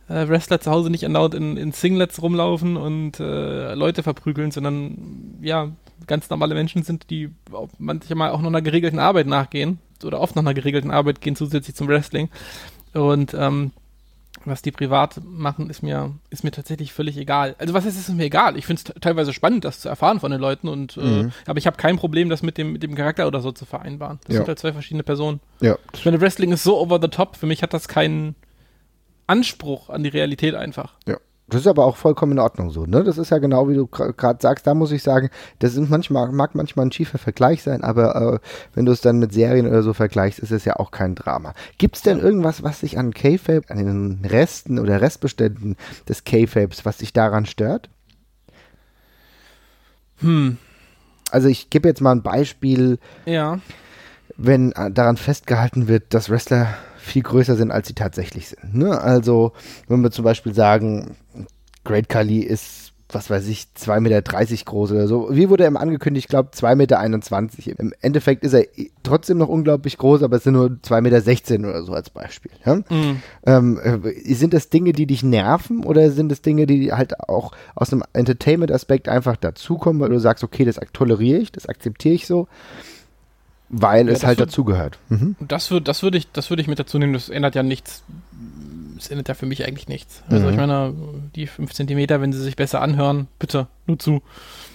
äh, 0.08 0.28
Wrestler 0.28 0.60
zu 0.60 0.70
Hause 0.70 0.90
nicht 0.90 1.04
erneut 1.04 1.32
in, 1.32 1.56
in 1.56 1.72
Singlets 1.72 2.20
rumlaufen 2.20 2.76
und 2.76 3.20
äh, 3.20 3.72
Leute 3.74 4.02
verprügeln, 4.02 4.50
sondern 4.50 5.38
ja, 5.40 5.70
ganz 6.06 6.28
normale 6.28 6.54
Menschen 6.54 6.82
sind, 6.82 7.08
die 7.08 7.30
manchmal 7.78 8.30
auch 8.30 8.40
noch 8.40 8.48
einer 8.48 8.62
geregelten 8.62 8.98
Arbeit 8.98 9.26
nachgehen 9.26 9.78
oder 10.04 10.20
oft 10.20 10.36
noch 10.36 10.42
einer 10.42 10.54
geregelten 10.54 10.90
Arbeit 10.90 11.22
gehen 11.22 11.34
zusätzlich 11.34 11.74
zum 11.74 11.88
Wrestling. 11.88 12.28
Und 12.92 13.34
ähm, 13.34 13.72
was 14.44 14.62
die 14.62 14.70
privat 14.70 15.20
machen, 15.24 15.70
ist 15.70 15.82
mir, 15.82 16.12
ist 16.30 16.44
mir 16.44 16.50
tatsächlich 16.50 16.92
völlig 16.92 17.16
egal. 17.16 17.54
Also 17.58 17.74
was 17.74 17.84
ist, 17.84 17.98
ist 17.98 18.08
mir 18.08 18.24
egal. 18.24 18.56
Ich 18.56 18.66
finde 18.66 18.82
es 18.84 19.00
teilweise 19.00 19.32
spannend, 19.32 19.64
das 19.64 19.80
zu 19.80 19.88
erfahren 19.88 20.20
von 20.20 20.30
den 20.30 20.40
Leuten 20.40 20.68
und 20.68 20.96
äh, 20.96 21.00
mhm. 21.00 21.28
äh, 21.28 21.30
aber 21.46 21.58
ich 21.58 21.66
habe 21.66 21.76
kein 21.76 21.96
Problem, 21.96 22.28
das 22.28 22.42
mit 22.42 22.58
dem, 22.58 22.72
mit 22.72 22.82
dem 22.82 22.94
Charakter 22.94 23.26
oder 23.26 23.40
so 23.40 23.52
zu 23.52 23.66
vereinbaren. 23.66 24.18
Das 24.24 24.34
ja. 24.34 24.40
sind 24.40 24.48
halt 24.48 24.58
zwei 24.58 24.72
verschiedene 24.72 25.02
Personen. 25.02 25.40
Ja. 25.60 25.76
Ich 25.92 26.04
meine, 26.04 26.20
Wrestling 26.20 26.52
ist 26.52 26.62
so 26.62 26.78
over 26.78 26.98
the 27.00 27.08
top. 27.08 27.36
Für 27.36 27.46
mich 27.46 27.62
hat 27.62 27.74
das 27.74 27.88
keinen 27.88 28.34
Anspruch 29.26 29.90
an 29.90 30.02
die 30.02 30.08
Realität 30.08 30.54
einfach. 30.54 30.94
Ja. 31.06 31.18
Das 31.50 31.62
ist 31.62 31.66
aber 31.66 31.86
auch 31.86 31.96
vollkommen 31.96 32.32
in 32.32 32.38
Ordnung 32.40 32.70
so, 32.70 32.84
ne? 32.84 33.02
Das 33.04 33.16
ist 33.16 33.30
ja 33.30 33.38
genau 33.38 33.68
wie 33.68 33.74
du 33.74 33.86
gerade 33.86 34.38
sagst, 34.42 34.66
da 34.66 34.74
muss 34.74 34.92
ich 34.92 35.02
sagen, 35.02 35.30
das 35.60 35.76
ist 35.76 35.88
manchmal, 35.88 36.30
mag 36.30 36.54
manchmal 36.54 36.86
ein 36.86 36.92
schiefer 36.92 37.16
Vergleich 37.16 37.62
sein, 37.62 37.82
aber 37.82 38.34
äh, 38.34 38.38
wenn 38.74 38.84
du 38.84 38.92
es 38.92 39.00
dann 39.00 39.18
mit 39.18 39.32
Serien 39.32 39.66
oder 39.66 39.82
so 39.82 39.94
vergleichst, 39.94 40.40
ist 40.40 40.52
es 40.52 40.66
ja 40.66 40.76
auch 40.76 40.90
kein 40.90 41.14
Drama. 41.14 41.54
Gibt 41.78 41.96
es 41.96 42.02
denn 42.02 42.20
irgendwas, 42.20 42.62
was 42.62 42.80
sich 42.80 42.98
an 42.98 43.14
K-Fape, 43.14 43.70
an 43.70 43.78
den 43.78 44.24
Resten 44.26 44.78
oder 44.78 45.00
Restbeständen 45.00 45.76
des 46.06 46.24
K-Fapes, 46.24 46.84
was 46.84 46.98
sich 46.98 47.14
daran 47.14 47.46
stört? 47.46 47.88
Hm. 50.20 50.58
Also 51.30 51.48
ich 51.48 51.70
gebe 51.70 51.88
jetzt 51.88 52.00
mal 52.00 52.12
ein 52.12 52.22
Beispiel. 52.22 52.98
Ja. 53.24 53.58
Wenn 54.36 54.72
äh, 54.72 54.90
daran 54.90 55.16
festgehalten 55.16 55.88
wird, 55.88 56.12
dass 56.14 56.28
Wrestler 56.28 56.68
viel 57.08 57.22
größer 57.22 57.56
sind, 57.56 57.70
als 57.70 57.88
sie 57.88 57.94
tatsächlich 57.94 58.48
sind. 58.48 58.74
Ne? 58.74 59.00
Also, 59.00 59.52
wenn 59.88 60.00
wir 60.02 60.10
zum 60.10 60.24
Beispiel 60.24 60.54
sagen, 60.54 61.16
Great 61.84 62.08
Kali 62.08 62.40
ist, 62.40 62.92
was 63.10 63.30
weiß 63.30 63.48
ich, 63.48 63.68
2,30 63.78 64.00
Meter 64.00 64.22
groß 64.22 64.92
oder 64.92 65.08
so. 65.08 65.28
Wie 65.30 65.48
wurde 65.48 65.64
er 65.64 65.74
angekündigt? 65.74 66.26
Ich 66.26 66.28
glaube 66.28 66.50
2,21 66.54 66.70
Meter. 66.76 67.80
Im 67.80 67.94
Endeffekt 68.02 68.44
ist 68.44 68.52
er 68.52 68.66
trotzdem 69.02 69.38
noch 69.38 69.48
unglaublich 69.48 69.96
groß, 69.96 70.22
aber 70.22 70.36
es 70.36 70.44
sind 70.44 70.52
nur 70.52 70.66
2,16 70.66 71.00
Meter 71.00 71.70
oder 71.70 71.82
so 71.84 71.92
als 71.94 72.10
Beispiel. 72.10 72.50
Ja? 72.66 72.76
Mhm. 72.76 73.22
Ähm, 73.46 73.80
äh, 73.82 74.34
sind 74.34 74.52
das 74.52 74.68
Dinge, 74.68 74.92
die 74.92 75.06
dich 75.06 75.22
nerven 75.22 75.84
oder 75.84 76.10
sind 76.10 76.30
es 76.30 76.42
Dinge, 76.42 76.66
die 76.66 76.92
halt 76.92 77.18
auch 77.20 77.52
aus 77.74 77.92
einem 77.92 78.02
Entertainment-Aspekt 78.12 79.08
einfach 79.08 79.36
dazukommen, 79.36 80.02
weil 80.02 80.10
du 80.10 80.20
sagst, 80.20 80.44
okay, 80.44 80.66
das 80.66 80.78
toleriere 80.92 81.40
ich, 81.40 81.50
das 81.50 81.66
akzeptiere 81.66 82.14
ich 82.14 82.26
so? 82.26 82.46
Weil 83.70 84.06
ja, 84.06 84.12
es 84.12 84.24
halt 84.24 84.40
dazugehört. 84.40 84.98
Mhm. 85.08 85.36
Das 85.40 85.70
würde 85.70 85.84
das 85.84 86.02
würd 86.02 86.14
ich, 86.14 86.28
würd 86.34 86.60
ich 86.60 86.68
mit 86.68 86.78
dazu 86.78 86.98
nehmen, 86.98 87.12
das 87.12 87.28
ändert 87.28 87.54
ja 87.54 87.62
nichts. 87.62 88.02
Es 88.96 89.08
ändert 89.08 89.28
ja 89.28 89.34
für 89.34 89.46
mich 89.46 89.66
eigentlich 89.66 89.88
nichts. 89.88 90.22
Also 90.28 90.46
mhm. 90.46 90.52
ich 90.52 90.56
meine, 90.56 90.94
die 91.34 91.46
5 91.46 91.72
cm, 91.72 92.08
wenn 92.08 92.32
sie 92.32 92.42
sich 92.42 92.56
besser 92.56 92.80
anhören, 92.80 93.28
bitte, 93.38 93.68
nur 93.86 93.98
zu. 93.98 94.22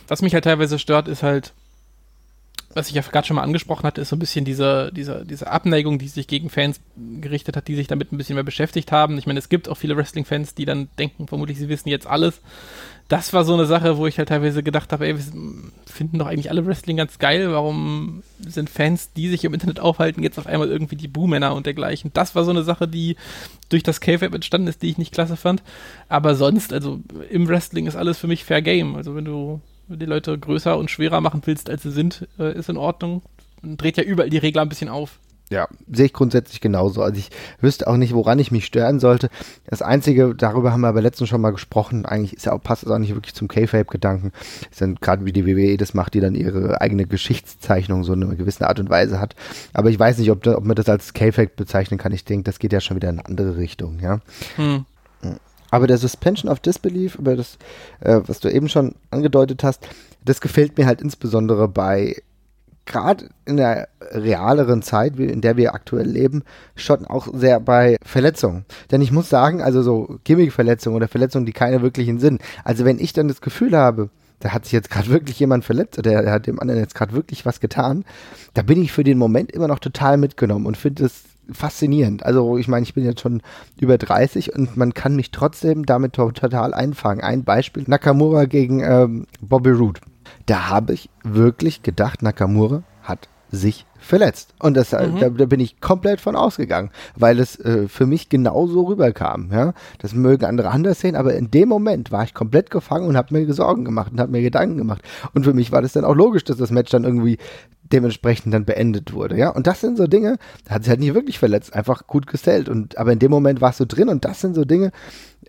Was 0.08 0.22
mich 0.22 0.34
halt 0.34 0.44
teilweise 0.44 0.80
stört, 0.80 1.08
ist 1.08 1.24
halt, 1.24 1.54
was 2.74 2.88
ich 2.88 2.96
ja 2.96 3.02
gerade 3.02 3.28
schon 3.28 3.36
mal 3.36 3.44
angesprochen 3.44 3.84
hatte, 3.84 4.02
ist 4.02 4.10
so 4.10 4.16
ein 4.16 4.20
bisschen 4.20 4.46
diese, 4.46 4.92
diese, 4.94 5.26
diese 5.26 5.50
Abneigung, 5.50 6.00
die 6.00 6.08
sich 6.08 6.28
gegen 6.28 6.50
Fans 6.50 6.80
gerichtet 7.22 7.56
hat, 7.56 7.68
die 7.68 7.76
sich 7.76 7.88
damit 7.88 8.12
ein 8.12 8.18
bisschen 8.18 8.36
mehr 8.36 8.44
beschäftigt 8.44 8.92
haben. 8.92 9.18
Ich 9.18 9.28
meine, 9.28 9.40
es 9.40 9.50
gibt 9.50 9.70
auch 9.70 9.78
viele 9.78 9.98
Wrestling-Fans, 9.98 10.56
die 10.56 10.66
dann 10.66 10.90
denken, 10.98 11.28
vermutlich, 11.28 11.58
sie 11.58 11.70
wissen 11.70 11.90
jetzt 11.90 12.08
alles 12.08 12.42
das 13.14 13.32
war 13.32 13.46
so 13.46 13.54
eine 13.54 13.68
Sache, 13.68 13.98
wo 14.00 14.08
ich 14.08 14.18
halt 14.18 14.30
teilweise 14.30 14.64
gedacht 14.64 14.92
habe, 14.92 15.06
ey, 15.06 15.16
wir 15.16 15.24
finden 15.86 16.18
doch 16.18 16.26
eigentlich 16.26 16.50
alle 16.50 16.66
Wrestling 16.66 16.98
ganz 16.98 17.20
geil. 17.20 17.52
Warum 17.52 18.24
sind 18.40 18.72
Fans, 18.72 19.14
die 19.14 19.30
sich 19.30 19.46
im 19.46 19.54
Internet 19.54 19.80
aufhalten, 19.80 20.24
jetzt 20.24 20.40
auf 20.40 20.48
einmal 20.48 20.68
irgendwie 20.68 20.96
die 20.96 21.08
Buhmänner 21.08 21.54
und 21.54 21.68
dergleichen? 21.68 22.10
Das 22.16 22.34
war 22.34 22.44
so 22.44 22.50
eine 22.50 22.64
Sache, 22.64 22.88
die 22.88 23.16
durch 23.70 23.84
das 23.84 24.02
K-Fab 24.02 24.34
entstanden 24.34 24.68
ist, 24.68 24.82
die 24.82 24.90
ich 24.90 24.98
nicht 24.98 25.14
klasse 25.14 25.38
fand. 25.38 25.62
Aber 26.10 26.34
sonst, 26.34 26.74
also 26.74 27.02
im 27.30 27.48
Wrestling 27.48 27.86
ist 27.86 27.96
alles 27.96 28.18
für 28.18 28.26
mich 28.26 28.46
Fair 28.46 28.64
Game. 28.64 28.96
Also 28.96 29.16
wenn 29.16 29.26
du 29.26 29.62
die 29.90 30.08
Leute 30.08 30.36
größer 30.36 30.76
und 30.76 30.90
schwerer 30.90 31.22
machen 31.22 31.44
willst, 31.46 31.70
als 31.70 31.84
sie 31.84 31.92
sind, 31.92 32.28
äh, 32.40 32.58
ist 32.58 32.70
in 32.70 32.78
Ordnung. 32.78 33.22
Und 33.62 33.80
dreht 33.80 33.98
ja 33.98 34.04
überall 34.04 34.32
die 34.32 34.40
Regler 34.40 34.64
ein 34.64 34.70
bisschen 34.70 34.90
auf. 34.90 35.20
Ja, 35.54 35.68
sehe 35.88 36.08
ich 36.08 36.14
grundsätzlich 36.14 36.62
genauso. 36.62 37.04
Also 37.04 37.20
ich 37.20 37.30
wüsste 37.62 37.86
auch 37.88 37.96
nicht, 37.96 38.16
woran 38.16 38.40
ich 38.40 38.50
mich 38.50 38.66
stören 38.66 39.00
sollte. 39.00 39.30
Das 39.68 39.84
Einzige, 39.84 40.34
darüber 40.34 40.74
haben 40.74 40.82
wir 40.82 40.88
aber 40.88 41.04
letztens 41.04 41.30
schon 41.30 41.42
mal 41.42 41.52
gesprochen, 41.52 42.08
eigentlich 42.08 42.34
ist 42.34 42.48
ja 42.48 42.54
auch, 42.54 42.64
passt 42.64 42.82
es 42.82 42.90
auch 42.90 42.98
nicht 42.98 43.14
wirklich 43.14 43.36
zum 43.36 43.48
K-Fape-Gedanken. 43.48 44.32
Ist 44.72 44.82
dann 44.82 44.96
gerade 44.96 45.26
wie 45.26 45.32
die 45.32 45.46
WWE 45.46 45.78
das 45.78 45.94
macht, 45.94 46.16
die 46.16 46.22
dann 46.22 46.34
ihre 46.34 46.82
eigene 46.82 47.06
Geschichtszeichnung 47.06 48.04
so 48.04 48.14
eine 48.14 48.36
gewisse 48.36 48.68
Art 48.68 48.80
und 48.80 48.90
Weise 48.90 49.20
hat. 49.20 49.36
Aber 49.74 49.92
ich 49.92 50.00
weiß 50.00 50.18
nicht, 50.18 50.32
ob, 50.32 50.48
ob 50.48 50.66
man 50.66 50.76
das 50.76 50.90
als 50.90 51.14
K-Fape 51.14 51.52
bezeichnen 51.56 52.00
kann. 52.00 52.14
Ich 52.14 52.26
denke, 52.26 52.46
das 52.46 52.58
geht 52.58 52.74
ja 52.74 52.82
schon 52.82 52.98
wieder 52.98 53.10
in 53.10 53.20
eine 53.20 53.28
andere 53.28 53.58
Richtung, 53.58 54.00
ja. 54.00 54.22
Hm. 54.56 54.86
Aber 55.70 55.86
der 55.86 56.00
Suspension 56.00 56.52
of 56.52 56.62
Disbelief, 56.62 57.14
über 57.16 57.36
das, 57.36 57.60
äh, 58.00 58.22
was 58.26 58.40
du 58.40 58.50
eben 58.52 58.70
schon 58.70 58.96
angedeutet 59.12 59.64
hast, 59.64 59.88
das 60.26 60.42
gefällt 60.42 60.80
mir 60.80 60.88
halt 60.88 61.00
insbesondere 61.02 61.68
bei 61.68 62.16
gerade 62.86 63.30
in 63.46 63.58
der 63.58 63.88
realeren 64.12 64.82
Zeit, 64.82 65.18
in 65.18 65.42
der 65.42 65.58
wir 65.58 65.74
aktuell 65.74 66.08
leben, 66.08 66.44
schon 66.76 67.06
auch 67.06 67.28
sehr 67.34 67.60
bei 67.60 67.98
Verletzungen. 68.04 68.66
Denn 68.92 69.02
ich 69.02 69.12
muss 69.12 69.30
sagen, 69.30 69.62
also 69.62 69.82
so 69.82 70.20
Gimmick-Verletzungen 70.24 70.96
oder 70.96 71.08
Verletzungen, 71.08 71.46
die 71.46 71.54
keine 71.54 71.82
wirklichen 71.82 72.20
sind. 72.20 72.42
Also 72.64 72.86
wenn 72.86 73.00
ich 73.00 73.14
dann 73.14 73.28
das 73.28 73.42
Gefühl 73.42 73.78
habe, 73.78 74.10
da 74.40 74.50
hat 74.50 74.66
sich 74.66 74.74
jetzt 74.74 74.90
gerade 74.90 75.08
wirklich 75.10 75.40
jemand 75.40 75.64
verletzt 75.66 75.98
oder 75.98 76.22
der 76.22 76.32
hat 76.32 76.48
dem 76.48 76.60
anderen 76.60 76.80
jetzt 76.80 76.96
gerade 76.96 77.14
wirklich 77.14 77.46
was 77.46 77.60
getan, 77.60 78.04
da 78.54 78.62
bin 78.62 78.82
ich 78.82 78.92
für 78.92 79.04
den 79.04 79.18
Moment 79.18 79.52
immer 79.52 79.68
noch 79.68 79.80
total 79.80 80.18
mitgenommen 80.18 80.66
und 80.66 80.78
finde 80.78 81.06
es 81.06 81.24
faszinierend. 81.52 82.26
Also 82.26 82.58
ich 82.58 82.68
meine, 82.68 82.84
ich 82.84 82.94
bin 82.94 83.04
jetzt 83.04 83.22
schon 83.22 83.42
über 83.80 83.98
30 83.98 84.56
und 84.56 84.78
man 84.78 84.94
kann 84.94 85.16
mich 85.16 85.32
trotzdem 85.32 85.86
damit 85.86 86.14
total 86.14 86.74
einfangen. 86.74 87.22
Ein 87.22 87.44
Beispiel, 87.44 87.84
Nakamura 87.88 88.46
gegen 88.46 88.82
ähm, 88.82 89.28
Bobby 89.42 89.72
Roode 89.72 90.00
da 90.46 90.70
habe 90.70 90.94
ich 90.94 91.10
wirklich 91.24 91.84
gedacht, 91.84 92.22
Nakamura 92.22 92.84
hat 93.02 93.28
sich 93.54 93.86
verletzt. 94.00 94.54
Und 94.60 94.76
das, 94.76 94.92
mhm. 94.92 95.20
da, 95.20 95.30
da, 95.30 95.46
bin 95.46 95.60
ich 95.60 95.80
komplett 95.80 96.20
von 96.20 96.36
ausgegangen, 96.36 96.90
weil 97.16 97.40
es 97.40 97.58
äh, 97.60 97.88
für 97.88 98.08
mich 98.08 98.28
genauso 98.28 98.82
rüberkam. 98.84 99.50
Ja? 99.52 99.74
Das 100.00 100.14
mögen 100.14 100.46
andere 100.46 100.72
anders 100.72 101.00
sehen, 101.00 101.16
aber 101.16 101.36
in 101.36 101.52
dem 101.52 101.70
Moment 101.70 102.12
war 102.12 102.24
ich 102.24 102.34
komplett 102.34 102.72
gefangen 102.72 103.08
und 103.08 103.16
habe 103.16 103.34
mir 103.34 103.54
Sorgen 103.54 103.86
gemacht 103.86 104.12
und 104.12 104.20
habe 104.20 104.32
mir 104.32 104.42
Gedanken 104.42 104.78
gemacht. 104.78 105.04
Und 105.34 105.44
für 105.44 105.54
mich 105.54 105.72
war 105.72 105.84
das 105.84 105.94
dann 105.94 106.04
auch 106.04 106.16
logisch, 106.16 106.44
dass 106.44 106.58
das 106.58 106.72
Match 106.72 106.92
dann 106.92 107.04
irgendwie 107.04 107.38
dementsprechend 107.94 108.54
dann 108.54 108.66
beendet 108.66 109.14
wurde. 109.14 109.38
Ja? 109.38 109.50
Und 109.50 109.68
das 109.68 109.80
sind 109.80 109.98
so 109.98 110.08
Dinge, 110.08 110.38
da 110.66 110.76
hat 110.76 110.84
sich 110.84 110.90
halt 110.90 111.00
nicht 111.00 111.14
wirklich 111.14 111.40
verletzt, 111.40 111.74
einfach 111.74 112.08
gut 112.08 112.28
gestellt. 112.28 112.68
Und, 112.68 112.98
aber 112.98 113.14
in 113.14 113.20
dem 113.20 113.32
Moment 113.32 113.62
warst 113.62 113.80
du 113.80 113.86
drin 113.86 114.10
und 114.10 114.26
das 114.26 114.42
sind 114.42 114.56
so 114.56 114.66
Dinge, 114.66 114.92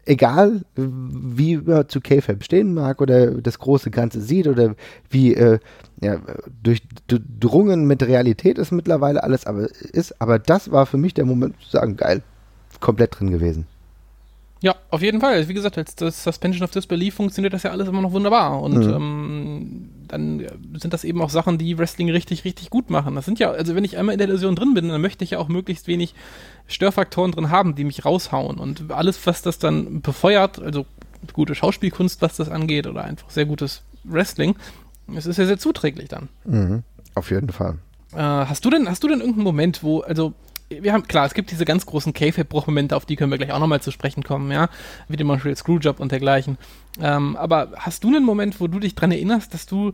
egal 0.06 0.62
wie 0.76 1.56
man 1.56 1.88
zu 1.88 2.00
K-Fab 2.00 2.44
stehen 2.44 2.74
mag 2.74 3.00
oder 3.00 3.30
das 3.32 3.58
große 3.58 3.90
Ganze 3.90 4.20
sieht 4.20 4.46
oder 4.46 4.74
wie 5.08 5.34
äh, 5.34 5.58
ja, 6.02 6.18
durchdrungen 6.62 7.86
mit 7.86 8.02
Realität 8.02 8.58
ist 8.58 8.72
mittlerweile 8.72 9.22
alles 9.22 9.46
aber 9.46 9.68
ist, 9.92 10.20
aber 10.20 10.38
das 10.38 10.70
war 10.70 10.86
für 10.86 10.98
mich 10.98 11.14
der 11.14 11.24
Moment 11.24 11.54
zu 11.62 11.70
sagen, 11.70 11.96
geil, 11.96 12.22
komplett 12.80 13.18
drin 13.18 13.30
gewesen. 13.30 13.66
Ja, 14.60 14.74
auf 14.90 15.02
jeden 15.02 15.20
Fall. 15.20 15.46
Wie 15.46 15.52
gesagt, 15.52 15.76
als 15.76 15.94
das 15.94 16.24
Suspension 16.24 16.64
of 16.64 16.70
Disbelief 16.70 17.14
funktioniert 17.14 17.52
das 17.52 17.64
ja 17.64 17.70
alles 17.70 17.86
immer 17.86 18.00
noch 18.00 18.12
wunderbar. 18.12 18.62
Und 18.62 18.78
mhm. 18.78 18.94
ähm, 18.94 19.90
dann 20.08 20.40
äh, 20.40 20.50
sind 20.78 20.92
das 20.92 21.04
eben 21.04 21.20
auch 21.22 21.30
Sachen, 21.30 21.58
die 21.58 21.78
Wrestling 21.78 22.10
richtig, 22.10 22.44
richtig 22.44 22.70
gut 22.70 22.90
machen. 22.90 23.14
Das 23.14 23.24
sind 23.24 23.38
ja, 23.38 23.50
also 23.50 23.74
wenn 23.74 23.84
ich 23.84 23.96
einmal 23.96 24.14
in 24.14 24.18
der 24.18 24.28
Illusion 24.28 24.56
drin 24.56 24.74
bin, 24.74 24.88
dann 24.88 25.00
möchte 25.00 25.24
ich 25.24 25.30
ja 25.30 25.38
auch 25.38 25.48
möglichst 25.48 25.86
wenig 25.86 26.14
Störfaktoren 26.66 27.32
drin 27.32 27.50
haben, 27.50 27.74
die 27.74 27.84
mich 27.84 28.04
raushauen. 28.04 28.58
Und 28.58 28.90
alles, 28.90 29.26
was 29.26 29.42
das 29.42 29.58
dann 29.58 30.00
befeuert, 30.00 30.60
also 30.60 30.86
gute 31.32 31.54
Schauspielkunst, 31.54 32.22
was 32.22 32.36
das 32.36 32.48
angeht, 32.48 32.86
oder 32.86 33.04
einfach 33.04 33.30
sehr 33.30 33.46
gutes 33.46 33.82
Wrestling, 34.04 34.56
es 35.14 35.26
ist 35.26 35.38
ja 35.38 35.46
sehr 35.46 35.58
zuträglich 35.58 36.08
dann. 36.08 36.28
Mhm, 36.44 36.82
auf 37.14 37.30
jeden 37.30 37.50
Fall. 37.50 37.78
Äh, 38.12 38.18
hast 38.18 38.64
du 38.64 38.70
denn, 38.70 38.88
hast 38.88 39.02
du 39.02 39.08
denn 39.08 39.20
irgendeinen 39.20 39.44
Moment, 39.44 39.82
wo, 39.82 40.00
also 40.00 40.34
wir 40.82 40.92
haben, 40.92 41.04
klar, 41.04 41.26
es 41.26 41.34
gibt 41.34 41.50
diese 41.50 41.64
ganz 41.64 41.86
großen 41.86 42.12
K-Bruchmomente, 42.12 42.96
auf 42.96 43.06
die 43.06 43.16
können 43.16 43.30
wir 43.30 43.38
gleich 43.38 43.52
auch 43.52 43.58
nochmal 43.58 43.80
zu 43.80 43.90
sprechen 43.90 44.22
kommen, 44.22 44.50
ja, 44.50 44.68
wie 45.08 45.16
den 45.16 45.26
Montreal 45.26 45.56
Screwjob 45.56 46.00
und 46.00 46.12
dergleichen. 46.12 46.58
Ähm, 47.00 47.36
aber 47.36 47.72
hast 47.76 48.04
du 48.04 48.08
einen 48.08 48.24
Moment, 48.24 48.60
wo 48.60 48.66
du 48.66 48.78
dich 48.78 48.94
dran 48.94 49.12
erinnerst, 49.12 49.54
dass 49.54 49.66
du, 49.66 49.92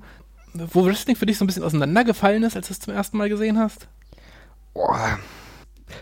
wo 0.55 0.85
Wrestling 0.85 1.17
für 1.17 1.27
dich 1.27 1.39
so 1.39 1.45
ein 1.45 1.47
bisschen 1.47 1.65
auseinandergefallen 1.65 2.43
ist, 2.43 2.57
als 2.57 2.69
du 2.69 2.73
es 2.73 2.81
zum 2.81 2.95
ersten 2.95 3.17
Mal 3.17 3.29
gesehen 3.29 3.59
hast? 3.59 3.89
Boah, 4.75 5.19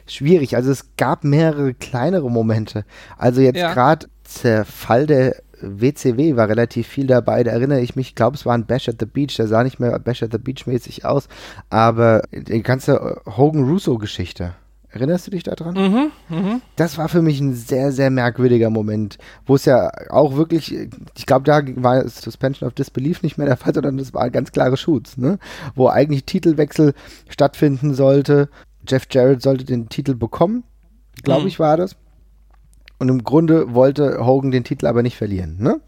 schwierig. 0.07 0.57
Also 0.57 0.71
es 0.71 0.97
gab 0.97 1.25
mehrere 1.25 1.75
kleinere 1.75 2.31
Momente. 2.31 2.85
Also 3.17 3.41
jetzt 3.41 3.57
ja. 3.57 3.73
gerade 3.73 4.09
der 4.43 4.64
Fall 4.64 5.07
der 5.07 5.37
WCW 5.61 6.37
war 6.37 6.49
relativ 6.49 6.87
viel 6.87 7.07
dabei. 7.07 7.43
Da 7.43 7.51
erinnere 7.51 7.81
ich 7.81 7.97
mich, 7.97 8.09
ich 8.09 8.14
glaube, 8.14 8.37
es 8.37 8.47
war 8.47 8.55
ein 8.55 8.67
Bash 8.67 8.88
at 8.88 8.97
the 9.01 9.07
Beach. 9.07 9.37
Der 9.37 9.49
sah 9.49 9.64
nicht 9.64 9.81
mehr 9.81 9.99
Bash 9.99 10.23
at 10.23 10.33
the 10.33 10.38
Beach 10.38 10.67
mäßig 10.67 11.05
aus. 11.05 11.29
Aber 11.71 12.23
die 12.33 12.62
ganze 12.62 13.21
Hogan-Russo-Geschichte. 13.27 14.55
Erinnerst 14.90 15.27
du 15.27 15.31
dich 15.31 15.42
daran? 15.42 15.74
Mhm, 15.74 16.12
mh. 16.35 16.61
Das 16.77 16.96
war 16.96 17.09
für 17.09 17.20
mich 17.20 17.40
ein 17.40 17.55
sehr, 17.55 17.92
sehr 17.92 18.09
merkwürdiger 18.11 18.70
Moment, 18.70 19.18
wo 19.44 19.55
es 19.55 19.66
ja 19.66 19.90
auch 20.09 20.35
wirklich, 20.37 20.74
ich 21.16 21.27
glaube, 21.27 21.44
da 21.44 21.61
war 21.77 22.09
Suspension 22.09 22.66
of 22.66 22.74
Disbelief 22.74 23.22
nicht 23.22 23.37
mehr 23.37 23.46
der 23.46 23.59
Fall, 23.59 23.74
sondern 23.74 23.98
das 23.98 24.14
war 24.14 24.31
ganz 24.31 24.51
klare 24.51 24.79
Shoots, 24.79 25.18
ne? 25.18 25.38
Wo 25.74 25.88
eigentlich 25.88 26.24
Titelwechsel 26.24 26.94
stattfinden 27.29 27.92
sollte. 27.92 28.48
Jeff 28.88 29.07
Jarrett 29.11 29.42
sollte 29.42 29.64
den 29.64 29.90
Titel 29.90 30.14
bekommen, 30.14 30.64
glaube 31.22 31.42
mhm. 31.42 31.48
ich, 31.48 31.59
war 31.59 31.77
das. 31.77 31.96
Und 32.98 33.11
im 33.11 33.22
Grunde 33.22 33.74
wollte 33.74 34.24
Hogan 34.24 34.51
den 34.51 34.64
Titel 34.64 34.87
aber 34.87 35.03
nicht 35.03 35.16
verlieren, 35.16 35.59
ne? 35.59 35.81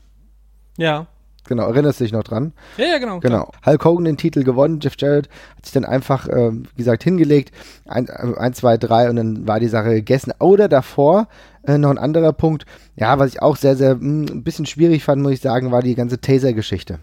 Ja. 0.76 1.06
Genau, 1.46 1.68
erinnerst 1.68 2.00
du 2.00 2.04
dich 2.04 2.12
noch 2.12 2.22
dran? 2.22 2.52
Ja, 2.76 2.86
ja, 2.86 2.98
genau. 2.98 3.20
Genau. 3.20 3.46
Klar. 3.46 3.66
Hulk 3.66 3.84
Hogan 3.84 4.04
den 4.04 4.16
Titel 4.16 4.44
gewonnen, 4.44 4.80
Jeff 4.80 4.94
Jarrett 4.98 5.28
hat 5.56 5.66
sich 5.66 5.72
dann 5.72 5.84
einfach, 5.84 6.28
äh, 6.28 6.52
wie 6.52 6.76
gesagt, 6.76 7.02
hingelegt. 7.02 7.52
Ein, 7.86 8.08
ein, 8.08 8.52
zwei, 8.54 8.76
drei 8.76 9.08
und 9.10 9.16
dann 9.16 9.46
war 9.46 9.60
die 9.60 9.68
Sache 9.68 9.94
gegessen. 9.94 10.32
Oder 10.38 10.68
davor 10.68 11.28
äh, 11.62 11.78
noch 11.78 11.90
ein 11.90 11.98
anderer 11.98 12.32
Punkt, 12.32 12.66
ja, 12.96 13.18
was 13.18 13.32
ich 13.32 13.42
auch 13.42 13.56
sehr, 13.56 13.76
sehr 13.76 13.96
mh, 13.96 14.00
hm, 14.00 14.36
ein 14.38 14.44
bisschen 14.44 14.66
schwierig 14.66 15.04
fand, 15.04 15.22
muss 15.22 15.32
ich 15.32 15.40
sagen, 15.40 15.72
war 15.72 15.82
die 15.82 15.94
ganze 15.94 16.20
Taser-Geschichte. 16.20 16.98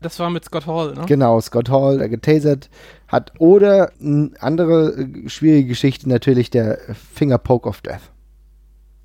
Das 0.00 0.18
war 0.20 0.30
mit 0.30 0.44
Scott 0.44 0.66
Hall, 0.66 0.94
ne? 0.94 1.04
Genau, 1.06 1.40
Scott 1.40 1.70
Hall, 1.70 1.98
der 1.98 2.08
getasert 2.08 2.70
hat. 3.08 3.32
Oder 3.38 3.90
eine 4.00 4.30
andere 4.38 4.92
äh, 4.92 5.28
schwierige 5.28 5.68
Geschichte 5.68 6.08
natürlich 6.08 6.50
der 6.50 6.78
Finger 6.94 7.38
Poke 7.38 7.68
of 7.68 7.80
Death. 7.80 8.12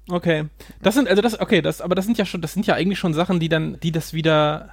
Okay. 0.10 0.46
Das 0.82 0.96
sind, 0.96 1.08
also 1.08 1.22
das, 1.22 1.40
okay, 1.40 1.62
das, 1.62 1.82
aber 1.82 1.96
das 1.96 2.06
sind 2.06 2.18
ja 2.18 2.26
schon, 2.26 2.42
das 2.42 2.54
sind 2.54 2.68
ja 2.68 2.76
eigentlich 2.76 3.00
schon 3.00 3.14
Sachen, 3.14 3.40
die 3.40 3.50
dann, 3.50 3.80
die 3.82 3.92
das 3.92 4.14
wieder, 4.14 4.70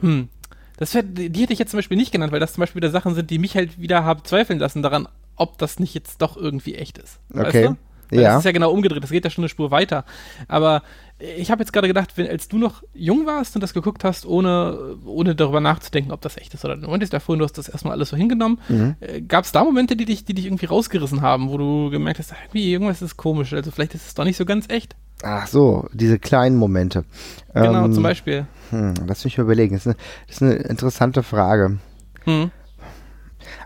hm, 0.00 0.28
das 0.76 0.94
wär, 0.94 1.02
die 1.02 1.42
hätte 1.42 1.52
ich 1.52 1.58
jetzt 1.58 1.70
zum 1.70 1.78
Beispiel 1.78 1.96
nicht 1.96 2.12
genannt, 2.12 2.32
weil 2.32 2.40
das 2.40 2.54
zum 2.54 2.62
Beispiel 2.62 2.82
wieder 2.82 2.90
Sachen 2.90 3.14
sind, 3.14 3.30
die 3.30 3.38
mich 3.38 3.54
halt 3.54 3.80
wieder 3.80 4.04
haben 4.04 4.24
zweifeln 4.24 4.58
lassen 4.58 4.82
daran, 4.82 5.08
ob 5.36 5.58
das 5.58 5.78
nicht 5.78 5.94
jetzt 5.94 6.20
doch 6.20 6.36
irgendwie 6.36 6.74
echt 6.74 6.98
ist. 6.98 7.20
Okay. 7.32 7.44
Weißt 7.44 7.54
du? 7.54 7.76
Ja. 8.10 8.22
Das 8.22 8.38
ist 8.38 8.44
ja 8.44 8.52
genau 8.52 8.70
umgedreht, 8.70 9.02
das 9.02 9.10
geht 9.10 9.24
ja 9.24 9.30
schon 9.30 9.42
eine 9.42 9.48
Spur 9.48 9.70
weiter. 9.70 10.04
Aber 10.48 10.82
ich 11.18 11.50
habe 11.50 11.62
jetzt 11.62 11.72
gerade 11.72 11.88
gedacht, 11.88 12.16
wenn, 12.16 12.28
als 12.28 12.48
du 12.48 12.58
noch 12.58 12.82
jung 12.92 13.24
warst 13.24 13.54
und 13.54 13.62
das 13.62 13.72
geguckt 13.72 14.04
hast, 14.04 14.26
ohne, 14.26 14.96
ohne 15.06 15.34
darüber 15.34 15.60
nachzudenken, 15.60 16.12
ob 16.12 16.20
das 16.20 16.36
echt 16.36 16.52
ist 16.52 16.64
oder 16.64 16.74
nicht. 16.76 16.86
Du 16.86 16.90
meintest 16.90 17.12
ja 17.12 17.20
vorhin, 17.20 17.38
du 17.38 17.44
hast 17.44 17.56
das 17.56 17.68
erstmal 17.68 17.94
alles 17.94 18.10
so 18.10 18.16
hingenommen. 18.16 18.60
Mhm. 18.68 18.96
Äh, 19.00 19.22
Gab 19.22 19.44
es 19.44 19.52
da 19.52 19.64
Momente, 19.64 19.96
die 19.96 20.04
dich, 20.04 20.24
die 20.24 20.34
dich 20.34 20.44
irgendwie 20.44 20.66
rausgerissen 20.66 21.22
haben, 21.22 21.48
wo 21.48 21.56
du 21.56 21.90
gemerkt 21.90 22.18
hast, 22.18 22.32
irgendwie 22.32 22.70
irgendwas 22.70 23.00
ist 23.00 23.16
komisch, 23.16 23.54
also 23.54 23.70
vielleicht 23.70 23.94
ist 23.94 24.06
es 24.06 24.14
doch 24.14 24.24
nicht 24.24 24.36
so 24.36 24.44
ganz 24.44 24.68
echt? 24.68 24.94
Ach 25.22 25.46
so, 25.46 25.88
diese 25.94 26.18
kleinen 26.18 26.56
Momente. 26.56 27.06
Genau, 27.54 27.86
ähm, 27.86 27.92
zum 27.94 28.02
Beispiel. 28.02 28.46
Hm, 28.70 28.92
lass 29.06 29.24
mich 29.24 29.38
mal 29.38 29.44
überlegen. 29.44 29.74
Das 29.74 29.86
ist 29.86 29.88
eine, 29.88 29.96
das 30.26 30.36
ist 30.36 30.42
eine 30.42 30.54
interessante 30.54 31.22
Frage. 31.22 31.78
Hm. 32.24 32.50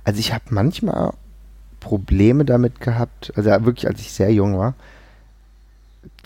Also 0.05 0.21
ich 0.21 0.33
habe 0.33 0.45
manchmal 0.51 1.15
Probleme 1.81 2.45
damit 2.45 2.81
gehabt, 2.81 3.33
also 3.35 3.51
wirklich 3.65 3.89
als 3.89 4.01
ich 4.01 4.13
sehr 4.13 4.33
jung 4.33 4.57
war, 4.57 4.75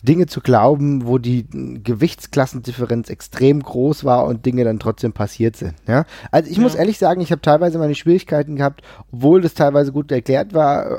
Dinge 0.04 0.26
zu 0.26 0.40
glauben, 0.40 1.06
wo 1.06 1.18
die 1.18 1.46
Gewichtsklassendifferenz 1.82 3.08
extrem 3.08 3.62
groß 3.62 4.04
war 4.04 4.26
und 4.26 4.44
Dinge 4.44 4.64
dann 4.64 4.78
trotzdem 4.78 5.12
passiert 5.12 5.56
sind. 5.56 5.74
Ja? 5.88 6.04
Also 6.30 6.50
ich 6.50 6.58
ja. 6.58 6.62
muss 6.62 6.74
ehrlich 6.74 6.98
sagen, 6.98 7.22
ich 7.22 7.32
habe 7.32 7.40
teilweise 7.40 7.78
meine 7.78 7.94
Schwierigkeiten 7.94 8.56
gehabt, 8.56 8.82
obwohl 9.12 9.40
das 9.40 9.54
teilweise 9.54 9.92
gut 9.92 10.12
erklärt 10.12 10.52
war, 10.52 10.90
äh, 10.90 10.96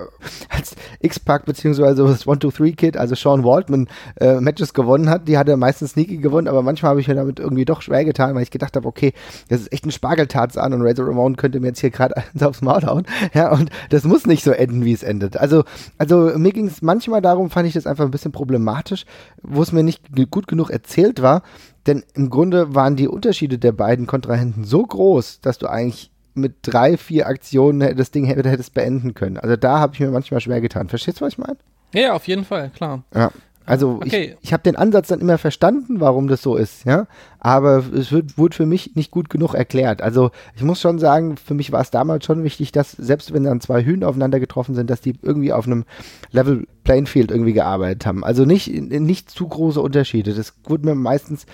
als 0.49 0.75
X-Pac 1.01 1.45
beziehungsweise 1.45 2.03
das 2.03 2.25
One-Two-Three-Kid, 2.25 2.97
also 2.97 3.13
Sean 3.13 3.43
Waldman, 3.43 3.87
äh, 4.19 4.39
Matches 4.39 4.73
gewonnen 4.73 5.09
hat. 5.09 5.27
Die 5.27 5.37
hat 5.37 5.47
er 5.47 5.57
meistens 5.57 5.91
sneaky 5.91 6.17
gewonnen, 6.17 6.47
aber 6.47 6.63
manchmal 6.63 6.89
habe 6.89 7.01
ich 7.01 7.07
mir 7.07 7.15
damit 7.15 7.39
irgendwie 7.39 7.65
doch 7.65 7.83
schwer 7.83 8.05
getan, 8.05 8.33
weil 8.33 8.43
ich 8.43 8.51
gedacht 8.51 8.75
habe, 8.75 8.87
okay, 8.87 9.13
das 9.49 9.61
ist 9.61 9.71
echt 9.71 9.85
ein 9.85 9.91
Spargeltats 9.91 10.57
an 10.57 10.73
und 10.73 10.81
Razor 10.81 11.07
Ramon 11.07 11.37
könnte 11.37 11.59
mir 11.59 11.67
jetzt 11.67 11.79
hier 11.79 11.91
gerade 11.91 12.17
eins 12.33 12.41
aufs 12.41 12.63
Maul 12.63 12.83
hauen. 12.83 13.05
Ja, 13.33 13.51
und 13.51 13.69
das 13.91 14.03
muss 14.03 14.25
nicht 14.25 14.43
so 14.43 14.51
enden, 14.51 14.83
wie 14.83 14.93
es 14.93 15.03
endet. 15.03 15.37
Also, 15.37 15.63
also 15.99 16.31
mir 16.37 16.51
ging 16.51 16.65
es 16.65 16.81
manchmal 16.81 17.21
darum, 17.21 17.51
fand 17.51 17.67
ich 17.67 17.75
das 17.75 17.85
einfach 17.85 18.05
ein 18.05 18.11
bisschen 18.11 18.31
problematisch 18.31 18.94
dramatisch, 18.95 19.05
wo 19.41 19.61
es 19.61 19.71
mir 19.71 19.83
nicht 19.83 20.01
gut 20.31 20.47
genug 20.47 20.69
erzählt 20.69 21.21
war. 21.21 21.41
Denn 21.87 22.03
im 22.13 22.29
Grunde 22.29 22.73
waren 22.73 22.95
die 22.95 23.07
Unterschiede 23.07 23.57
der 23.57 23.71
beiden 23.71 24.07
Kontrahenten 24.07 24.63
so 24.63 24.83
groß, 24.83 25.41
dass 25.41 25.57
du 25.57 25.67
eigentlich 25.67 26.11
mit 26.33 26.55
drei, 26.63 26.97
vier 26.97 27.27
Aktionen 27.27 27.95
das 27.95 28.11
Ding 28.11 28.25
hättest 28.25 28.73
beenden 28.73 29.13
können. 29.13 29.37
Also 29.37 29.55
da 29.55 29.79
habe 29.79 29.93
ich 29.93 29.99
mir 29.99 30.09
manchmal 30.09 30.41
schwer 30.41 30.61
getan. 30.61 30.89
Verstehst 30.89 31.21
du, 31.21 31.25
was 31.25 31.33
ich 31.33 31.37
meine? 31.37 31.57
Ja, 31.93 32.13
auf 32.13 32.27
jeden 32.27 32.43
Fall, 32.43 32.71
klar. 32.71 33.03
Ja. 33.13 33.31
Also 33.65 33.95
okay. 33.95 34.35
ich, 34.41 34.47
ich 34.47 34.53
habe 34.53 34.63
den 34.63 34.75
Ansatz 34.75 35.07
dann 35.07 35.19
immer 35.19 35.37
verstanden, 35.37 35.99
warum 35.99 36.27
das 36.27 36.41
so 36.41 36.55
ist, 36.55 36.85
ja. 36.85 37.07
Aber 37.39 37.83
es 37.93 38.11
wird, 38.11 38.37
wurde 38.37 38.55
für 38.55 38.65
mich 38.65 38.95
nicht 38.95 39.11
gut 39.11 39.29
genug 39.29 39.53
erklärt. 39.53 40.01
Also 40.01 40.31
ich 40.55 40.63
muss 40.63 40.81
schon 40.81 40.99
sagen, 40.99 41.37
für 41.37 41.53
mich 41.53 41.71
war 41.71 41.81
es 41.81 41.91
damals 41.91 42.25
schon 42.25 42.43
wichtig, 42.43 42.71
dass 42.71 42.91
selbst 42.91 43.33
wenn 43.33 43.43
dann 43.43 43.61
zwei 43.61 43.83
Hühner 43.83 44.07
aufeinander 44.07 44.39
getroffen 44.39 44.75
sind, 44.75 44.89
dass 44.89 45.01
die 45.01 45.15
irgendwie 45.21 45.53
auf 45.53 45.65
einem 45.65 45.85
Level 46.31 46.67
Playing 46.83 47.07
Field 47.07 47.31
irgendwie 47.31 47.53
gearbeitet 47.53 48.05
haben. 48.05 48.23
Also 48.23 48.45
nicht, 48.45 48.67
nicht 48.71 49.29
zu 49.29 49.47
große 49.47 49.81
Unterschiede. 49.81 50.33
Das 50.33 50.53
wurde 50.63 50.85
mir 50.85 50.95
meistens 50.95 51.45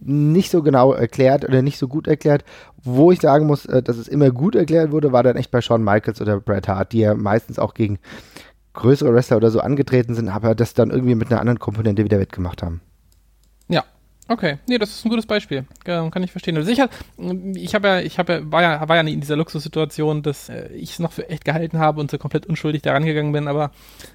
nicht 0.00 0.50
so 0.50 0.62
genau 0.62 0.92
erklärt 0.92 1.44
oder 1.44 1.62
nicht 1.62 1.78
so 1.78 1.88
gut 1.88 2.06
erklärt. 2.06 2.44
Wo 2.82 3.10
ich 3.10 3.20
sagen 3.20 3.46
muss, 3.46 3.66
äh, 3.66 3.82
dass 3.82 3.96
es 3.96 4.08
immer 4.08 4.30
gut 4.30 4.54
erklärt 4.54 4.92
wurde, 4.92 5.12
war 5.12 5.22
dann 5.22 5.36
echt 5.36 5.50
bei 5.50 5.60
Shawn 5.60 5.82
Michaels 5.82 6.20
oder 6.20 6.40
Bret 6.40 6.68
Hart, 6.68 6.92
die 6.92 7.00
ja 7.00 7.14
meistens 7.14 7.58
auch 7.58 7.74
gegen 7.74 7.98
größere 8.76 9.12
Wrestler 9.12 9.38
oder 9.38 9.50
so 9.50 9.60
angetreten 9.60 10.14
sind, 10.14 10.28
aber 10.28 10.54
das 10.54 10.74
dann 10.74 10.90
irgendwie 10.90 11.14
mit 11.16 11.30
einer 11.30 11.40
anderen 11.40 11.58
Komponente 11.58 12.04
wieder 12.04 12.20
wettgemacht 12.20 12.62
haben. 12.62 12.80
Ja, 13.68 13.84
Okay, 14.28 14.58
nee, 14.68 14.76
das 14.76 14.90
ist 14.90 15.04
ein 15.04 15.08
gutes 15.08 15.26
Beispiel. 15.26 15.66
Kann 15.84 16.22
ich 16.24 16.32
verstehen. 16.32 16.56
Also 16.56 16.68
ich, 16.68 16.80
hab, 16.80 16.90
ich 17.54 17.74
habe 17.76 17.86
ja, 17.86 18.00
ich 18.00 18.18
habe 18.18 18.32
ja, 18.32 18.52
war 18.52 18.60
ja, 18.60 18.88
war 18.88 18.96
ja 18.96 19.02
in 19.02 19.20
dieser 19.20 19.36
Luxussituation, 19.36 20.22
dass 20.22 20.48
äh, 20.48 20.68
ich 20.72 20.92
es 20.92 20.98
noch 20.98 21.12
für 21.12 21.28
echt 21.28 21.44
gehalten 21.44 21.78
habe 21.78 22.00
und 22.00 22.10
so 22.10 22.18
komplett 22.18 22.44
unschuldig 22.46 22.82
da 22.82 22.92
rangegangen 22.92 23.30
bin, 23.30 23.46
aber 23.46 23.70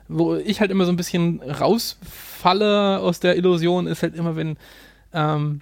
wo 0.10 0.36
ich 0.36 0.60
halt 0.60 0.70
immer 0.70 0.84
so 0.84 0.92
ein 0.92 0.98
bisschen 0.98 1.42
rausfalle 1.42 3.00
aus 3.00 3.22
der 3.22 3.38
Illusion, 3.38 3.88
ist 3.88 4.04
halt 4.04 4.16
immer, 4.16 4.36
wenn 4.36 4.58
ähm, 5.14 5.62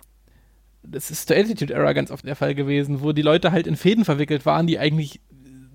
das 0.82 1.12
ist 1.12 1.28
zur 1.28 1.38
Attitude 1.38 1.74
Era 1.74 1.94
ganz 1.94 2.10
oft 2.10 2.26
der 2.26 2.36
Fall 2.36 2.56
gewesen, 2.56 3.02
wo 3.02 3.12
die 3.12 3.22
Leute 3.22 3.52
halt 3.52 3.68
in 3.68 3.76
Fäden 3.76 4.04
verwickelt 4.04 4.48
waren, 4.48 4.66
die 4.66 4.80
eigentlich 4.80 5.22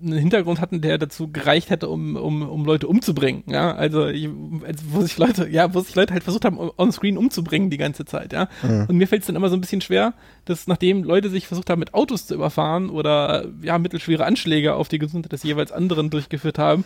einen 0.05 0.19
Hintergrund 0.19 0.61
hatten, 0.61 0.81
der 0.81 0.97
dazu 0.97 1.31
gereicht 1.31 1.69
hätte, 1.69 1.89
um, 1.89 2.15
um, 2.15 2.47
um 2.47 2.65
Leute 2.65 2.87
umzubringen. 2.87 3.43
Ja, 3.47 3.75
also, 3.75 4.07
ich, 4.07 4.29
also 4.65 4.83
wo 4.91 5.01
sich 5.01 5.17
Leute, 5.17 5.49
ja, 5.49 5.73
wo 5.73 5.79
sich 5.81 5.95
Leute 5.95 6.13
halt 6.13 6.23
versucht 6.23 6.45
haben, 6.45 6.57
on-screen 6.57 7.17
umzubringen 7.17 7.69
die 7.69 7.77
ganze 7.77 8.05
Zeit, 8.05 8.33
ja. 8.33 8.47
Mhm. 8.63 8.85
Und 8.87 8.97
mir 8.97 9.07
fällt 9.07 9.21
es 9.21 9.27
dann 9.27 9.35
immer 9.35 9.49
so 9.49 9.55
ein 9.55 9.61
bisschen 9.61 9.81
schwer, 9.81 10.13
dass 10.45 10.67
nachdem 10.67 11.03
Leute 11.03 11.29
sich 11.29 11.47
versucht 11.47 11.69
haben, 11.69 11.79
mit 11.79 11.93
Autos 11.93 12.27
zu 12.27 12.35
überfahren 12.35 12.89
oder 12.89 13.45
ja, 13.61 13.77
mittelschwere 13.77 14.25
Anschläge 14.25 14.75
auf 14.75 14.87
die 14.87 14.99
Gesundheit 14.99 15.31
des 15.31 15.43
jeweils 15.43 15.71
anderen 15.71 16.09
durchgeführt 16.09 16.59
haben, 16.59 16.85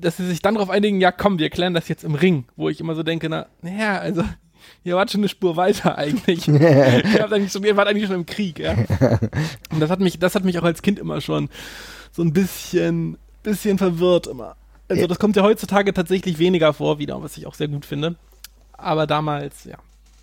dass 0.00 0.16
sie 0.16 0.26
sich 0.26 0.42
dann 0.42 0.54
darauf 0.54 0.70
einigen, 0.70 1.00
ja 1.00 1.12
komm, 1.12 1.38
wir 1.38 1.50
klären 1.50 1.74
das 1.74 1.88
jetzt 1.88 2.04
im 2.04 2.14
Ring, 2.14 2.44
wo 2.56 2.68
ich 2.68 2.80
immer 2.80 2.94
so 2.94 3.02
denke, 3.02 3.28
na, 3.28 3.46
naja, 3.62 3.98
also 3.98 4.22
ihr 4.84 4.96
wart 4.96 5.10
schon 5.10 5.20
eine 5.20 5.28
Spur 5.28 5.56
weiter 5.56 5.98
eigentlich. 5.98 6.48
ihr, 6.48 7.20
habt 7.20 7.32
eigentlich 7.32 7.52
schon, 7.52 7.64
ihr 7.64 7.76
wart 7.76 7.88
eigentlich 7.88 8.06
schon 8.06 8.16
im 8.16 8.26
Krieg, 8.26 8.58
ja. 8.58 8.72
Und 9.70 9.80
das 9.80 9.90
hat 9.90 10.00
mich, 10.00 10.18
das 10.18 10.34
hat 10.34 10.44
mich 10.44 10.58
auch 10.58 10.64
als 10.64 10.82
Kind 10.82 10.98
immer 10.98 11.20
schon 11.20 11.48
so 12.16 12.22
ein 12.22 12.32
bisschen, 12.32 13.18
bisschen 13.42 13.76
verwirrt 13.76 14.26
immer. 14.26 14.56
Also 14.88 15.02
ja. 15.02 15.08
das 15.08 15.18
kommt 15.18 15.36
ja 15.36 15.42
heutzutage 15.42 15.92
tatsächlich 15.92 16.38
weniger 16.38 16.72
vor 16.72 16.98
wieder, 16.98 17.22
was 17.22 17.36
ich 17.36 17.46
auch 17.46 17.54
sehr 17.54 17.68
gut 17.68 17.84
finde. 17.84 18.16
Aber 18.72 19.06
damals, 19.06 19.64
ja. 19.64 19.76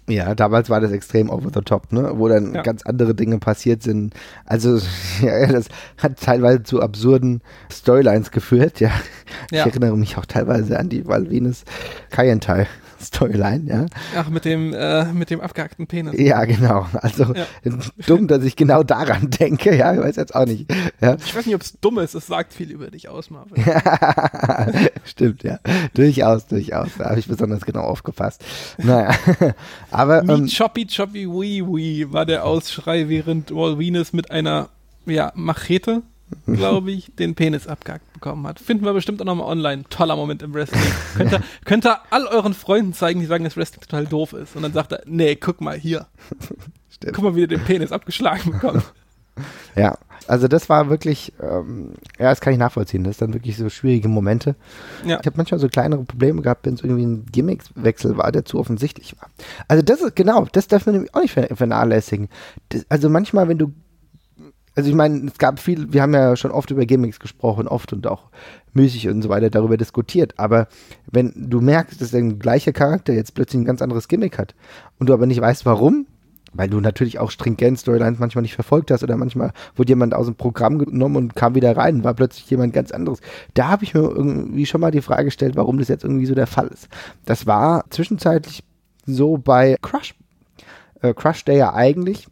Ja, 0.09 0.35
damals 0.35 0.69
war 0.69 0.81
das 0.81 0.91
extrem 0.91 1.29
over 1.29 1.49
the 1.53 1.61
top, 1.61 1.93
ne? 1.93 2.11
Wo 2.15 2.27
dann 2.27 2.55
ja. 2.55 2.61
ganz 2.61 2.83
andere 2.83 3.15
Dinge 3.15 3.37
passiert 3.37 3.83
sind. 3.83 4.13
Also, 4.45 4.77
ja, 5.21 5.47
das 5.47 5.67
hat 5.97 6.19
teilweise 6.19 6.63
zu 6.63 6.81
absurden 6.81 7.41
Storylines 7.71 8.31
geführt, 8.31 8.79
ja. 8.79 8.91
Ich 9.51 9.57
ja. 9.59 9.65
erinnere 9.65 9.95
mich 9.95 10.17
auch 10.17 10.25
teilweise 10.25 10.79
an 10.79 10.89
die 10.89 11.07
Valvines 11.07 11.63
Kayental 12.09 12.67
Storyline, 13.03 13.69
ja. 13.69 13.85
Ach, 14.17 14.29
mit 14.29 14.45
dem, 14.45 14.73
äh, 14.73 15.05
mit 15.13 15.29
dem 15.29 15.41
abgehackten 15.41 15.87
Penis. 15.87 16.13
Ja, 16.17 16.43
genau. 16.45 16.87
Also 16.93 17.33
Ja. 17.33 17.45
dumm, 18.07 18.27
dass 18.27 18.43
ich 18.43 18.55
genau 18.55 18.83
daran 18.83 19.29
denke, 19.29 19.75
ja, 19.75 19.93
ich 19.93 19.99
weiß 19.99 20.15
jetzt 20.15 20.35
auch 20.35 20.45
nicht. 20.45 20.71
Ja. 21.01 21.15
Ich 21.15 21.35
weiß 21.35 21.45
nicht, 21.45 21.55
ob 21.55 21.61
es 21.61 21.79
dumm 21.79 21.99
ist, 21.99 22.13
es 22.15 22.27
sagt 22.27 22.53
viel 22.53 22.71
über 22.71 22.89
dich 22.89 23.09
aus, 23.09 23.29
Marvin. 23.29 23.63
Stimmt, 25.05 25.43
ja. 25.43 25.59
Durchaus, 25.93 26.47
durchaus. 26.47 26.89
Da 26.97 27.09
habe 27.09 27.19
ich 27.19 27.27
besonders 27.27 27.61
genau 27.65 27.81
aufgepasst. 27.81 28.43
Naja, 28.77 29.11
aber 29.91 30.23
ähm, 30.23 30.47
Choppy 30.47 30.85
Choppy 30.85 31.27
Wee 31.27 31.61
Wee 31.65 32.07
war 32.11 32.25
der 32.25 32.45
Ausschrei, 32.45 33.09
während 33.09 33.53
Wall 33.53 33.77
Venus 33.79 34.13
mit 34.13 34.31
einer 34.31 34.69
ja, 35.05 35.31
Machete, 35.35 36.01
glaube 36.47 36.91
ich, 36.91 37.11
den 37.15 37.35
Penis 37.35 37.67
abgehackt 37.67 38.11
bekommen 38.13 38.45
hat. 38.47 38.59
Finden 38.59 38.85
wir 38.85 38.93
bestimmt 38.93 39.21
auch 39.21 39.25
nochmal 39.25 39.47
online. 39.47 39.83
Toller 39.89 40.15
Moment 40.15 40.41
im 40.43 40.53
Wrestling. 40.53 40.81
könnt, 41.15 41.31
ihr, 41.33 41.41
könnt 41.65 41.85
ihr 41.85 41.99
all 42.09 42.25
euren 42.27 42.53
Freunden 42.53 42.93
zeigen, 42.93 43.19
die 43.19 43.25
sagen, 43.25 43.43
dass 43.43 43.57
Wrestling 43.57 43.81
total 43.81 44.05
doof 44.05 44.33
ist. 44.33 44.55
Und 44.55 44.63
dann 44.63 44.73
sagt 44.73 44.91
er, 44.91 45.01
nee, 45.05 45.35
guck 45.35 45.61
mal 45.61 45.77
hier. 45.77 46.07
Stimmt. 46.89 47.13
Guck 47.13 47.23
mal, 47.23 47.35
wie 47.35 47.43
er 47.43 47.47
den 47.47 47.63
Penis 47.63 47.91
abgeschlagen 47.91 48.51
bekommt. 48.51 48.83
ja, 49.75 49.97
also 50.27 50.47
das 50.47 50.69
war 50.69 50.89
wirklich, 50.89 51.33
ähm, 51.41 51.93
ja, 52.19 52.29
das 52.29 52.39
kann 52.39 52.53
ich 52.53 52.59
nachvollziehen. 52.59 53.03
Das 53.03 53.17
sind 53.17 53.29
dann 53.29 53.33
wirklich 53.33 53.57
so 53.57 53.67
schwierige 53.69 54.07
Momente. 54.07 54.55
Ja. 55.05 55.19
Ich 55.19 55.25
habe 55.25 55.37
manchmal 55.37 55.59
so 55.59 55.67
kleinere 55.67 56.03
Probleme 56.03 56.41
gehabt, 56.41 56.65
wenn 56.65 56.75
es 56.75 56.81
irgendwie 56.81 57.05
ein 57.05 57.25
Gimmickwechsel 57.31 58.17
war, 58.17 58.31
der 58.31 58.45
zu 58.45 58.59
offensichtlich 58.59 59.15
war. 59.19 59.29
Also 59.67 59.83
das 59.83 60.01
ist 60.01 60.15
genau, 60.15 60.47
das 60.51 60.67
darf 60.67 60.85
man 60.85 60.95
nämlich 60.95 61.13
auch 61.15 61.21
nicht 61.21 61.33
ver- 61.33 61.53
vernachlässigen. 61.55 62.29
Das, 62.69 62.85
also 62.89 63.09
manchmal, 63.09 63.47
wenn 63.49 63.57
du 63.57 63.73
also 64.75 64.89
ich 64.89 64.95
meine, 64.95 65.27
es 65.27 65.37
gab 65.37 65.59
viel, 65.59 65.93
wir 65.93 66.01
haben 66.01 66.13
ja 66.13 66.35
schon 66.35 66.51
oft 66.51 66.71
über 66.71 66.85
Gimmicks 66.85 67.19
gesprochen, 67.19 67.67
oft 67.67 67.93
und 67.93 68.07
auch 68.07 68.29
müßig 68.73 69.07
und 69.09 69.21
so 69.21 69.29
weiter 69.29 69.49
darüber 69.49 69.77
diskutiert, 69.77 70.33
aber 70.37 70.67
wenn 71.11 71.31
du 71.35 71.61
merkst, 71.61 72.01
dass 72.01 72.11
der 72.11 72.23
gleiche 72.23 72.73
Charakter 72.73 73.13
jetzt 73.13 73.35
plötzlich 73.35 73.61
ein 73.61 73.65
ganz 73.65 73.81
anderes 73.81 74.07
Gimmick 74.07 74.37
hat 74.37 74.55
und 74.99 75.09
du 75.09 75.13
aber 75.13 75.27
nicht 75.27 75.41
weißt, 75.41 75.65
warum, 75.65 76.07
weil 76.53 76.69
du 76.69 76.79
natürlich 76.79 77.19
auch 77.19 77.31
stringent 77.31 77.79
Storylines 77.79 78.19
manchmal 78.19 78.43
nicht 78.43 78.55
verfolgt 78.55 78.91
hast 78.91 79.03
oder 79.03 79.17
manchmal 79.17 79.51
wurde 79.75 79.89
jemand 79.89 80.13
aus 80.13 80.27
dem 80.27 80.35
Programm 80.35 80.79
genommen 80.79 81.15
und 81.15 81.35
kam 81.35 81.55
wieder 81.55 81.75
rein 81.75 82.03
war 82.03 82.13
plötzlich 82.13 82.49
jemand 82.49 82.73
ganz 82.73 82.91
anderes. 82.91 83.19
Da 83.53 83.69
habe 83.69 83.83
ich 83.83 83.93
mir 83.93 84.01
irgendwie 84.01 84.65
schon 84.65 84.81
mal 84.81 84.91
die 84.91 85.01
Frage 85.01 85.25
gestellt, 85.25 85.55
warum 85.55 85.79
das 85.79 85.87
jetzt 85.87 86.03
irgendwie 86.03 86.25
so 86.25 86.35
der 86.35 86.47
Fall 86.47 86.67
ist. 86.67 86.87
Das 87.25 87.47
war 87.47 87.85
zwischenzeitlich 87.89 88.63
so 89.05 89.37
bei 89.37 89.77
Crush. 89.81 90.15
Äh, 91.01 91.13
Crush, 91.13 91.43
der 91.45 91.55
ja 91.55 91.73
eigentlich 91.73 92.27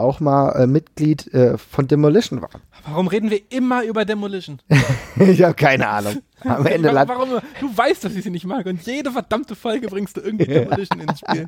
auch 0.00 0.20
mal 0.20 0.50
äh, 0.52 0.66
Mitglied 0.66 1.32
äh, 1.32 1.56
von 1.58 1.86
Demolition 1.88 2.42
war. 2.42 2.50
Warum 2.88 3.08
reden 3.08 3.30
wir 3.30 3.40
immer 3.50 3.84
über 3.84 4.04
Demolition? 4.04 4.60
ich 5.16 5.42
habe 5.42 5.54
keine 5.54 5.88
Ahnung. 5.88 6.16
Am 6.42 6.64
Ende 6.64 6.94
warum, 6.94 7.08
warum, 7.08 7.28
du 7.60 7.76
weißt, 7.76 8.02
dass 8.02 8.14
ich 8.14 8.24
sie 8.24 8.30
nicht 8.30 8.46
mag 8.46 8.64
und 8.64 8.80
jede 8.86 9.10
verdammte 9.10 9.54
Folge 9.54 9.88
bringst 9.88 10.16
du 10.16 10.22
irgendwie 10.22 10.46
Demolition 10.46 11.00
ins 11.00 11.18
Spiel. 11.18 11.46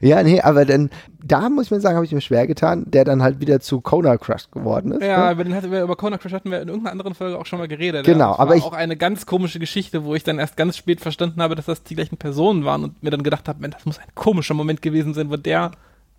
Ja, 0.00 0.22
nee, 0.22 0.42
aber 0.42 0.66
dann, 0.66 0.90
da 1.24 1.48
muss 1.48 1.66
ich 1.66 1.70
mir 1.70 1.80
sagen, 1.80 1.96
habe 1.96 2.04
ich 2.04 2.12
mir 2.12 2.20
schwer 2.20 2.46
getan, 2.46 2.84
der 2.86 3.04
dann 3.04 3.22
halt 3.22 3.40
wieder 3.40 3.60
zu 3.60 3.80
Kona 3.80 4.18
Crush 4.18 4.50
geworden 4.50 4.92
ist. 4.92 5.02
Ja, 5.02 5.26
ne? 5.26 5.32
über, 5.32 5.44
den 5.44 5.54
hatten 5.54 5.70
wir, 5.70 5.82
über 5.82 5.96
Kona 5.96 6.18
Crash 6.18 6.32
hatten 6.32 6.50
wir 6.50 6.60
in 6.60 6.68
irgendeiner 6.68 6.92
anderen 6.92 7.14
Folge 7.14 7.38
auch 7.38 7.46
schon 7.46 7.58
mal 7.58 7.68
geredet. 7.68 8.04
Genau, 8.04 8.24
ja. 8.24 8.30
Das 8.32 8.38
aber 8.40 8.50
war 8.50 8.56
ich- 8.56 8.64
auch 8.64 8.74
eine 8.74 8.96
ganz 8.96 9.24
komische 9.24 9.58
Geschichte, 9.58 10.04
wo 10.04 10.14
ich 10.14 10.24
dann 10.24 10.38
erst 10.38 10.58
ganz 10.58 10.76
spät 10.76 11.00
verstanden 11.00 11.40
habe, 11.40 11.54
dass 11.54 11.66
das 11.66 11.82
die 11.82 11.94
gleichen 11.94 12.18
Personen 12.18 12.66
waren 12.66 12.84
und 12.84 13.02
mir 13.02 13.10
dann 13.10 13.22
gedacht 13.22 13.48
habe, 13.48 13.66
das 13.68 13.86
muss 13.86 13.98
ein 13.98 14.04
komischer 14.14 14.54
Moment 14.54 14.82
gewesen 14.82 15.14
sein, 15.14 15.30
wo 15.30 15.36
der 15.36 15.72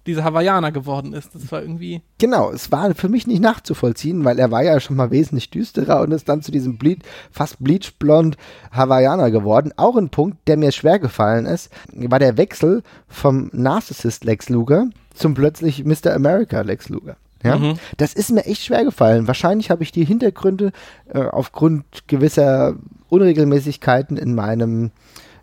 dieser 0.06 0.24
Hawaiianer 0.24 0.72
geworden 0.72 1.14
ist. 1.14 1.34
Das 1.34 1.52
war 1.52 1.62
irgendwie. 1.62 2.02
Genau, 2.18 2.52
es 2.52 2.72
war 2.72 2.94
für 2.96 3.10
mich 3.10 3.26
nicht 3.28 3.42
nachzuvollziehen, 3.42 4.26
weil 4.26 4.38
er 4.40 4.52
war 4.52 4.64
ja 4.64 4.80
schon 4.80 4.96
mal 4.98 5.12
wesentlich 5.12 5.50
düsterer 5.50 6.02
und 6.02 6.12
ist 6.12 6.28
dann 6.28 6.42
zu 6.42 6.52
diesem 6.52 6.78
Ble 6.78 6.98
fast 7.32 7.64
bleachblond 7.64 8.38
Hawaiianer 8.72 9.32
geworden. 9.32 9.72
Auch 9.78 9.96
ein 9.96 10.10
Punkt, 10.10 10.38
der 10.48 10.58
mir 10.58 10.72
schwer 10.72 11.00
gefallen 11.00 11.46
ist, 11.46 11.70
war 11.94 12.20
der 12.20 12.38
Wechsel 12.38 12.84
vom 13.08 13.50
Narcissist 13.54 14.24
Lex 14.26 14.50
Luger 14.50 14.88
zum 15.14 15.34
plötzlich 15.34 15.86
Mr. 15.86 16.14
America 16.14 16.62
Lex 16.62 16.90
Luger. 16.90 17.16
Ja, 17.44 17.58
Mhm. 17.58 17.74
das 17.98 18.14
ist 18.14 18.32
mir 18.32 18.46
echt 18.46 18.64
schwer 18.64 18.86
gefallen. 18.86 19.28
Wahrscheinlich 19.28 19.70
habe 19.70 19.84
ich 19.84 19.92
die 19.92 20.06
Hintergründe 20.06 20.72
äh, 21.14 21.20
aufgrund 21.24 21.84
gewisser 22.08 22.76
Unregelmäßigkeiten 23.10 24.18
in 24.18 24.36
meinem, 24.36 24.92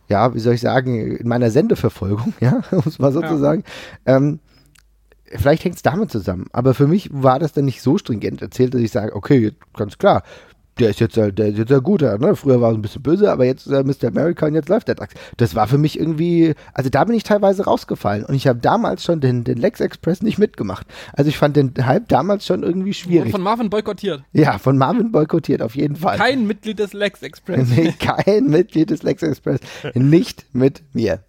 ja, 0.08 0.34
wie 0.34 0.38
soll 0.40 0.54
ich 0.54 0.60
sagen, 0.60 1.16
in 1.16 1.28
meiner 1.28 1.50
Sendeverfolgung, 1.50 2.34
ja, 2.40 2.62
um 2.70 2.82
es 2.86 2.98
mal 2.98 3.12
so 3.12 3.22
Ja. 3.22 3.28
zu 3.28 3.36
sagen, 3.38 3.64
ähm, 4.06 4.38
vielleicht 5.30 5.64
hängt 5.64 5.76
es 5.76 5.82
damit 5.82 6.10
zusammen. 6.10 6.46
Aber 6.52 6.74
für 6.74 6.86
mich 6.86 7.08
war 7.12 7.38
das 7.38 7.52
dann 7.52 7.64
nicht 7.64 7.82
so 7.82 7.98
stringent 7.98 8.42
erzählt, 8.42 8.74
dass 8.74 8.80
ich 8.80 8.90
sage, 8.90 9.14
okay, 9.14 9.52
ganz 9.74 9.98
klar, 9.98 10.22
der 10.78 10.90
ist 10.90 11.00
jetzt, 11.00 11.16
äh, 11.16 11.32
der 11.32 11.48
ist 11.48 11.58
jetzt 11.58 11.72
ein 11.72 11.82
guter, 11.82 12.16
ne? 12.18 12.34
Früher 12.34 12.60
war 12.60 12.70
er 12.70 12.74
ein 12.74 12.82
bisschen 12.82 13.02
böse, 13.02 13.30
aber 13.30 13.44
jetzt 13.44 13.66
ist 13.66 13.72
er 13.72 13.84
Mr. 13.84 14.08
America 14.08 14.46
und 14.46 14.54
jetzt 14.54 14.68
läuft 14.68 14.88
der 14.88 14.94
Dachs. 14.94 15.14
Das 15.36 15.54
war 15.54 15.68
für 15.68 15.78
mich 15.78 15.98
irgendwie, 15.98 16.54
also 16.72 16.88
da 16.88 17.04
bin 17.04 17.14
ich 17.14 17.22
teilweise 17.22 17.64
rausgefallen 17.64 18.24
und 18.24 18.34
ich 18.34 18.46
habe 18.46 18.60
damals 18.60 19.04
schon 19.04 19.20
den, 19.20 19.44
den 19.44 19.58
Lex 19.58 19.80
Express 19.80 20.22
nicht 20.22 20.38
mitgemacht. 20.38 20.86
Also 21.12 21.28
ich 21.28 21.36
fand 21.36 21.56
den 21.56 21.74
Hype 21.84 22.08
damals 22.08 22.46
schon 22.46 22.62
irgendwie 22.62 22.94
schwierig. 22.94 23.30
von 23.30 23.42
Marvin 23.42 23.68
boykottiert. 23.68 24.22
Ja, 24.32 24.58
von 24.58 24.78
Marvin 24.78 25.12
boykottiert, 25.12 25.60
auf 25.60 25.76
jeden 25.76 25.96
Fall. 25.96 26.16
Kein 26.16 26.46
Mitglied 26.46 26.78
des 26.78 26.92
Lex 26.92 27.22
Express. 27.22 27.68
Nee, 27.80 27.92
kein 27.98 28.46
Mitglied 28.46 28.90
des 28.90 29.02
Lex 29.02 29.22
Express. 29.22 29.60
Nicht 29.94 30.46
mit 30.52 30.82
mir. 30.92 31.20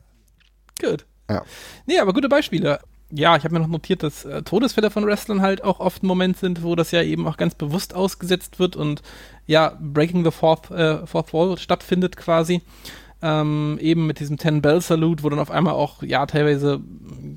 Gut. 0.81 1.05
Ja. 1.29 1.43
Nee, 1.85 1.99
aber 1.99 2.13
gute 2.13 2.29
Beispiele. 2.29 2.79
Ja, 3.13 3.35
ich 3.35 3.43
habe 3.43 3.53
mir 3.53 3.59
noch 3.59 3.67
notiert, 3.67 4.03
dass 4.03 4.23
äh, 4.25 4.41
Todesfälle 4.43 4.89
von 4.89 5.05
Wrestlern 5.05 5.41
halt 5.41 5.63
auch 5.63 5.79
oft 5.79 6.01
ein 6.03 6.07
Moment 6.07 6.37
sind, 6.37 6.63
wo 6.63 6.75
das 6.75 6.91
ja 6.91 7.01
eben 7.01 7.27
auch 7.27 7.37
ganz 7.37 7.55
bewusst 7.55 7.93
ausgesetzt 7.93 8.57
wird 8.59 8.75
und 8.75 9.01
ja, 9.47 9.77
Breaking 9.81 10.23
the 10.23 10.31
Fourth, 10.31 10.71
äh, 10.71 11.05
Fourth 11.05 11.33
Wall 11.33 11.57
stattfindet 11.57 12.15
quasi. 12.15 12.61
Ähm, 13.23 13.77
eben 13.79 14.07
mit 14.07 14.19
diesem 14.19 14.37
Ten 14.37 14.63
Bell 14.63 14.81
Salute, 14.81 15.21
wo 15.23 15.29
dann 15.29 15.37
auf 15.37 15.51
einmal 15.51 15.75
auch, 15.75 16.01
ja, 16.01 16.25
teilweise 16.25 16.81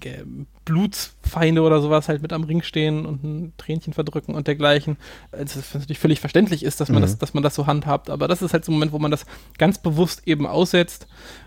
äh, 0.02 0.22
Blutsfeinde 0.64 1.60
oder 1.60 1.82
sowas 1.82 2.08
halt 2.08 2.22
mit 2.22 2.32
am 2.32 2.44
Ring 2.44 2.62
stehen 2.62 3.04
und 3.04 3.22
ein 3.22 3.52
Tränchen 3.58 3.92
verdrücken 3.92 4.34
und 4.34 4.46
dergleichen. 4.46 4.96
Also, 5.30 5.60
das 5.60 5.74
natürlich 5.74 5.98
völlig 5.98 6.20
verständlich 6.20 6.62
ist, 6.64 6.80
dass 6.80 6.88
man, 6.88 7.00
Mhm. 7.02 7.06
das, 7.06 7.18
dass 7.18 7.34
man 7.34 7.42
das 7.42 7.54
so 7.54 7.66
handhabt, 7.66 8.08
aber 8.08 8.28
das 8.28 8.40
ist 8.40 8.54
halt 8.54 8.64
so 8.64 8.72
ein 8.72 8.76
Moment, 8.76 8.92
wo 8.92 8.98
man 8.98 9.10
das 9.10 9.26
ganz 9.58 9.76
bewusst 9.76 10.22
eben 10.26 10.46
aussetzt. 10.46 11.06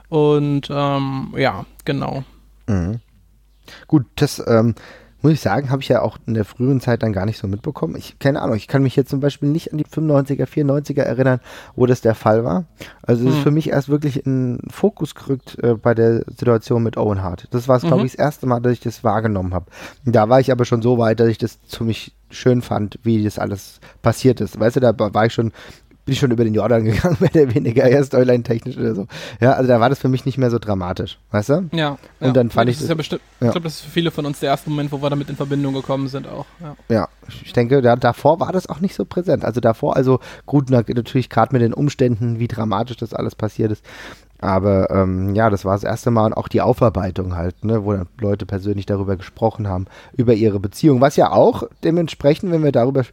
Und 0.09 0.67
ähm, 0.69 1.33
ja, 1.35 1.65
genau. 1.83 2.23
Mhm. 2.67 2.99
Gut, 3.87 4.05
das 4.15 4.43
ähm, 4.47 4.75
muss 5.23 5.31
ich 5.33 5.41
sagen, 5.41 5.71
habe 5.71 5.81
ich 5.81 5.87
ja 5.87 6.03
auch 6.03 6.17
in 6.27 6.35
der 6.35 6.45
früheren 6.45 6.79
Zeit 6.79 7.01
dann 7.01 7.11
gar 7.11 7.25
nicht 7.25 7.39
so 7.39 7.47
mitbekommen. 7.47 7.95
Ich 7.97 8.19
keine 8.19 8.39
Ahnung, 8.41 8.55
ich 8.55 8.67
kann 8.67 8.83
mich 8.83 8.95
jetzt 8.95 9.09
zum 9.09 9.19
Beispiel 9.19 9.49
nicht 9.49 9.71
an 9.71 9.79
die 9.79 9.85
95er, 9.85 10.45
94er 10.45 11.01
erinnern, 11.01 11.39
wo 11.75 11.87
das 11.87 12.01
der 12.01 12.13
Fall 12.13 12.43
war. 12.43 12.65
Also 13.01 13.23
es 13.23 13.31
ist 13.31 13.37
Hm. 13.37 13.43
für 13.43 13.51
mich 13.51 13.69
erst 13.69 13.89
wirklich 13.89 14.27
in 14.27 14.59
Fokus 14.69 15.15
gerückt 15.15 15.57
äh, 15.63 15.73
bei 15.73 15.95
der 15.95 16.23
Situation 16.27 16.83
mit 16.83 16.97
Owen 16.97 17.23
Hart. 17.23 17.47
Das 17.49 17.67
war, 17.67 17.79
glaube 17.79 17.97
Mhm. 18.01 18.05
ich, 18.05 18.11
das 18.11 18.19
erste 18.19 18.45
Mal, 18.45 18.59
dass 18.59 18.73
ich 18.73 18.79
das 18.79 19.03
wahrgenommen 19.03 19.55
habe. 19.55 19.65
Da 20.05 20.29
war 20.29 20.39
ich 20.39 20.51
aber 20.51 20.65
schon 20.65 20.83
so 20.83 20.99
weit, 20.99 21.19
dass 21.19 21.29
ich 21.29 21.39
das 21.39 21.61
ziemlich 21.63 22.13
schön 22.29 22.61
fand, 22.61 22.99
wie 23.01 23.23
das 23.23 23.39
alles 23.39 23.79
passiert 24.03 24.39
ist. 24.39 24.59
Weißt 24.59 24.75
du, 24.75 24.81
da 24.81 24.93
war 24.97 25.25
ich 25.25 25.33
schon 25.33 25.51
bin 26.07 26.13
ich 26.13 26.19
schon 26.19 26.31
über 26.31 26.45
den 26.45 26.53
Jordan 26.53 26.85
gegangen, 26.85 27.17
mehr 27.19 27.29
oder 27.29 27.53
weniger, 27.53 27.83
erst 27.83 28.07
Storyline-technisch 28.07 28.77
oder 28.77 28.95
so. 28.95 29.07
Ja, 29.41 29.51
also 29.51 29.67
da 29.67 29.81
war 29.81 29.89
das 29.89 29.99
für 29.99 30.07
mich 30.07 30.25
nicht 30.25 30.37
mehr 30.37 30.49
so 30.49 30.57
dramatisch, 30.57 31.19
weißt 31.31 31.49
du? 31.49 31.69
Ja. 31.73 31.97
Und 32.21 32.27
ja. 32.27 32.31
dann 32.31 32.49
fand 32.49 32.67
ja, 32.67 32.71
ich 32.71 32.77
das 32.77 32.83
ist 32.83 32.89
ja 32.89 32.95
bestimmt, 32.95 33.21
ja. 33.41 33.47
ich 33.47 33.51
glaube, 33.51 33.65
das 33.65 33.75
ist 33.75 33.81
für 33.81 33.91
viele 33.91 34.09
von 34.09 34.25
uns 34.25 34.39
der 34.39 34.49
erste 34.49 34.69
Moment, 34.69 34.93
wo 34.93 35.01
wir 35.01 35.09
damit 35.09 35.29
in 35.29 35.35
Verbindung 35.35 35.73
gekommen 35.73 36.07
sind 36.07 36.25
auch. 36.27 36.45
Ja. 36.61 36.75
Ja, 36.87 37.09
ich 37.43 37.51
denke, 37.51 37.81
da, 37.81 37.97
davor 37.97 38.39
war 38.39 38.53
das 38.53 38.67
auch 38.67 38.79
nicht 38.79 38.95
so 38.95 39.03
präsent. 39.03 39.43
Also 39.43 39.59
davor, 39.59 39.97
also 39.97 40.21
gut, 40.45 40.69
na- 40.69 40.83
natürlich 40.87 41.29
gerade 41.29 41.53
mit 41.53 41.61
den 41.61 41.73
Umständen, 41.73 42.39
wie 42.39 42.47
dramatisch 42.47 42.95
das 42.95 43.13
alles 43.13 43.35
passiert 43.35 43.73
ist. 43.73 43.83
Aber 44.39 44.91
ähm, 44.91 45.33
ja, 45.33 45.49
das 45.49 45.65
war 45.65 45.73
das 45.73 45.83
erste 45.83 46.11
Mal 46.11 46.27
und 46.27 46.33
auch 46.33 46.47
die 46.47 46.61
Aufarbeitung 46.61 47.35
halt, 47.35 47.65
ne, 47.65 47.83
wo 47.83 47.93
dann 47.93 48.07
Leute 48.19 48.45
persönlich 48.45 48.85
darüber 48.85 49.15
gesprochen 49.15 49.67
haben, 49.67 49.85
über 50.15 50.33
ihre 50.33 50.59
Beziehung. 50.59 51.01
Was 51.01 51.15
ja 51.15 51.31
auch 51.31 51.63
dementsprechend, 51.83 52.51
wenn 52.51 52.63
wir 52.63 52.71
darüber 52.71 53.03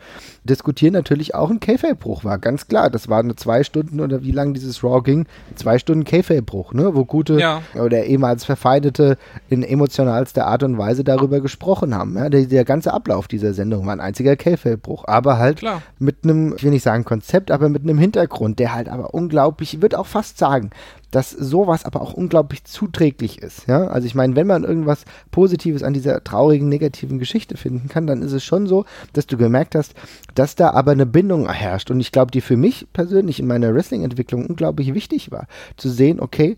diskutieren, 0.44 0.92
natürlich 0.92 1.34
auch 1.34 1.50
ein 1.50 1.60
K-Bruch 1.60 2.24
war. 2.24 2.38
Ganz 2.38 2.68
klar, 2.68 2.90
das 2.90 3.08
waren 3.08 3.26
eine 3.26 3.36
zwei 3.36 3.64
Stunden 3.64 4.00
oder 4.00 4.22
wie 4.22 4.32
lang 4.32 4.52
dieses 4.52 4.84
Raw 4.84 5.00
ging, 5.02 5.26
zwei 5.54 5.78
Stunden 5.78 6.04
K-Bruch, 6.04 6.74
ne, 6.74 6.94
wo 6.94 7.04
gute 7.06 7.38
Ja. 7.40 7.62
oder 7.74 8.04
ehemals 8.04 8.44
Verfeindete 8.44 9.16
in 9.48 9.62
emotionalster 9.62 10.46
Art 10.46 10.62
und 10.62 10.76
Weise 10.76 11.04
darüber 11.04 11.40
gesprochen 11.40 11.94
haben. 11.94 12.16
Ja, 12.18 12.28
der, 12.28 12.44
der 12.44 12.64
ganze 12.66 12.92
Ablauf 12.92 13.28
dieser 13.28 13.54
Sendung 13.54 13.86
war 13.86 13.94
ein 13.94 14.00
einziger 14.00 14.36
K-Bruch, 14.36 15.04
aber 15.06 15.38
halt 15.38 15.58
Klar. 15.60 15.80
mit 15.98 16.16
einem, 16.24 16.54
ich 16.56 16.64
will 16.64 16.70
nicht 16.70 16.82
sagen 16.84 17.04
Konzept, 17.04 17.50
aber 17.50 17.70
mit 17.70 17.82
einem 17.82 17.98
Hintergrund, 17.98 18.58
der 18.58 18.74
halt 18.74 18.88
aber 18.90 19.14
unglaublich, 19.14 19.74
ich 19.74 19.82
würde 19.82 19.98
auch 19.98 20.06
fast 20.06 20.36
sagen, 20.36 20.70
dass 21.14 21.30
sowas 21.30 21.84
aber 21.84 22.02
auch 22.02 22.12
unglaublich 22.12 22.64
zuträglich 22.64 23.38
ist. 23.38 23.68
Ja, 23.68 23.86
also 23.86 24.04
ich 24.04 24.16
meine, 24.16 24.34
wenn 24.34 24.48
man 24.48 24.64
irgendwas 24.64 25.04
Positives 25.30 25.84
an 25.84 25.94
dieser 25.94 26.24
traurigen, 26.24 26.68
negativen 26.68 27.20
Geschichte 27.20 27.56
finden 27.56 27.88
kann, 27.88 28.08
dann 28.08 28.20
ist 28.20 28.32
es 28.32 28.42
schon 28.42 28.66
so, 28.66 28.84
dass 29.12 29.28
du 29.28 29.36
gemerkt 29.36 29.76
hast, 29.76 29.94
dass 30.34 30.56
da 30.56 30.70
aber 30.70 30.90
eine 30.90 31.06
Bindung 31.06 31.48
herrscht. 31.48 31.92
Und 31.92 32.00
ich 32.00 32.10
glaube, 32.10 32.32
die 32.32 32.40
für 32.40 32.56
mich 32.56 32.88
persönlich 32.92 33.38
in 33.38 33.46
meiner 33.46 33.72
Wrestling-Entwicklung 33.72 34.46
unglaublich 34.46 34.92
wichtig 34.92 35.30
war, 35.30 35.46
zu 35.76 35.88
sehen, 35.88 36.18
okay, 36.18 36.56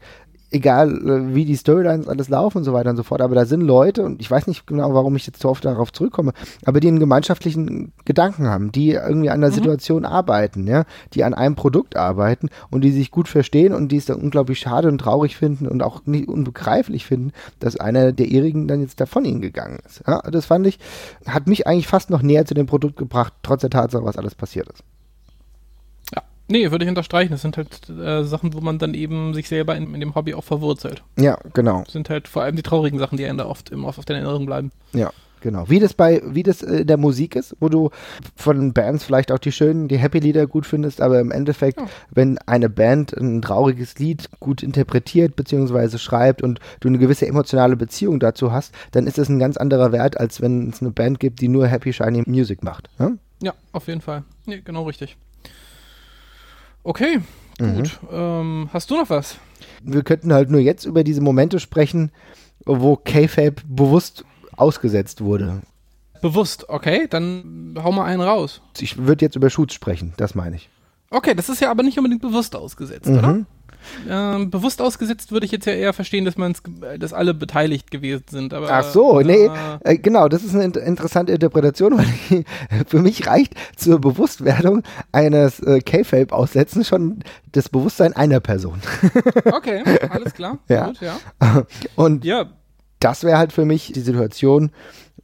egal 0.50 0.90
äh, 0.90 1.34
wie 1.34 1.44
die 1.44 1.56
Storylines 1.56 2.08
alles 2.08 2.28
laufen 2.28 2.58
und 2.58 2.64
so 2.64 2.72
weiter 2.72 2.90
und 2.90 2.96
so 2.96 3.02
fort, 3.02 3.20
aber 3.20 3.34
da 3.34 3.46
sind 3.46 3.60
Leute, 3.60 4.04
und 4.04 4.20
ich 4.20 4.30
weiß 4.30 4.46
nicht 4.46 4.66
genau, 4.66 4.94
warum 4.94 5.16
ich 5.16 5.26
jetzt 5.26 5.40
so 5.40 5.48
oft 5.48 5.64
darauf 5.64 5.92
zurückkomme, 5.92 6.32
aber 6.64 6.80
die 6.80 6.88
einen 6.88 7.00
gemeinschaftlichen 7.00 7.92
Gedanken 8.04 8.46
haben, 8.46 8.72
die 8.72 8.90
irgendwie 8.92 9.30
an 9.30 9.40
der 9.40 9.50
mhm. 9.50 9.54
Situation 9.54 10.04
arbeiten, 10.04 10.66
ja, 10.66 10.84
die 11.14 11.24
an 11.24 11.34
einem 11.34 11.56
Produkt 11.56 11.96
arbeiten 11.96 12.48
und 12.70 12.82
die 12.82 12.92
sich 12.92 13.10
gut 13.10 13.28
verstehen 13.28 13.72
und 13.72 13.90
die 13.92 13.96
es 13.96 14.06
dann 14.06 14.20
unglaublich 14.20 14.58
schade 14.58 14.88
und 14.88 14.98
traurig 14.98 15.36
finden 15.36 15.66
und 15.66 15.82
auch 15.82 16.06
nicht 16.06 16.28
unbegreiflich 16.28 17.06
finden, 17.06 17.32
dass 17.58 17.76
einer 17.76 18.12
der 18.12 18.26
ihrigen 18.26 18.68
dann 18.68 18.80
jetzt 18.80 19.00
davon 19.00 19.24
ihnen 19.24 19.40
gegangen 19.40 19.78
ist. 19.86 20.02
Ja, 20.06 20.22
das 20.22 20.46
fand 20.46 20.66
ich, 20.66 20.78
hat 21.26 21.46
mich 21.46 21.66
eigentlich 21.66 21.88
fast 21.88 22.10
noch 22.10 22.22
näher 22.22 22.46
zu 22.46 22.54
dem 22.54 22.66
Produkt 22.66 22.96
gebracht, 22.96 23.32
trotz 23.42 23.62
der 23.62 23.70
Tatsache, 23.70 24.04
was 24.04 24.16
alles 24.16 24.34
passiert 24.34 24.68
ist. 24.68 24.82
Nee, 26.48 26.70
würde 26.70 26.84
ich 26.84 26.88
unterstreichen. 26.88 27.32
Das 27.32 27.42
sind 27.42 27.56
halt 27.56 27.88
äh, 27.90 28.24
Sachen, 28.24 28.54
wo 28.54 28.60
man 28.60 28.78
dann 28.78 28.94
eben 28.94 29.34
sich 29.34 29.48
selber 29.48 29.76
in, 29.76 29.94
in, 29.94 30.00
dem 30.00 30.14
Hobby 30.14 30.34
auch 30.34 30.44
verwurzelt. 30.44 31.02
Ja, 31.18 31.38
genau. 31.54 31.82
Das 31.84 31.92
sind 31.92 32.08
halt 32.08 32.28
vor 32.28 32.42
allem 32.42 32.56
die 32.56 32.62
traurigen 32.62 32.98
Sachen, 32.98 33.18
die 33.18 33.26
einem 33.26 33.38
da 33.38 33.46
oft 33.46 33.70
immer 33.70 33.88
auf, 33.88 33.98
auf 33.98 34.04
der 34.04 34.16
Erinnerung 34.16 34.46
bleiben. 34.46 34.70
Ja, 34.92 35.10
genau. 35.40 35.68
Wie 35.68 35.80
das 35.80 35.94
bei, 35.94 36.22
wie 36.24 36.44
das 36.44 36.62
äh, 36.62 36.78
in 36.78 36.86
der 36.86 36.98
Musik 36.98 37.34
ist, 37.34 37.56
wo 37.58 37.68
du 37.68 37.90
von 38.36 38.72
Bands 38.72 39.02
vielleicht 39.02 39.32
auch 39.32 39.40
die 39.40 39.50
schönen, 39.50 39.88
die 39.88 39.98
Happy-Lieder 39.98 40.46
gut 40.46 40.66
findest, 40.66 41.00
aber 41.00 41.18
im 41.18 41.32
Endeffekt, 41.32 41.80
ja. 41.80 41.86
wenn 42.12 42.38
eine 42.46 42.70
Band 42.70 43.12
ein 43.12 43.42
trauriges 43.42 43.98
Lied 43.98 44.30
gut 44.38 44.62
interpretiert 44.62 45.34
bzw. 45.34 45.98
schreibt 45.98 46.42
und 46.42 46.60
du 46.78 46.86
eine 46.86 46.98
gewisse 46.98 47.26
emotionale 47.26 47.76
Beziehung 47.76 48.20
dazu 48.20 48.52
hast, 48.52 48.72
dann 48.92 49.08
ist 49.08 49.18
es 49.18 49.28
ein 49.28 49.40
ganz 49.40 49.56
anderer 49.56 49.90
Wert, 49.90 50.20
als 50.20 50.40
wenn 50.40 50.68
es 50.68 50.80
eine 50.80 50.92
Band 50.92 51.18
gibt, 51.18 51.40
die 51.40 51.48
nur 51.48 51.66
Happy 51.66 51.92
Shiny 51.92 52.22
Music 52.26 52.62
macht. 52.62 52.88
Ja, 53.00 53.10
ja 53.42 53.54
auf 53.72 53.88
jeden 53.88 54.00
Fall. 54.00 54.22
Nee, 54.46 54.60
genau 54.64 54.84
richtig. 54.84 55.16
Okay, 56.86 57.18
mhm. 57.58 57.74
gut. 57.74 57.98
Ähm, 58.12 58.70
hast 58.72 58.88
du 58.92 58.96
noch 58.96 59.10
was? 59.10 59.38
Wir 59.82 60.04
könnten 60.04 60.32
halt 60.32 60.50
nur 60.50 60.60
jetzt 60.60 60.84
über 60.84 61.02
diese 61.02 61.20
Momente 61.20 61.58
sprechen, 61.58 62.12
wo 62.64 62.94
K-Fape 62.94 63.56
bewusst 63.66 64.24
ausgesetzt 64.56 65.20
wurde. 65.20 65.62
Bewusst, 66.22 66.68
okay, 66.68 67.08
dann 67.10 67.74
hau 67.82 67.90
mal 67.90 68.04
einen 68.04 68.20
raus. 68.20 68.62
Ich 68.78 68.98
würde 68.98 69.24
jetzt 69.24 69.34
über 69.34 69.50
Shoots 69.50 69.74
sprechen, 69.74 70.14
das 70.16 70.36
meine 70.36 70.54
ich. 70.56 70.70
Okay, 71.10 71.34
das 71.34 71.48
ist 71.48 71.60
ja 71.60 71.72
aber 71.72 71.82
nicht 71.82 71.98
unbedingt 71.98 72.22
bewusst 72.22 72.54
ausgesetzt, 72.54 73.08
mhm. 73.08 73.18
oder? 73.18 73.46
Ähm, 74.08 74.50
bewusst 74.50 74.80
ausgesetzt 74.80 75.32
würde 75.32 75.46
ich 75.46 75.52
jetzt 75.52 75.66
ja 75.66 75.72
eher 75.72 75.92
verstehen, 75.92 76.24
dass 76.24 76.36
man 76.36 76.54
dass 76.98 77.12
alle 77.12 77.34
beteiligt 77.34 77.90
gewesen 77.90 78.24
sind. 78.28 78.54
Aber, 78.54 78.70
Ach 78.70 78.84
so, 78.84 79.20
äh, 79.20 79.24
nee, 79.24 79.50
äh, 79.84 79.98
genau, 79.98 80.28
das 80.28 80.44
ist 80.44 80.54
eine 80.54 80.64
in 80.64 80.72
interessante 80.72 81.32
Interpretation, 81.32 81.96
weil 81.98 82.06
ich, 82.06 82.44
für 82.88 83.00
mich 83.00 83.26
reicht 83.26 83.54
zur 83.76 84.00
Bewusstwerdung 84.00 84.82
eines 85.12 85.60
äh, 85.60 85.80
K-Fape-Aussetzen 85.80 86.84
schon 86.84 87.20
das 87.52 87.68
Bewusstsein 87.68 88.12
einer 88.14 88.40
Person. 88.40 88.80
okay, 89.44 89.82
alles 90.08 90.34
klar. 90.34 90.58
ja. 90.68 90.86
Gut, 90.86 91.00
ja. 91.00 91.18
Und 91.96 92.24
ja. 92.24 92.46
das 93.00 93.24
wäre 93.24 93.38
halt 93.38 93.52
für 93.52 93.64
mich 93.64 93.92
die 93.92 94.00
Situation, 94.00 94.70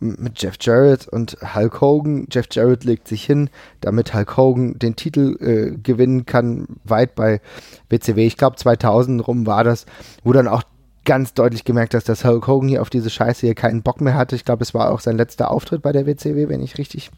mit 0.01 0.43
Jeff 0.43 0.57
Jarrett 0.61 1.07
und 1.09 1.37
Hulk 1.55 1.81
Hogan. 1.81 2.27
Jeff 2.31 2.47
Jarrett 2.51 2.85
legt 2.85 3.09
sich 3.09 3.25
hin, 3.25 3.51
damit 3.81 4.15
Hulk 4.15 4.37
Hogan 4.37 4.79
den 4.79 4.97
Titel 4.97 5.37
äh, 5.41 5.77
gewinnen 5.77 6.27
kann, 6.27 6.67
weit 6.85 7.15
bei 7.15 7.41
WCW. 7.89 8.27
Ich 8.27 8.37
glaube 8.37 8.57
2000 8.57 9.27
rum 9.27 9.47
war 9.47 9.65
das, 9.65 9.87
wo 10.25 10.33
dann 10.33 10.49
auch 10.49 10.63
ganz 11.05 11.35
deutlich 11.35 11.65
gemerkt 11.65 11.95
hast, 11.95 12.09
dass 12.09 12.25
Hulk 12.25 12.47
Hogan 12.47 12.69
hier 12.69 12.83
auf 12.83 12.91
diese 12.91 13.11
Scheiße 13.11 13.47
hier 13.47 13.55
keinen 13.55 13.83
Bock 13.83 14.01
mehr 14.01 14.15
hatte. 14.15 14.37
Ich 14.37 14.45
glaube, 14.45 14.63
es 14.63 14.75
war 14.75 14.91
auch 14.91 15.01
sein 15.01 15.17
letzter 15.17 15.51
Auftritt 15.51 15.83
bei 15.83 15.93
der 15.93 16.07
WCW, 16.07 16.49
wenn 16.49 16.63
ich 16.63 16.79
richtig 16.79 17.11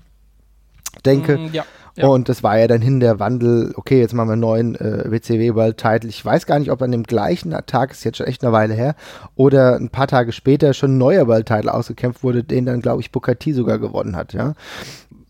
denke. 1.04 1.38
Mm, 1.38 1.52
ja. 1.52 1.64
Ja. 1.96 2.08
Und 2.08 2.28
das 2.28 2.42
war 2.42 2.58
ja 2.58 2.66
dann 2.66 2.82
hin 2.82 2.98
der 2.98 3.20
Wandel, 3.20 3.72
okay, 3.76 4.00
jetzt 4.00 4.14
machen 4.14 4.28
wir 4.28 4.32
einen 4.32 4.40
neuen 4.40 4.74
äh, 4.74 5.10
WCW 5.10 5.54
World 5.54 5.78
Title. 5.78 6.08
Ich 6.08 6.24
weiß 6.24 6.46
gar 6.46 6.58
nicht, 6.58 6.70
ob 6.70 6.82
an 6.82 6.90
dem 6.90 7.04
gleichen 7.04 7.54
Tag, 7.66 7.92
ist 7.92 8.04
jetzt 8.04 8.18
schon 8.18 8.26
echt 8.26 8.42
eine 8.42 8.52
Weile 8.52 8.74
her, 8.74 8.96
oder 9.36 9.76
ein 9.76 9.90
paar 9.90 10.08
Tage 10.08 10.32
später 10.32 10.74
schon 10.74 10.94
ein 10.94 10.98
neuer 10.98 11.28
World 11.28 11.46
Title 11.46 11.72
ausgekämpft 11.72 12.24
wurde, 12.24 12.42
den 12.42 12.66
dann, 12.66 12.80
glaube 12.80 13.00
ich, 13.00 13.10
T 13.12 13.52
sogar 13.52 13.78
gewonnen 13.78 14.16
hat, 14.16 14.32
ja. 14.32 14.54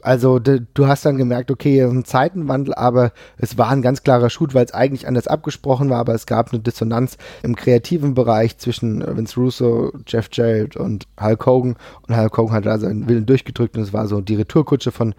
Also 0.04 0.38
du 0.38 0.86
hast 0.86 1.06
dann 1.06 1.16
gemerkt, 1.16 1.50
okay, 1.50 1.82
ein 1.82 2.04
Zeitenwandel, 2.04 2.74
aber 2.74 3.12
es 3.38 3.56
war 3.56 3.70
ein 3.70 3.80
ganz 3.80 4.02
klarer 4.02 4.28
Shoot, 4.28 4.52
weil 4.52 4.66
es 4.66 4.74
eigentlich 4.74 5.08
anders 5.08 5.26
abgesprochen 5.26 5.88
war, 5.88 5.98
aber 5.98 6.12
es 6.14 6.26
gab 6.26 6.52
eine 6.52 6.60
Dissonanz 6.60 7.16
im 7.42 7.56
kreativen 7.56 8.12
Bereich 8.12 8.58
zwischen 8.58 9.00
Vince 9.00 9.40
Russo, 9.40 9.92
Jeff 10.06 10.28
Jarrett 10.30 10.76
und 10.76 11.06
Hulk 11.18 11.46
Hogan. 11.46 11.76
Und 12.06 12.16
Hulk 12.18 12.36
Hogan 12.36 12.54
hat 12.54 12.66
da 12.66 12.78
seinen 12.78 13.08
Willen 13.08 13.24
durchgedrückt 13.24 13.78
und 13.78 13.82
es 13.82 13.94
war 13.94 14.06
so 14.06 14.20
die 14.20 14.34
Retourkutsche 14.34 14.92
von 14.92 15.14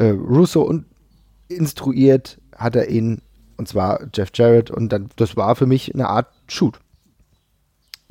äh, 0.00 0.06
Russo 0.06 0.62
und 0.62 0.86
instruiert 1.46 2.40
hat 2.56 2.74
er 2.74 2.88
ihn, 2.88 3.22
und 3.56 3.68
zwar 3.68 4.00
Jeff 4.12 4.30
Jarrett, 4.34 4.68
und 4.68 4.88
dann, 4.88 5.10
das 5.14 5.36
war 5.36 5.54
für 5.54 5.66
mich 5.66 5.94
eine 5.94 6.08
Art 6.08 6.26
Shoot. 6.48 6.80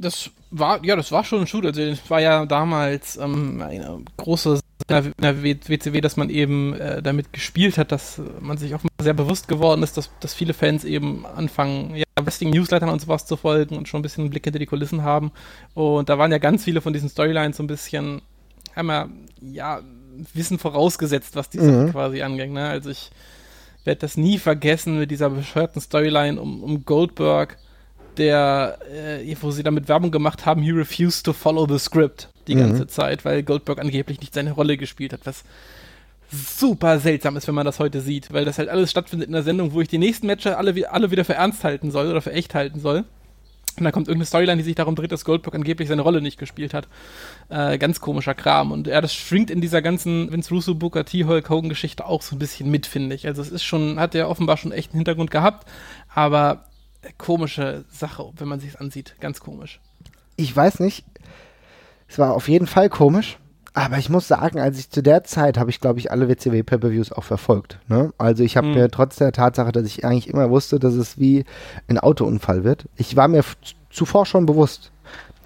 Das 0.04 0.30
war, 0.52 0.84
ja, 0.86 0.96
das 0.96 1.12
war 1.12 1.24
schon 1.24 1.42
ein 1.42 1.48
Shoot. 1.48 1.66
Also, 1.66 1.82
es 1.82 2.10
war 2.10 2.22
ja 2.22 2.46
damals 2.46 3.18
ähm, 3.18 3.62
eine 3.62 4.00
große 4.18 4.60
in 4.90 5.14
der 5.20 5.44
WCW, 5.44 6.02
dass 6.02 6.18
man 6.18 6.30
eben 6.30 6.74
äh, 6.74 7.02
damit 7.02 7.32
gespielt 7.32 7.78
hat, 7.78 7.92
dass 7.92 8.22
man 8.40 8.58
sich 8.58 8.76
auch 8.76 8.82
sehr 9.02 9.14
bewusst 9.14 9.48
geworden 9.48 9.82
ist, 9.84 9.98
dass, 9.98 10.10
dass 10.20 10.34
viele 10.34 10.54
Fans 10.54 10.84
eben 10.84 11.26
anfangen, 11.26 11.96
ja, 11.96 12.04
Wrestling-Newslettern 12.22 12.90
und 12.90 13.00
sowas 13.00 13.26
zu 13.26 13.38
folgen 13.38 13.78
und 13.78 13.88
schon 13.88 14.00
ein 14.00 14.04
bisschen 14.04 14.24
einen 14.24 14.32
Blick 14.32 14.44
hinter 14.44 14.60
die 14.60 14.66
Kulissen 14.66 15.04
haben. 15.04 15.32
Und 15.74 16.10
da 16.10 16.18
waren 16.18 16.32
ja 16.32 16.38
ganz 16.38 16.64
viele 16.64 16.82
von 16.82 16.94
diesen 16.94 17.10
Storylines 17.10 17.58
so 17.58 17.64
ein 17.64 17.68
bisschen, 17.68 18.22
haben 18.76 18.90
ja, 18.90 19.10
ja, 19.42 19.82
Wissen 20.34 20.60
vorausgesetzt, 20.60 21.36
was 21.36 21.50
die 21.50 21.58
Sache 21.58 21.72
mhm. 21.72 21.92
quasi 21.92 22.22
angeht. 22.22 22.52
Ne? 22.52 22.68
Also 22.68 22.92
ich 22.92 23.10
werde 23.84 24.02
das 24.02 24.16
nie 24.16 24.38
vergessen 24.38 25.00
mit 25.00 25.12
dieser 25.12 25.30
bescheuerten 25.30 25.82
Storyline 25.82 26.40
um, 26.40 26.64
um 26.64 26.86
Goldberg, 26.86 27.58
der, 28.18 28.80
äh, 28.92 29.36
wo 29.42 29.52
sie 29.52 29.64
damit 29.64 29.88
Werbung 29.88 30.12
gemacht 30.12 30.46
haben, 30.46 30.62
he 30.62 30.72
refused 30.72 31.26
to 31.26 31.34
follow 31.34 31.68
the 31.68 31.80
script 31.80 32.30
die 32.48 32.56
mhm. 32.56 32.60
ganze 32.60 32.88
Zeit, 32.88 33.26
weil 33.26 33.44
Goldberg 33.44 33.80
angeblich 33.80 34.20
nicht 34.20 34.34
seine 34.34 34.52
Rolle 34.52 34.78
gespielt 34.78 35.14
hat, 35.14 35.22
was 35.24 35.44
super 36.32 37.00
seltsam 37.00 37.38
ist, 37.38 37.48
wenn 37.48 37.56
man 37.56 37.66
das 37.66 37.80
heute 37.80 38.02
sieht, 38.02 38.34
weil 38.34 38.46
das 38.46 38.58
halt 38.58 38.70
alles 38.70 38.92
stattfindet 38.92 39.28
in 39.28 39.34
der 39.34 39.44
Sendung, 39.44 39.74
wo 39.74 39.82
ich 39.82 39.88
die 39.88 39.98
nächsten 39.98 40.28
Matches 40.28 40.56
alle, 40.56 40.92
alle 40.92 41.12
wieder 41.12 41.26
für 41.26 41.36
ernst 41.36 41.64
halten 41.64 41.92
soll 41.92 42.08
oder 42.08 42.22
für 42.22 42.34
echt 42.34 42.56
halten 42.56 42.80
soll. 42.80 43.06
Und 43.76 43.86
dann 43.86 43.92
kommt 43.92 44.08
irgendeine 44.08 44.28
Storyline, 44.28 44.58
die 44.58 44.64
sich 44.64 44.76
darum 44.76 44.96
dreht, 44.96 45.12
dass 45.12 45.26
Goldberg 45.26 45.56
angeblich 45.56 45.90
seine 45.90 46.04
Rolle 46.04 46.22
nicht 46.22 46.38
gespielt 46.38 46.76
hat. 46.76 46.88
Äh, 47.50 47.80
ganz 47.80 48.00
komischer 48.00 48.36
Kram. 48.36 48.72
Und 48.72 48.86
ja, 48.86 49.02
das 49.02 49.16
schwingt 49.16 49.50
in 49.50 49.62
dieser 49.62 49.82
ganzen 49.82 50.32
Vince 50.32 50.54
Russo, 50.54 50.76
Booker 50.76 51.06
T, 51.06 51.26
Hulk 51.26 51.50
Hogan 51.50 51.70
Geschichte 51.70 52.06
auch 52.06 52.22
so 52.22 52.36
ein 52.36 52.40
bisschen 52.40 52.70
mit, 52.70 52.86
finde 52.86 53.16
ich. 53.16 53.26
Also 53.26 53.42
es 53.42 53.50
ist 53.50 53.64
schon, 53.64 54.00
hat 54.00 54.14
ja 54.14 54.28
offenbar 54.28 54.58
schon 54.58 54.72
echt 54.72 54.92
einen 54.92 55.00
Hintergrund 55.00 55.32
gehabt, 55.32 55.68
aber 56.14 56.66
komische 57.18 57.86
Sache, 57.90 58.32
wenn 58.38 58.48
man 58.48 58.60
sich 58.60 58.80
ansieht. 58.80 59.16
Ganz 59.20 59.40
komisch. 59.40 59.80
Ich 60.36 60.56
weiß 60.56 60.80
nicht. 60.80 61.06
Es 62.08 62.20
war 62.20 62.34
auf 62.34 62.48
jeden 62.48 62.68
Fall 62.68 62.90
komisch. 62.90 63.38
Aber 63.76 63.98
ich 63.98 64.10
muss 64.10 64.28
sagen, 64.28 64.60
als 64.60 64.78
ich 64.78 64.92
zu 64.92 65.02
der 65.02 65.24
Zeit 65.24 65.58
habe 65.58 65.72
ich, 65.72 65.80
glaube 65.80 65.98
ich, 65.98 66.12
alle 66.12 66.30
WCW 66.30 66.62
Pay-Per-Views 66.62 67.12
auch 67.12 67.24
verfolgt. 67.24 67.80
Ne? 67.88 68.14
Also 68.20 68.44
ich 68.44 68.56
habe 68.56 68.68
mhm. 68.68 68.76
mir 68.76 68.92
trotz 68.92 69.16
der 69.16 69.32
Tatsache, 69.32 69.72
dass 69.72 69.86
ich 69.86 70.06
eigentlich 70.06 70.30
immer 70.30 70.52
wusste, 70.52 70.78
dass 70.78 70.94
es 70.94 71.18
wie 71.18 71.44
ein 71.88 71.98
Autounfall 71.98 72.64
wird, 72.64 72.86
ich 72.98 73.16
war 73.16 73.28
mir 73.28 73.44
zuvor 73.90 74.28
schon 74.28 74.46
bewusst. 74.46 74.92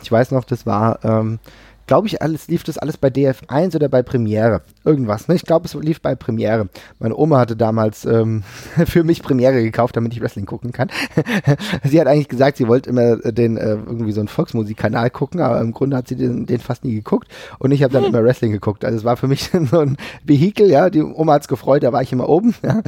Ich 0.04 0.12
weiß 0.12 0.32
noch, 0.32 0.44
das 0.44 0.66
war 0.66 1.04
ähm, 1.06 1.40
glaube 1.88 2.08
ich, 2.08 2.22
alles 2.22 2.48
lief 2.48 2.64
das 2.64 2.78
alles 2.78 2.98
bei 2.98 3.08
DF1 3.08 3.76
oder 3.76 3.90
bei 3.90 4.04
Premiere. 4.04 4.62
Irgendwas. 4.84 5.28
Ne? 5.28 5.36
Ich 5.36 5.44
glaube, 5.44 5.66
es 5.66 5.74
lief 5.74 6.02
bei 6.02 6.16
Premiere. 6.16 6.70
Meine 7.00 7.16
Oma 7.16 7.40
hatte 7.40 7.56
damals 7.56 8.06
ähm, 8.06 8.44
für 8.86 9.04
mich 9.04 9.24
Premiere 9.24 9.64
gekauft, 9.64 9.96
damit 9.96 10.14
ich 10.14 10.22
Wrestling 10.22 10.46
gucken 10.46 10.72
kann. 10.72 10.90
sie 11.84 12.00
hat 12.00 12.08
eigentlich 12.08 12.28
gesagt, 12.28 12.58
sie 12.58 12.68
wollte 12.68 12.90
immer 12.90 13.18
den 13.18 13.58
äh, 13.58 13.70
irgendwie 13.72 14.12
so 14.12 14.20
einen 14.20 14.28
Volksmusikkanal 14.28 15.10
gucken, 15.10 15.40
aber 15.42 15.60
im 15.62 15.72
Grunde 15.72 15.98
hat 15.98 16.08
sie 16.08 16.16
den, 16.16 16.46
den 16.46 16.60
fast 16.60 16.84
nie 16.84 16.94
geguckt 16.94 17.30
und 17.60 17.72
ich 17.72 17.84
habe 17.84 17.94
dann 17.94 18.04
hm. 18.04 18.10
immer 18.10 18.24
Wrestling 18.24 18.52
geguckt. 18.52 18.84
Also 18.84 18.98
es 18.98 19.04
war 19.04 19.18
für 19.18 19.28
mich 19.28 19.50
so 19.72 19.80
ein 19.80 19.98
Vehikel, 20.24 20.70
ja. 20.70 20.90
Die 20.90 21.02
Oma 21.02 21.34
hat's 21.34 21.48
gefreut, 21.48 21.84
da 21.84 21.94
war 21.94 22.02
ich 22.02 22.12
immer 22.12 22.28
oben, 22.28 22.54
ja? 22.64 22.82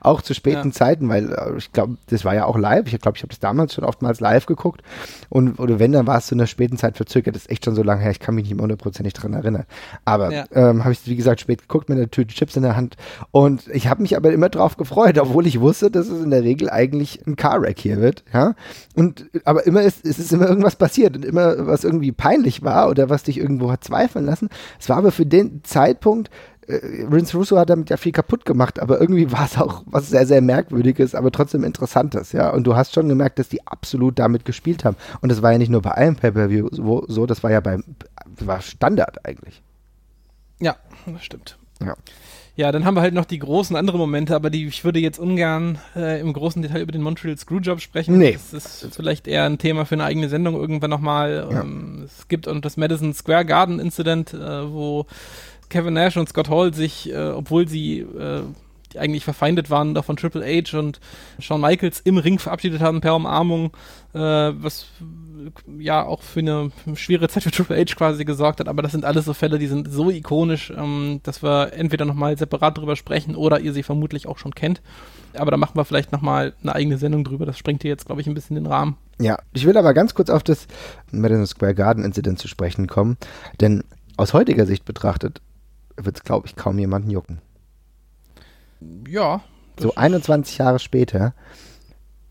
auch 0.00 0.22
zu 0.22 0.34
späten 0.34 0.68
ja. 0.68 0.74
Zeiten, 0.74 1.08
weil 1.08 1.32
äh, 1.32 1.56
ich 1.58 1.72
glaube, 1.72 1.96
das 2.08 2.24
war 2.24 2.34
ja 2.34 2.46
auch 2.46 2.56
live. 2.56 2.92
Ich 2.92 3.00
glaube, 3.00 3.16
ich 3.16 3.22
habe 3.22 3.30
das 3.30 3.40
damals 3.40 3.74
schon 3.74 3.84
oftmals 3.84 4.20
live 4.20 4.46
geguckt 4.46 4.82
und 5.28 5.58
oder 5.58 5.80
wenn, 5.80 5.92
dann 5.92 6.06
war 6.06 6.18
es 6.18 6.26
zu 6.26 6.36
einer 6.36 6.46
späten 6.46 6.76
Zeit 6.76 6.96
verzögert. 6.96 7.34
Das 7.34 7.42
ist 7.42 7.50
echt 7.50 7.64
schon 7.64 7.74
so 7.74 7.82
lange 7.82 8.02
her. 8.02 8.12
Ich 8.12 8.20
kann 8.20 8.36
mich 8.36 8.43
mich 8.44 8.50
nicht 8.50 8.56
mehr 8.56 8.64
hundertprozentig 8.64 9.14
dran 9.14 9.32
erinnere. 9.32 9.64
Aber 10.04 10.32
ja. 10.32 10.44
ähm, 10.52 10.84
habe 10.84 10.92
ich, 10.92 11.06
wie 11.06 11.16
gesagt, 11.16 11.40
spät 11.40 11.62
geguckt 11.62 11.88
mit 11.88 11.98
einer 11.98 12.10
Tüte 12.10 12.34
Chips 12.34 12.56
in 12.56 12.62
der 12.62 12.76
Hand. 12.76 12.96
Und 13.30 13.68
ich 13.68 13.88
habe 13.88 14.02
mich 14.02 14.16
aber 14.16 14.32
immer 14.32 14.48
drauf 14.48 14.76
gefreut, 14.76 15.18
obwohl 15.18 15.46
ich 15.46 15.60
wusste, 15.60 15.90
dass 15.90 16.08
es 16.08 16.22
in 16.22 16.30
der 16.30 16.42
Regel 16.42 16.70
eigentlich 16.70 17.26
ein 17.26 17.36
Car-Wreck 17.36 17.78
hier 17.78 18.00
wird. 18.00 18.24
Ja? 18.32 18.54
Und 18.94 19.26
aber 19.44 19.66
immer 19.66 19.82
ist, 19.82 20.04
es 20.04 20.18
ist 20.18 20.32
immer 20.32 20.48
irgendwas 20.48 20.76
passiert 20.76 21.16
und 21.16 21.24
immer 21.24 21.66
was 21.66 21.84
irgendwie 21.84 22.12
peinlich 22.12 22.62
war 22.62 22.88
oder 22.88 23.10
was 23.10 23.24
dich 23.24 23.38
irgendwo 23.38 23.70
hat 23.70 23.84
zweifeln 23.84 24.24
lassen. 24.24 24.48
Es 24.78 24.88
war 24.88 24.98
aber 24.98 25.12
für 25.12 25.26
den 25.26 25.62
Zeitpunkt 25.64 26.30
äh, 26.68 27.06
Vince 27.08 27.36
Russo 27.36 27.58
hat 27.58 27.70
damit 27.70 27.90
ja 27.90 27.96
viel 27.96 28.12
kaputt 28.12 28.44
gemacht, 28.44 28.80
aber 28.80 29.00
irgendwie 29.00 29.30
war 29.32 29.44
es 29.44 29.58
auch 29.58 29.82
was 29.86 30.08
sehr, 30.08 30.26
sehr 30.26 30.40
Merkwürdiges, 30.40 31.14
aber 31.14 31.30
trotzdem 31.30 31.64
Interessantes, 31.64 32.32
ja. 32.32 32.50
Und 32.50 32.66
du 32.66 32.76
hast 32.76 32.94
schon 32.94 33.08
gemerkt, 33.08 33.38
dass 33.38 33.48
die 33.48 33.66
absolut 33.66 34.18
damit 34.18 34.44
gespielt 34.44 34.84
haben. 34.84 34.96
Und 35.20 35.30
das 35.30 35.42
war 35.42 35.52
ja 35.52 35.58
nicht 35.58 35.70
nur 35.70 35.82
bei 35.82 35.92
einem 35.92 36.16
Pay-Per-View 36.16 36.68
so, 36.72 37.26
das 37.26 37.42
war 37.42 37.50
ja 37.50 37.60
beim, 37.60 37.84
war 38.40 38.62
Standard 38.62 39.24
eigentlich. 39.26 39.62
Ja, 40.60 40.76
das 41.06 41.24
stimmt. 41.24 41.58
Ja. 41.80 41.96
Ja, 42.56 42.70
dann 42.70 42.84
haben 42.84 42.94
wir 42.94 43.00
halt 43.00 43.14
noch 43.14 43.24
die 43.24 43.40
großen 43.40 43.74
anderen 43.74 43.98
Momente, 43.98 44.36
aber 44.36 44.48
die, 44.48 44.66
ich 44.66 44.84
würde 44.84 45.00
jetzt 45.00 45.18
ungern 45.18 45.78
äh, 45.96 46.20
im 46.20 46.32
großen 46.32 46.62
Detail 46.62 46.82
über 46.82 46.92
den 46.92 47.02
Montreal 47.02 47.36
Screwjob 47.36 47.80
sprechen. 47.80 48.16
Nee. 48.16 48.38
Das 48.52 48.52
ist 48.52 48.94
vielleicht 48.94 49.26
eher 49.26 49.42
ein 49.44 49.58
Thema 49.58 49.84
für 49.86 49.96
eine 49.96 50.04
eigene 50.04 50.28
Sendung 50.28 50.54
irgendwann 50.54 50.90
nochmal. 50.90 51.48
Ja. 51.50 51.62
Ähm, 51.62 52.04
es 52.04 52.28
gibt 52.28 52.46
auch 52.46 52.60
das 52.60 52.76
Madison 52.76 53.12
Square 53.12 53.44
Garden 53.44 53.80
Incident, 53.80 54.34
äh, 54.34 54.72
wo 54.72 55.06
Kevin 55.68 55.94
Nash 55.94 56.16
und 56.16 56.28
Scott 56.28 56.48
Hall 56.48 56.72
sich, 56.72 57.12
äh, 57.12 57.30
obwohl 57.30 57.66
sie 57.66 57.98
äh, 57.98 58.42
eigentlich 58.96 59.24
verfeindet 59.24 59.70
waren, 59.70 59.92
da 59.94 60.02
von 60.02 60.16
Triple 60.16 60.44
H 60.44 60.78
und 60.78 61.00
Shawn 61.40 61.60
Michaels 61.60 62.00
im 62.04 62.18
Ring 62.18 62.38
verabschiedet 62.38 62.80
haben 62.80 63.00
per 63.00 63.16
Umarmung, 63.16 63.72
äh, 64.12 64.18
was 64.18 64.86
ja 65.78 66.04
auch 66.04 66.22
für 66.22 66.40
eine 66.40 66.70
schwere 66.94 67.28
Zeit 67.28 67.42
für 67.42 67.50
Triple 67.50 67.76
H 67.76 67.94
quasi 67.94 68.24
gesorgt 68.24 68.60
hat. 68.60 68.68
Aber 68.68 68.82
das 68.82 68.92
sind 68.92 69.04
alles 69.04 69.24
so 69.24 69.34
Fälle, 69.34 69.58
die 69.58 69.66
sind 69.66 69.90
so 69.90 70.10
ikonisch, 70.10 70.72
ähm, 70.76 71.20
dass 71.22 71.42
wir 71.42 71.72
entweder 71.72 72.04
nochmal 72.04 72.36
separat 72.36 72.78
drüber 72.78 72.96
sprechen 72.96 73.36
oder 73.36 73.60
ihr 73.60 73.72
sie 73.72 73.82
vermutlich 73.82 74.26
auch 74.26 74.38
schon 74.38 74.54
kennt. 74.54 74.82
Aber 75.34 75.50
da 75.50 75.56
machen 75.56 75.76
wir 75.76 75.84
vielleicht 75.84 76.12
nochmal 76.12 76.54
eine 76.62 76.74
eigene 76.74 76.98
Sendung 76.98 77.24
drüber. 77.24 77.46
Das 77.46 77.58
sprengt 77.58 77.82
hier 77.82 77.90
jetzt, 77.90 78.06
glaube 78.06 78.20
ich, 78.20 78.26
ein 78.26 78.34
bisschen 78.34 78.54
den 78.54 78.66
Rahmen. 78.66 78.96
Ja, 79.20 79.38
ich 79.52 79.66
will 79.66 79.76
aber 79.76 79.94
ganz 79.94 80.14
kurz 80.14 80.30
auf 80.30 80.42
das 80.42 80.66
Madison 81.10 81.46
Square 81.46 81.74
Garden 81.74 82.04
Incident 82.04 82.38
zu 82.38 82.48
sprechen 82.48 82.86
kommen. 82.86 83.16
Denn 83.60 83.84
aus 84.16 84.32
heutiger 84.32 84.66
Sicht 84.66 84.84
betrachtet 84.84 85.40
wird 85.96 86.16
es, 86.16 86.24
glaube 86.24 86.46
ich, 86.46 86.56
kaum 86.56 86.78
jemanden 86.78 87.10
jucken. 87.10 87.40
Ja. 89.08 89.42
So 89.78 89.94
21 89.94 90.58
Jahre 90.58 90.78
später, 90.78 91.34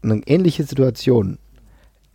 eine 0.02 0.22
ähnliche 0.26 0.64
Situation, 0.64 1.40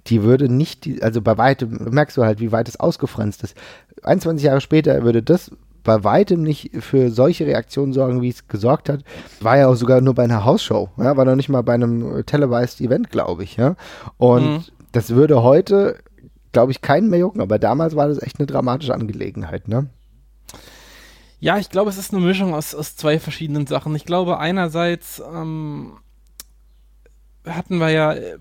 die 0.09 0.23
würde 0.23 0.49
nicht, 0.49 0.85
die, 0.85 1.03
also 1.03 1.21
bei 1.21 1.37
weitem, 1.39 1.89
merkst 1.91 2.17
du 2.17 2.25
halt, 2.25 2.41
wie 2.41 2.53
weit 2.53 2.69
es 2.69 2.81
ausgefranst 2.81 3.43
ist. 3.45 3.57
21 4.03 4.45
Jahre 4.45 4.61
später 4.61 5.03
würde 5.03 5.23
das 5.23 5.51
bei 5.85 6.05
weitem 6.05 6.43
nicht 6.43 6.71
für 6.81 7.11
solche 7.11 7.47
Reaktionen 7.47 7.93
sorgen, 7.93 8.21
wie 8.21 8.29
es 8.29 8.49
gesorgt 8.49 8.89
hat. 8.89 9.05
War 9.41 9.59
ja 9.59 9.69
auch 9.69 9.75
sogar 9.75 10.01
nur 10.01 10.15
bei 10.15 10.25
einer 10.25 10.45
Hausshow, 10.45 10.91
ja, 10.99 11.17
war 11.17 11.25
noch 11.25 11.37
nicht 11.37 11.49
mal 11.49 11.63
bei 11.63 11.75
einem 11.75 12.25
televised 12.27 12.81
Event, 12.81 13.11
glaube 13.11 13.45
ich, 13.45 13.57
ja. 13.57 13.77
Und 14.19 14.45
mhm. 14.45 14.65
das 14.93 15.11
würde 15.11 15.43
heute, 15.43 15.97
glaube 16.53 16.73
ich, 16.73 16.83
keinen 16.83 17.09
mehr 17.09 17.21
jucken, 17.21 17.41
aber 17.41 17.59
damals 17.59 17.97
war 17.97 18.09
das 18.09 18.21
echt 18.23 18.39
eine 18.39 18.47
dramatische 18.47 18.95
Angelegenheit, 18.95 19.69
ne? 19.69 19.89
Ja, 21.41 21.57
ich 21.59 21.71
glaube, 21.71 21.89
es 21.89 21.99
ist 21.99 22.13
eine 22.13 22.25
Mischung 22.25 22.53
aus, 22.53 22.75
aus 22.75 22.97
zwei 22.97 23.21
verschiedenen 23.21 23.67
Sachen. 23.67 23.95
Ich 23.95 24.05
glaube, 24.05 24.39
einerseits 24.39 25.23
ähm, 25.33 25.93
hatten 27.49 27.79
wir 27.79 27.91
ja, 27.91 28.13
äh, 28.13 28.39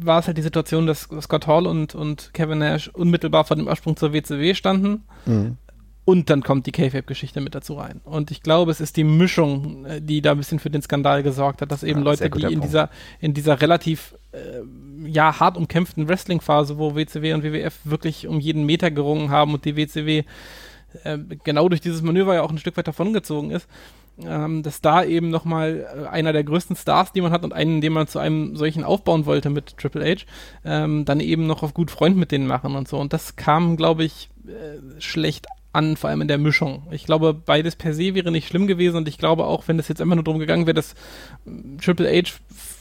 war 0.00 0.20
es 0.20 0.26
halt 0.26 0.38
die 0.38 0.42
Situation, 0.42 0.86
dass 0.86 1.08
Scott 1.20 1.46
Hall 1.46 1.66
und, 1.66 1.94
und 1.94 2.32
Kevin 2.34 2.58
Nash 2.58 2.88
unmittelbar 2.88 3.44
vor 3.44 3.56
dem 3.56 3.68
Absprung 3.68 3.96
zur 3.96 4.12
WCW 4.12 4.54
standen. 4.54 5.04
Mhm. 5.26 5.56
Und 6.04 6.30
dann 6.30 6.42
kommt 6.42 6.66
die 6.66 6.72
K-Fape-Geschichte 6.72 7.42
mit 7.42 7.54
dazu 7.54 7.74
rein. 7.74 8.00
Und 8.02 8.30
ich 8.30 8.42
glaube, 8.42 8.70
es 8.70 8.80
ist 8.80 8.96
die 8.96 9.04
Mischung, 9.04 9.84
äh, 9.84 10.00
die 10.00 10.22
da 10.22 10.30
ein 10.32 10.38
bisschen 10.38 10.58
für 10.58 10.70
den 10.70 10.80
Skandal 10.80 11.22
gesorgt 11.22 11.60
hat, 11.60 11.70
dass 11.70 11.82
eben 11.82 12.00
ja, 12.00 12.04
Leute, 12.04 12.30
die 12.30 12.52
in 12.52 12.62
dieser, 12.62 12.88
in 13.20 13.34
dieser 13.34 13.60
relativ 13.60 14.14
äh, 14.32 14.62
ja, 15.06 15.38
hart 15.38 15.56
umkämpften 15.56 16.08
Wrestling-Phase, 16.08 16.78
wo 16.78 16.94
WCW 16.94 17.34
und 17.34 17.42
WWF 17.42 17.80
wirklich 17.84 18.26
um 18.26 18.40
jeden 18.40 18.64
Meter 18.64 18.90
gerungen 18.90 19.30
haben 19.30 19.52
und 19.52 19.64
die 19.66 19.76
WCW 19.76 20.24
äh, 21.04 21.18
genau 21.44 21.68
durch 21.68 21.80
dieses 21.82 22.00
Manöver 22.00 22.34
ja 22.34 22.42
auch 22.42 22.50
ein 22.50 22.58
Stück 22.58 22.76
weit 22.76 22.88
davongezogen 22.88 23.50
ist, 23.50 23.68
ähm, 24.26 24.62
dass 24.62 24.80
da 24.80 25.04
eben 25.04 25.30
nochmal 25.30 25.86
äh, 25.96 26.06
einer 26.08 26.32
der 26.32 26.44
größten 26.44 26.76
Stars, 26.76 27.12
die 27.12 27.20
man 27.20 27.32
hat 27.32 27.44
und 27.44 27.52
einen, 27.52 27.80
den 27.80 27.92
man 27.92 28.08
zu 28.08 28.18
einem 28.18 28.56
solchen 28.56 28.84
aufbauen 28.84 29.26
wollte 29.26 29.50
mit 29.50 29.76
Triple 29.76 30.04
H, 30.04 30.24
ähm, 30.64 31.04
dann 31.04 31.20
eben 31.20 31.46
noch 31.46 31.62
auf 31.62 31.74
gut 31.74 31.90
Freund 31.90 32.16
mit 32.16 32.32
denen 32.32 32.46
machen 32.46 32.74
und 32.74 32.88
so. 32.88 32.98
Und 32.98 33.12
das 33.12 33.36
kam, 33.36 33.76
glaube 33.76 34.04
ich, 34.04 34.28
äh, 34.46 35.00
schlecht 35.00 35.46
an, 35.72 35.96
vor 35.96 36.10
allem 36.10 36.22
in 36.22 36.28
der 36.28 36.38
Mischung. 36.38 36.86
Ich 36.90 37.04
glaube, 37.04 37.34
beides 37.34 37.76
per 37.76 37.94
se 37.94 38.14
wäre 38.14 38.32
nicht 38.32 38.48
schlimm 38.48 38.66
gewesen 38.66 38.96
und 38.96 39.08
ich 39.08 39.18
glaube 39.18 39.44
auch, 39.44 39.68
wenn 39.68 39.78
es 39.78 39.88
jetzt 39.88 40.00
einfach 40.00 40.16
nur 40.16 40.24
darum 40.24 40.40
gegangen 40.40 40.66
wäre, 40.66 40.74
dass 40.74 40.94
äh, 41.46 41.76
Triple 41.80 42.10
H 42.10 42.32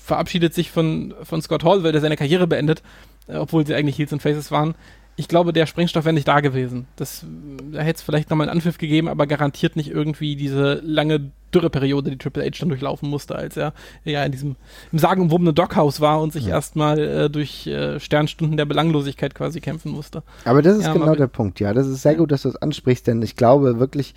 verabschiedet 0.04 0.54
sich 0.54 0.72
von, 0.72 1.14
von 1.24 1.42
Scott 1.42 1.64
Hall, 1.64 1.84
weil 1.84 1.94
er 1.94 2.02
seine 2.02 2.16
Karriere 2.16 2.48
beendet, 2.48 2.82
äh, 3.28 3.36
obwohl 3.36 3.66
sie 3.66 3.76
eigentlich 3.76 3.98
Heels 3.98 4.14
und 4.14 4.22
Faces 4.22 4.52
waren, 4.52 4.76
ich 5.20 5.28
glaube, 5.28 5.52
der 5.52 5.66
Sprengstoff 5.66 6.06
wäre 6.06 6.14
nicht 6.14 6.28
da 6.28 6.42
gewesen. 6.42 6.86
Das, 6.96 7.26
da 7.72 7.82
hätte 7.82 7.98
es 7.98 8.02
vielleicht 8.04 8.30
nochmal 8.30 8.48
einen 8.48 8.58
Anpfiff 8.58 8.78
gegeben, 8.78 9.08
aber 9.08 9.26
garantiert 9.26 9.76
nicht 9.76 9.90
irgendwie 9.90 10.36
diese 10.36 10.76
lange 10.86 11.32
Dürreperiode, 11.52 12.12
die 12.12 12.18
Triple 12.18 12.46
H 12.46 12.52
dann 12.60 12.70
durchlaufen 12.70 13.10
musste, 13.10 13.36
als 13.36 13.58
er 13.58 13.74
ja 14.06 14.24
in 14.24 14.32
diesem 14.32 14.56
im 14.92 15.00
sagenumwobenen 15.00 15.56
Dockhaus 15.56 16.02
war 16.02 16.22
und 16.22 16.34
sich 16.34 16.46
ja. 16.46 16.56
erstmal 16.56 17.00
äh, 17.00 17.30
durch 17.32 17.66
äh, 17.66 18.00
Sternstunden 18.00 18.58
der 18.58 18.66
Belanglosigkeit 18.66 19.34
quasi 19.34 19.60
kämpfen 19.60 19.92
musste. 19.92 20.22
Aber 20.46 20.62
das 20.62 20.78
ist 20.78 20.86
ja, 20.86 20.94
genau 20.94 21.16
der 21.16 21.28
Punkt, 21.28 21.60
ja. 21.60 21.74
Das 21.74 21.88
ist 21.88 22.04
sehr 22.04 22.16
gut, 22.16 22.32
dass 22.32 22.44
du 22.44 22.50
das 22.50 22.62
ansprichst, 22.62 23.08
denn 23.08 23.20
ich 23.24 23.36
glaube 23.36 23.80
wirklich, 23.80 24.14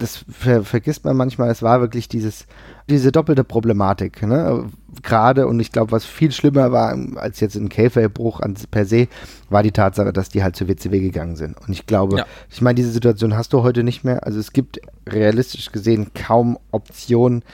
das 0.00 0.24
ver 0.28 0.64
vergisst 0.64 1.04
man 1.04 1.16
manchmal, 1.16 1.50
es 1.50 1.62
war 1.62 1.80
wirklich 1.80 2.08
dieses, 2.08 2.46
diese 2.88 3.12
doppelte 3.12 3.44
Problematik, 3.44 4.22
ne? 4.22 4.66
Gerade, 5.02 5.46
und 5.46 5.60
ich 5.60 5.70
glaube, 5.70 5.92
was 5.92 6.04
viel 6.04 6.32
schlimmer 6.32 6.72
war 6.72 6.98
als 7.16 7.38
jetzt 7.38 7.54
ein 7.54 7.68
Käferbruch 7.68 8.40
per 8.70 8.84
se, 8.84 9.06
war 9.48 9.62
die 9.62 9.70
Tatsache, 9.70 10.12
dass 10.12 10.30
die 10.30 10.42
halt 10.42 10.56
zur 10.56 10.68
WCW 10.68 10.98
gegangen 11.00 11.36
sind. 11.36 11.56
Und 11.60 11.72
ich 11.72 11.86
glaube, 11.86 12.18
ja. 12.18 12.26
ich 12.50 12.60
meine, 12.60 12.74
diese 12.74 12.90
Situation 12.90 13.36
hast 13.36 13.52
du 13.52 13.62
heute 13.62 13.84
nicht 13.84 14.02
mehr. 14.02 14.26
Also 14.26 14.40
es 14.40 14.52
gibt 14.52 14.80
realistisch 15.08 15.70
gesehen 15.70 16.10
kaum 16.12 16.58
Optionen, 16.72 17.44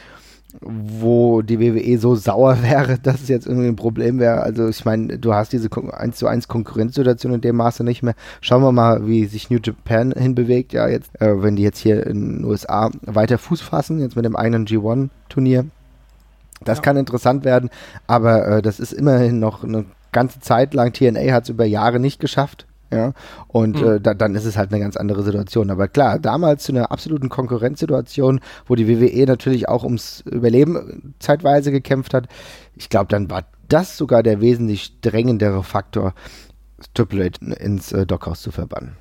wo 0.61 1.43
die 1.43 1.61
WWE 1.61 1.99
so 1.99 2.15
sauer 2.15 2.59
wäre, 2.63 2.99
dass 2.99 3.23
es 3.23 3.29
jetzt 3.29 3.47
irgendwie 3.47 3.69
ein 3.69 3.77
Problem 3.77 4.19
wäre. 4.19 4.43
Also 4.43 4.69
ich 4.69 4.85
meine, 4.85 5.19
du 5.19 5.35
hast 5.35 5.53
diese 5.53 5.69
1 5.71 6.17
zu 6.17 6.27
1 6.27 6.49
Konkurrenzsituation 6.49 7.35
in 7.35 7.41
dem 7.41 7.57
Maße 7.57 7.85
nicht 7.85 8.03
mehr. 8.03 8.15
Schauen 8.41 8.63
wir 8.63 8.73
mal, 8.73 9.07
wie 9.07 9.27
sich 9.27 9.51
New 9.51 9.59
Japan 9.63 10.13
hinbewegt. 10.13 10.73
Ja, 10.73 10.89
jetzt, 10.89 11.11
äh, 11.21 11.43
wenn 11.43 11.57
die 11.57 11.63
jetzt 11.63 11.79
hier 11.79 12.07
in 12.07 12.39
den 12.39 12.45
USA 12.45 12.91
weiter 13.03 13.39
Fuß 13.39 13.61
fassen, 13.61 14.01
jetzt 14.01 14.17
mit 14.17 14.25
dem 14.25 14.37
eigenen 14.37 14.67
G1-Turnier. 14.67 15.67
Das 16.65 16.79
ja. 16.79 16.83
kann 16.83 16.97
interessant 16.97 17.45
werden, 17.45 17.69
aber 18.07 18.49
äh, 18.49 18.63
das 18.63 18.81
ist 18.81 18.93
immerhin 18.93 19.39
noch 19.39 19.63
eine 19.63 19.85
ganze 20.13 20.41
Zeit 20.41 20.73
lang. 20.73 20.93
TNA 20.93 21.33
hat 21.33 21.45
es 21.45 21.51
über 21.51 21.67
Jahre 21.67 22.01
nicht 22.01 22.19
geschafft. 22.19 22.67
Ja, 22.93 23.15
und 23.49 23.81
mhm. 23.81 23.89
äh, 23.89 24.01
da, 24.01 24.15
dann 24.15 24.35
ist 24.35 24.45
es 24.45 24.57
halt 24.57 24.71
eine 24.71 24.81
ganz 24.81 24.97
andere 24.97 25.23
Situation. 25.23 25.71
Aber 25.71 25.89
klar, 25.89 26.19
damals 26.19 26.65
zu 26.65 26.73
einer 26.73 26.93
absoluten 26.93 27.29
Konkurrenzsituation, 27.29 28.41
wo 28.67 28.77
die 28.77 28.89
WWE 28.89 29.27
natürlich 29.27 29.69
auch 29.69 29.83
ums 29.83 30.21
Überleben 30.21 31.15
zeitweise 31.19 31.73
gekämpft 31.73 32.15
hat, 32.15 32.29
ich 32.77 32.89
glaube, 32.89 33.09
dann 33.09 33.29
war 33.29 33.45
das 33.69 33.97
sogar 33.97 34.23
der 34.23 34.41
wesentlich 34.41 35.01
drängendere 35.01 35.65
Faktor, 35.65 36.15
Triple 36.95 37.25
H 37.25 37.55
ins 37.57 37.93
äh, 37.93 38.07
Dockhaus 38.07 38.43
zu 38.43 38.53
verbannen. 38.53 38.97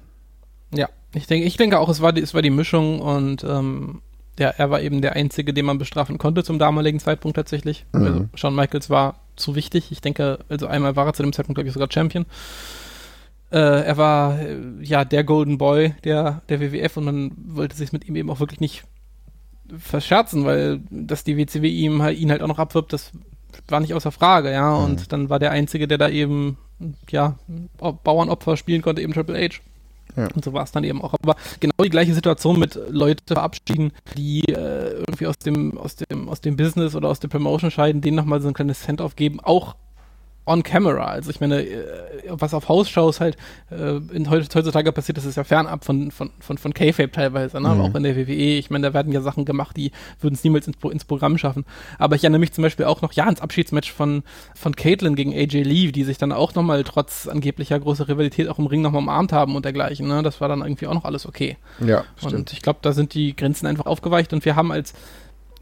Ja, 0.73 0.89
ich 1.13 1.27
denke, 1.27 1.45
ich 1.45 1.57
denke 1.57 1.79
auch, 1.79 1.89
es 1.89 2.01
war 2.01 2.13
die, 2.13 2.21
es 2.21 2.33
war 2.33 2.41
die 2.41 2.49
Mischung 2.49 2.99
und 3.01 3.43
ähm, 3.43 4.01
ja, 4.39 4.49
er 4.49 4.69
war 4.69 4.81
eben 4.81 5.01
der 5.01 5.13
Einzige, 5.13 5.53
den 5.53 5.65
man 5.65 5.77
bestrafen 5.77 6.17
konnte 6.17 6.43
zum 6.43 6.59
damaligen 6.59 6.99
Zeitpunkt 6.99 7.35
tatsächlich. 7.35 7.85
Mhm. 7.93 8.03
Also 8.03 8.25
Shawn 8.35 8.55
Michaels 8.55 8.89
war 8.89 9.19
zu 9.35 9.55
wichtig. 9.55 9.91
Ich 9.91 10.01
denke, 10.01 10.39
also 10.49 10.67
einmal 10.67 10.95
war 10.95 11.05
er 11.05 11.13
zu 11.13 11.23
dem 11.23 11.33
Zeitpunkt, 11.33 11.57
glaube 11.57 11.67
ich, 11.67 11.73
sogar 11.73 11.89
Champion. 11.91 12.25
Äh, 13.55 13.85
er 13.85 13.95
war 13.95 14.37
äh, 14.37 14.57
ja 14.81 15.05
der 15.05 15.23
Golden 15.23 15.57
Boy 15.57 15.95
der, 16.03 16.41
der 16.49 16.59
WWF 16.59 16.97
und 16.97 17.05
man 17.05 17.31
wollte 17.37 17.77
sich 17.77 17.93
mit 17.93 18.05
ihm 18.05 18.17
eben 18.17 18.29
auch 18.29 18.41
wirklich 18.41 18.59
nicht 18.59 18.83
verscherzen, 19.77 20.43
weil 20.43 20.81
dass 20.89 21.23
die 21.23 21.37
WCW 21.37 21.69
ihm 21.69 22.05
ihn 22.05 22.31
halt 22.31 22.41
auch 22.41 22.49
noch 22.49 22.59
abwirbt, 22.59 22.91
das 22.91 23.13
war 23.69 23.79
nicht 23.79 23.93
außer 23.93 24.11
Frage, 24.11 24.51
ja. 24.51 24.77
Mhm. 24.77 24.83
Und 24.83 25.13
dann 25.13 25.29
war 25.29 25.39
der 25.39 25.51
Einzige, 25.51 25.87
der 25.87 25.97
da 25.97 26.09
eben 26.09 26.57
ja 27.09 27.39
Bauernopfer 27.77 28.57
spielen 28.57 28.81
konnte, 28.81 29.01
eben 29.01 29.13
Triple 29.13 29.41
H. 29.41 29.61
Ja. 30.17 30.27
Und 30.35 30.43
so 30.43 30.51
war 30.51 30.63
es 30.63 30.73
dann 30.73 30.83
eben 30.83 31.01
auch. 31.01 31.13
Aber 31.13 31.37
genau 31.61 31.75
die 31.81 31.89
gleiche 31.89 32.13
Situation 32.13 32.59
mit 32.59 32.77
Leute 32.89 33.23
verabschieden, 33.33 33.93
die 34.17 34.41
äh, 34.49 34.99
irgendwie 34.99 35.27
aus 35.27 35.37
dem, 35.37 35.77
aus 35.77 35.95
dem, 35.95 36.27
aus 36.27 36.41
dem 36.41 36.57
Business 36.57 36.93
oder 36.93 37.07
aus 37.07 37.21
der 37.21 37.29
Promotion 37.29 37.71
scheiden, 37.71 38.01
denen 38.01 38.17
nochmal 38.17 38.41
so 38.41 38.49
ein 38.49 38.53
kleines 38.53 38.81
Cent 38.81 38.99
aufgeben, 38.99 39.39
auch 39.39 39.75
on 40.45 40.63
camera. 40.63 41.05
Also 41.05 41.29
ich 41.31 41.39
meine, 41.39 41.61
äh, 41.61 41.83
was 42.27 42.53
auf 42.53 42.69
Hausshows 42.69 43.19
halt 43.19 43.37
äh, 43.71 43.97
in, 44.13 44.29
heutzutage 44.29 44.91
passiert, 44.91 45.17
das 45.17 45.25
ist 45.25 45.35
ja 45.35 45.43
fernab 45.43 45.83
von, 45.83 46.11
von, 46.11 46.31
von, 46.39 46.57
von 46.57 46.73
K-Fape 46.73 47.11
teilweise, 47.11 47.59
ne? 47.59 47.69
Mhm. 47.69 47.81
auch 47.81 47.95
in 47.95 48.03
der 48.03 48.15
WWE. 48.15 48.57
Ich 48.57 48.69
meine, 48.69 48.87
da 48.87 48.93
werden 48.93 49.11
ja 49.11 49.21
Sachen 49.21 49.45
gemacht, 49.45 49.75
die 49.77 49.91
würden 50.19 50.35
es 50.35 50.43
niemals 50.43 50.67
ins, 50.67 50.77
ins, 50.83 51.05
Programm 51.05 51.37
schaffen. 51.37 51.65
Aber 51.97 52.15
ich 52.15 52.23
erinnere 52.23 52.39
mich 52.39 52.53
zum 52.53 52.61
Beispiel 52.63 52.85
auch 52.85 53.01
noch, 53.01 53.13
ja, 53.13 53.27
ins 53.27 53.41
Abschiedsmatch 53.41 53.91
von, 53.91 54.23
von 54.55 54.75
Caitlin 54.75 55.15
gegen 55.15 55.33
AJ 55.33 55.63
Lee, 55.63 55.91
die 55.91 56.03
sich 56.03 56.17
dann 56.17 56.31
auch 56.31 56.55
nochmal 56.55 56.83
trotz 56.83 57.27
angeblicher 57.27 57.79
großer 57.79 58.07
Rivalität 58.07 58.47
auch 58.49 58.59
im 58.59 58.67
Ring 58.67 58.81
nochmal 58.81 59.01
umarmt 59.01 59.33
haben 59.33 59.55
und 59.55 59.65
dergleichen. 59.65 60.07
Ne? 60.07 60.23
Das 60.23 60.41
war 60.41 60.47
dann 60.47 60.61
irgendwie 60.61 60.87
auch 60.87 60.93
noch 60.93 61.05
alles 61.05 61.25
okay. 61.25 61.57
Ja, 61.79 62.03
stimmt. 62.17 62.33
Und 62.33 62.53
ich 62.53 62.61
glaube, 62.61 62.79
da 62.81 62.91
sind 62.91 63.13
die 63.13 63.35
Grenzen 63.35 63.67
einfach 63.67 63.85
aufgeweicht 63.85 64.33
und 64.33 64.45
wir 64.45 64.55
haben 64.55 64.71
als 64.71 64.93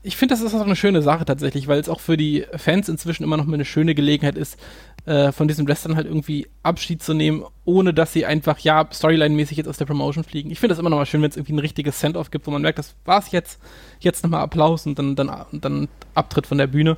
ich 0.04 0.18
finde, 0.18 0.36
das 0.36 0.42
ist 0.42 0.54
auch 0.54 0.66
eine 0.66 0.76
schöne 0.76 1.02
Sache 1.02 1.24
tatsächlich, 1.24 1.68
weil 1.68 1.80
es 1.80 1.88
auch 1.88 2.02
für 2.02 2.18
die 2.18 2.46
Fans 2.58 2.90
inzwischen 2.90 3.24
immer 3.24 3.38
noch 3.38 3.46
mal 3.46 3.54
eine 3.54 3.66
schöne 3.66 3.96
Gelegenheit 3.96 4.38
ist, 4.38 4.60
äh, 5.06 5.32
von 5.32 5.48
diesen 5.48 5.68
Wrestlern 5.68 5.96
halt 5.96 6.08
irgendwie 6.08 6.48
Abschied 6.62 7.02
zu 7.02 7.14
nehmen, 7.14 7.44
ohne 7.64 7.94
dass 7.94 8.12
sie 8.12 8.26
einfach, 8.26 8.60
ja, 8.60 8.86
Storyline-mäßig 8.92 9.58
jetzt 9.58 9.68
aus 9.68 9.78
der 9.78 9.86
Promotion 9.86 10.26
fliegen. 10.26 10.52
Ich 10.52 10.60
finde 10.60 10.74
das 10.74 10.80
immer 10.80 10.90
noch 10.90 10.98
mal 10.98 11.06
schön, 11.06 11.22
wenn 11.22 11.30
es 11.30 11.38
irgendwie 11.38 11.54
ein 11.54 11.60
richtiges 11.60 12.00
Send-Off 12.00 12.32
gibt, 12.32 12.46
wo 12.48 12.52
man 12.52 12.62
merkt, 12.62 12.80
das 12.80 12.96
war's 13.06 13.32
jetzt, 13.32 13.60
jetzt 14.00 14.24
nochmal 14.24 14.42
Applaus 14.42 14.86
und 14.86 15.00
dann, 15.00 15.16
dann, 15.16 15.32
dann 15.54 15.88
Abtritt 16.16 16.48
von 16.48 16.58
der 16.58 16.68
Bühne. 16.68 16.98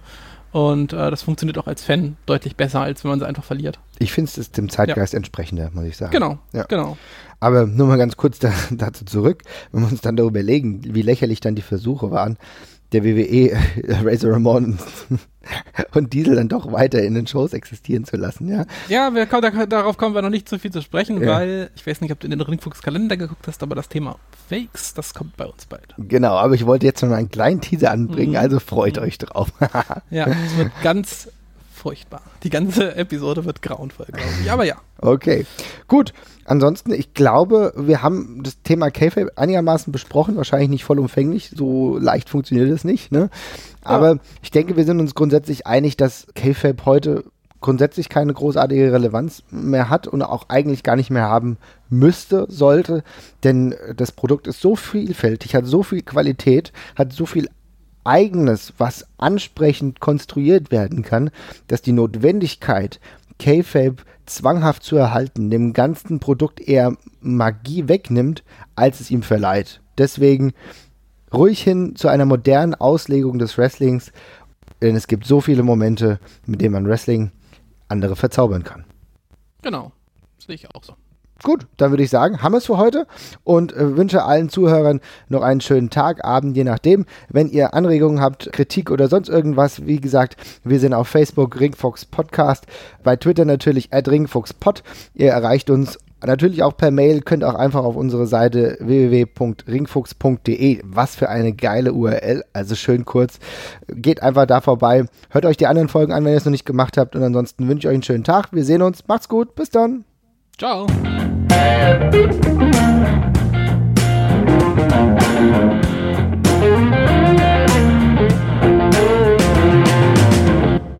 Und 0.52 0.94
äh, 0.94 1.12
das 1.12 1.22
funktioniert 1.22 1.58
auch 1.58 1.68
als 1.68 1.84
Fan 1.84 2.16
deutlich 2.26 2.56
besser, 2.56 2.80
als 2.80 3.04
wenn 3.04 3.10
man 3.10 3.20
sie 3.20 3.28
einfach 3.28 3.44
verliert. 3.44 3.78
Ich 4.00 4.14
finde 4.14 4.32
es 4.40 4.52
dem 4.52 4.70
Zeitgeist 4.70 5.14
ja. 5.14 5.18
entsprechender, 5.18 5.70
muss 5.74 5.84
ich 5.84 5.98
sagen. 5.98 6.14
Genau, 6.14 6.40
ja. 6.54 6.64
genau. 6.64 6.98
Aber 7.42 7.66
nur 7.66 7.88
mal 7.88 7.98
ganz 7.98 8.16
kurz 8.16 8.40
da, 8.40 8.54
dazu 8.72 9.04
zurück, 9.04 9.44
wenn 9.72 9.82
wir 9.82 9.92
uns 9.92 10.02
dann 10.02 10.16
darüber 10.16 10.40
überlegen, 10.40 10.96
wie 10.96 11.02
lächerlich 11.02 11.42
dann 11.42 11.56
die 11.56 11.62
Versuche 11.62 12.10
waren, 12.10 12.38
der 12.92 13.04
WWE 13.04 13.58
Razor 14.04 14.34
Ramon 14.34 14.78
und 15.94 16.14
Diesel 16.14 16.36
dann 16.36 16.48
doch 16.48 16.72
weiter 16.72 17.02
in 17.02 17.14
den 17.14 17.28
Shows 17.28 17.54
existieren 17.54 18.06
zu 18.06 18.18
lassen, 18.18 18.48
ja. 18.48 18.66
Ja, 18.90 19.14
wir, 19.14 19.26
da, 19.26 19.66
darauf 19.66 19.98
kommen 19.98 20.16
wir 20.16 20.22
noch 20.22 20.30
nicht 20.30 20.50
zu 20.50 20.60
viel 20.60 20.72
zu 20.72 20.82
sprechen, 20.82 21.22
ja. 21.22 21.28
weil 21.28 21.70
ich 21.76 21.86
weiß 21.86 22.02
nicht, 22.02 22.12
ob 22.12 22.20
du 22.20 22.26
in 22.26 22.32
den 22.32 22.42
Ringfuchs 22.42 22.82
Kalender 22.82 23.18
geguckt 23.18 23.48
hast, 23.48 23.62
aber 23.64 23.76
das 23.76 23.90
Thema 23.90 24.18
Fakes, 24.50 24.94
das 24.94 25.14
kommt 25.14 25.38
bei 25.38 25.46
uns 25.46 25.66
bald. 25.66 25.94
Genau, 25.98 26.36
aber 26.36 26.54
ich 26.54 26.66
wollte 26.66 26.86
jetzt 26.86 27.02
noch 27.02 27.12
einen 27.12 27.30
kleinen 27.30 27.62
Teaser 27.62 27.92
anbringen, 27.92 28.32
mhm. 28.32 28.40
also 28.40 28.60
freut 28.60 28.98
mhm. 28.98 29.04
euch 29.04 29.18
drauf. 29.18 29.52
ja, 30.10 30.28
es 30.28 30.58
wird 30.58 30.72
ganz 30.84 31.30
furchtbar. 31.86 32.24
Die 32.42 32.50
ganze 32.50 32.96
Episode 32.96 33.46
wird 33.46 33.62
grauenvoll, 33.62 34.08
glaube 34.08 34.28
ich. 34.42 34.52
Aber 34.52 34.64
ja. 34.64 34.78
Okay, 35.02 35.46
gut. 35.88 36.14
Ansonsten, 36.44 36.92
ich 36.92 37.14
glaube, 37.14 37.74
wir 37.78 38.02
haben 38.02 38.42
das 38.42 38.60
Thema 38.64 38.90
K-Fape 38.90 39.32
einigermaßen 39.36 39.94
besprochen. 39.94 40.36
Wahrscheinlich 40.36 40.70
nicht 40.70 40.84
vollumfänglich. 40.84 41.52
So 41.56 42.00
leicht 42.00 42.28
funktioniert 42.28 42.72
es 42.72 42.86
nicht. 42.86 43.12
Ne? 43.12 43.30
Aber 43.84 44.14
ja. 44.14 44.20
ich 44.42 44.50
denke, 44.50 44.76
wir 44.78 44.84
sind 44.84 45.00
uns 45.00 45.14
grundsätzlich 45.14 45.68
einig, 45.68 45.96
dass 45.96 46.26
K-Fape 46.34 46.86
heute 46.86 47.24
grundsätzlich 47.62 48.10
keine 48.10 48.34
großartige 48.34 48.92
Relevanz 48.92 49.44
mehr 49.52 49.92
hat 49.92 50.08
und 50.08 50.24
auch 50.24 50.50
eigentlich 50.50 50.82
gar 50.82 50.96
nicht 50.96 51.12
mehr 51.12 51.24
haben 51.24 51.58
müsste, 51.90 52.46
sollte, 52.50 53.04
denn 53.44 53.76
das 53.96 54.12
Produkt 54.12 54.48
ist 54.48 54.60
so 54.60 54.76
vielfältig, 54.76 55.56
hat 55.56 55.66
so 55.66 55.82
viel 55.82 56.02
Qualität, 56.02 56.74
hat 56.96 57.14
so 57.14 57.26
viel 57.26 57.48
eigenes, 58.06 58.74
was 58.78 59.06
ansprechend 59.18 60.00
konstruiert 60.00 60.72
werden 60.72 61.04
kann, 61.04 61.32
dass 61.68 61.82
die 61.82 61.92
Notwendigkeit, 61.92 63.00
K-Fape 63.40 63.98
zwanghaft 64.26 64.84
zu 64.84 64.96
erhalten, 64.96 65.50
dem 65.50 65.74
ganzen 65.74 66.20
Produkt 66.20 66.62
eher 66.62 66.96
Magie 67.22 67.88
wegnimmt, 67.88 68.44
als 68.76 69.00
es 69.02 69.12
ihm 69.12 69.24
verleiht. 69.24 69.82
Deswegen 69.98 70.54
ruhig 71.34 71.62
hin 71.62 71.96
zu 71.96 72.08
einer 72.08 72.26
modernen 72.26 72.76
Auslegung 72.76 73.40
des 73.40 73.58
Wrestlings, 73.58 74.12
denn 74.82 74.96
es 74.96 75.08
gibt 75.08 75.26
so 75.26 75.42
viele 75.42 75.64
Momente, 75.64 76.20
mit 76.46 76.62
denen 76.62 76.74
man 76.74 76.88
Wrestling 76.88 77.32
andere 77.88 78.16
verzaubern 78.16 78.64
kann. 78.64 78.86
Genau, 79.62 79.92
sehe 80.38 80.56
ich 80.56 80.74
auch 80.74 80.84
so. 80.84 80.96
Gut, 81.44 81.68
dann 81.78 81.92
würde 81.92 82.04
ich 82.04 82.10
sagen, 82.10 82.42
haben 82.42 82.54
wir 82.54 82.60
es 82.60 82.66
für 82.66 82.78
heute 82.78 83.08
und 83.44 83.74
äh, 83.74 83.98
wünsche 83.98 84.24
allen 84.24 84.50
Zuhörern 84.50 85.02
noch 85.28 85.42
einen 85.42 85.62
schönen 85.62 85.90
Tag, 85.90 86.24
Abend, 86.24 86.56
je 86.56 86.64
nachdem. 86.64 87.06
Wenn 87.30 87.50
ihr 87.50 87.74
Anregungen 87.74 88.22
habt, 88.22 88.52
Kritik 88.54 88.90
oder 88.90 89.10
sonst 89.10 89.28
irgendwas, 89.28 89.86
wie 89.86 90.00
gesagt, 90.00 90.38
wir 90.64 90.80
sind 90.80 90.94
auf 90.94 91.10
Facebook 91.10 91.60
Ringfox 91.60 92.06
Podcast, 92.06 92.68
bei 93.04 93.18
Twitter 93.18 93.44
natürlich 93.44 93.94
at 93.94 94.08
ringfoxpod. 94.08 94.82
Ihr 95.14 95.32
erreicht 95.32 95.70
uns 95.70 96.00
natürlich 96.26 96.64
auch 96.64 96.78
per 96.78 96.92
Mail, 96.92 97.20
könnt 97.22 97.44
auch 97.44 97.56
einfach 97.56 97.84
auf 97.84 97.98
unsere 97.98 98.28
Seite 98.28 98.78
www.ringfuchs.de, 98.80 100.82
was 100.84 101.16
für 101.16 101.30
eine 101.30 101.54
geile 101.54 101.94
URL, 101.94 102.44
also 102.54 102.76
schön 102.76 103.04
kurz. 103.04 103.40
Geht 103.88 104.22
einfach 104.24 104.46
da 104.46 104.62
vorbei, 104.62 105.06
hört 105.30 105.46
euch 105.46 105.58
die 105.58 105.68
anderen 105.68 105.90
Folgen 105.90 106.14
an, 106.14 106.24
wenn 106.24 106.32
ihr 106.32 106.38
es 106.38 106.46
noch 106.46 106.52
nicht 106.52 106.66
gemacht 106.66 106.98
habt 106.98 107.16
und 107.16 107.24
ansonsten 107.24 107.68
wünsche 107.68 107.88
ich 107.88 107.90
euch 107.90 107.96
einen 107.96 108.04
schönen 108.04 108.24
Tag. 108.24 108.54
Wir 108.54 108.64
sehen 108.64 108.82
uns, 108.82 109.08
macht's 109.08 109.30
gut, 109.30 109.54
bis 109.56 109.70
dann. 109.70 110.06
Ciao. 110.58 110.88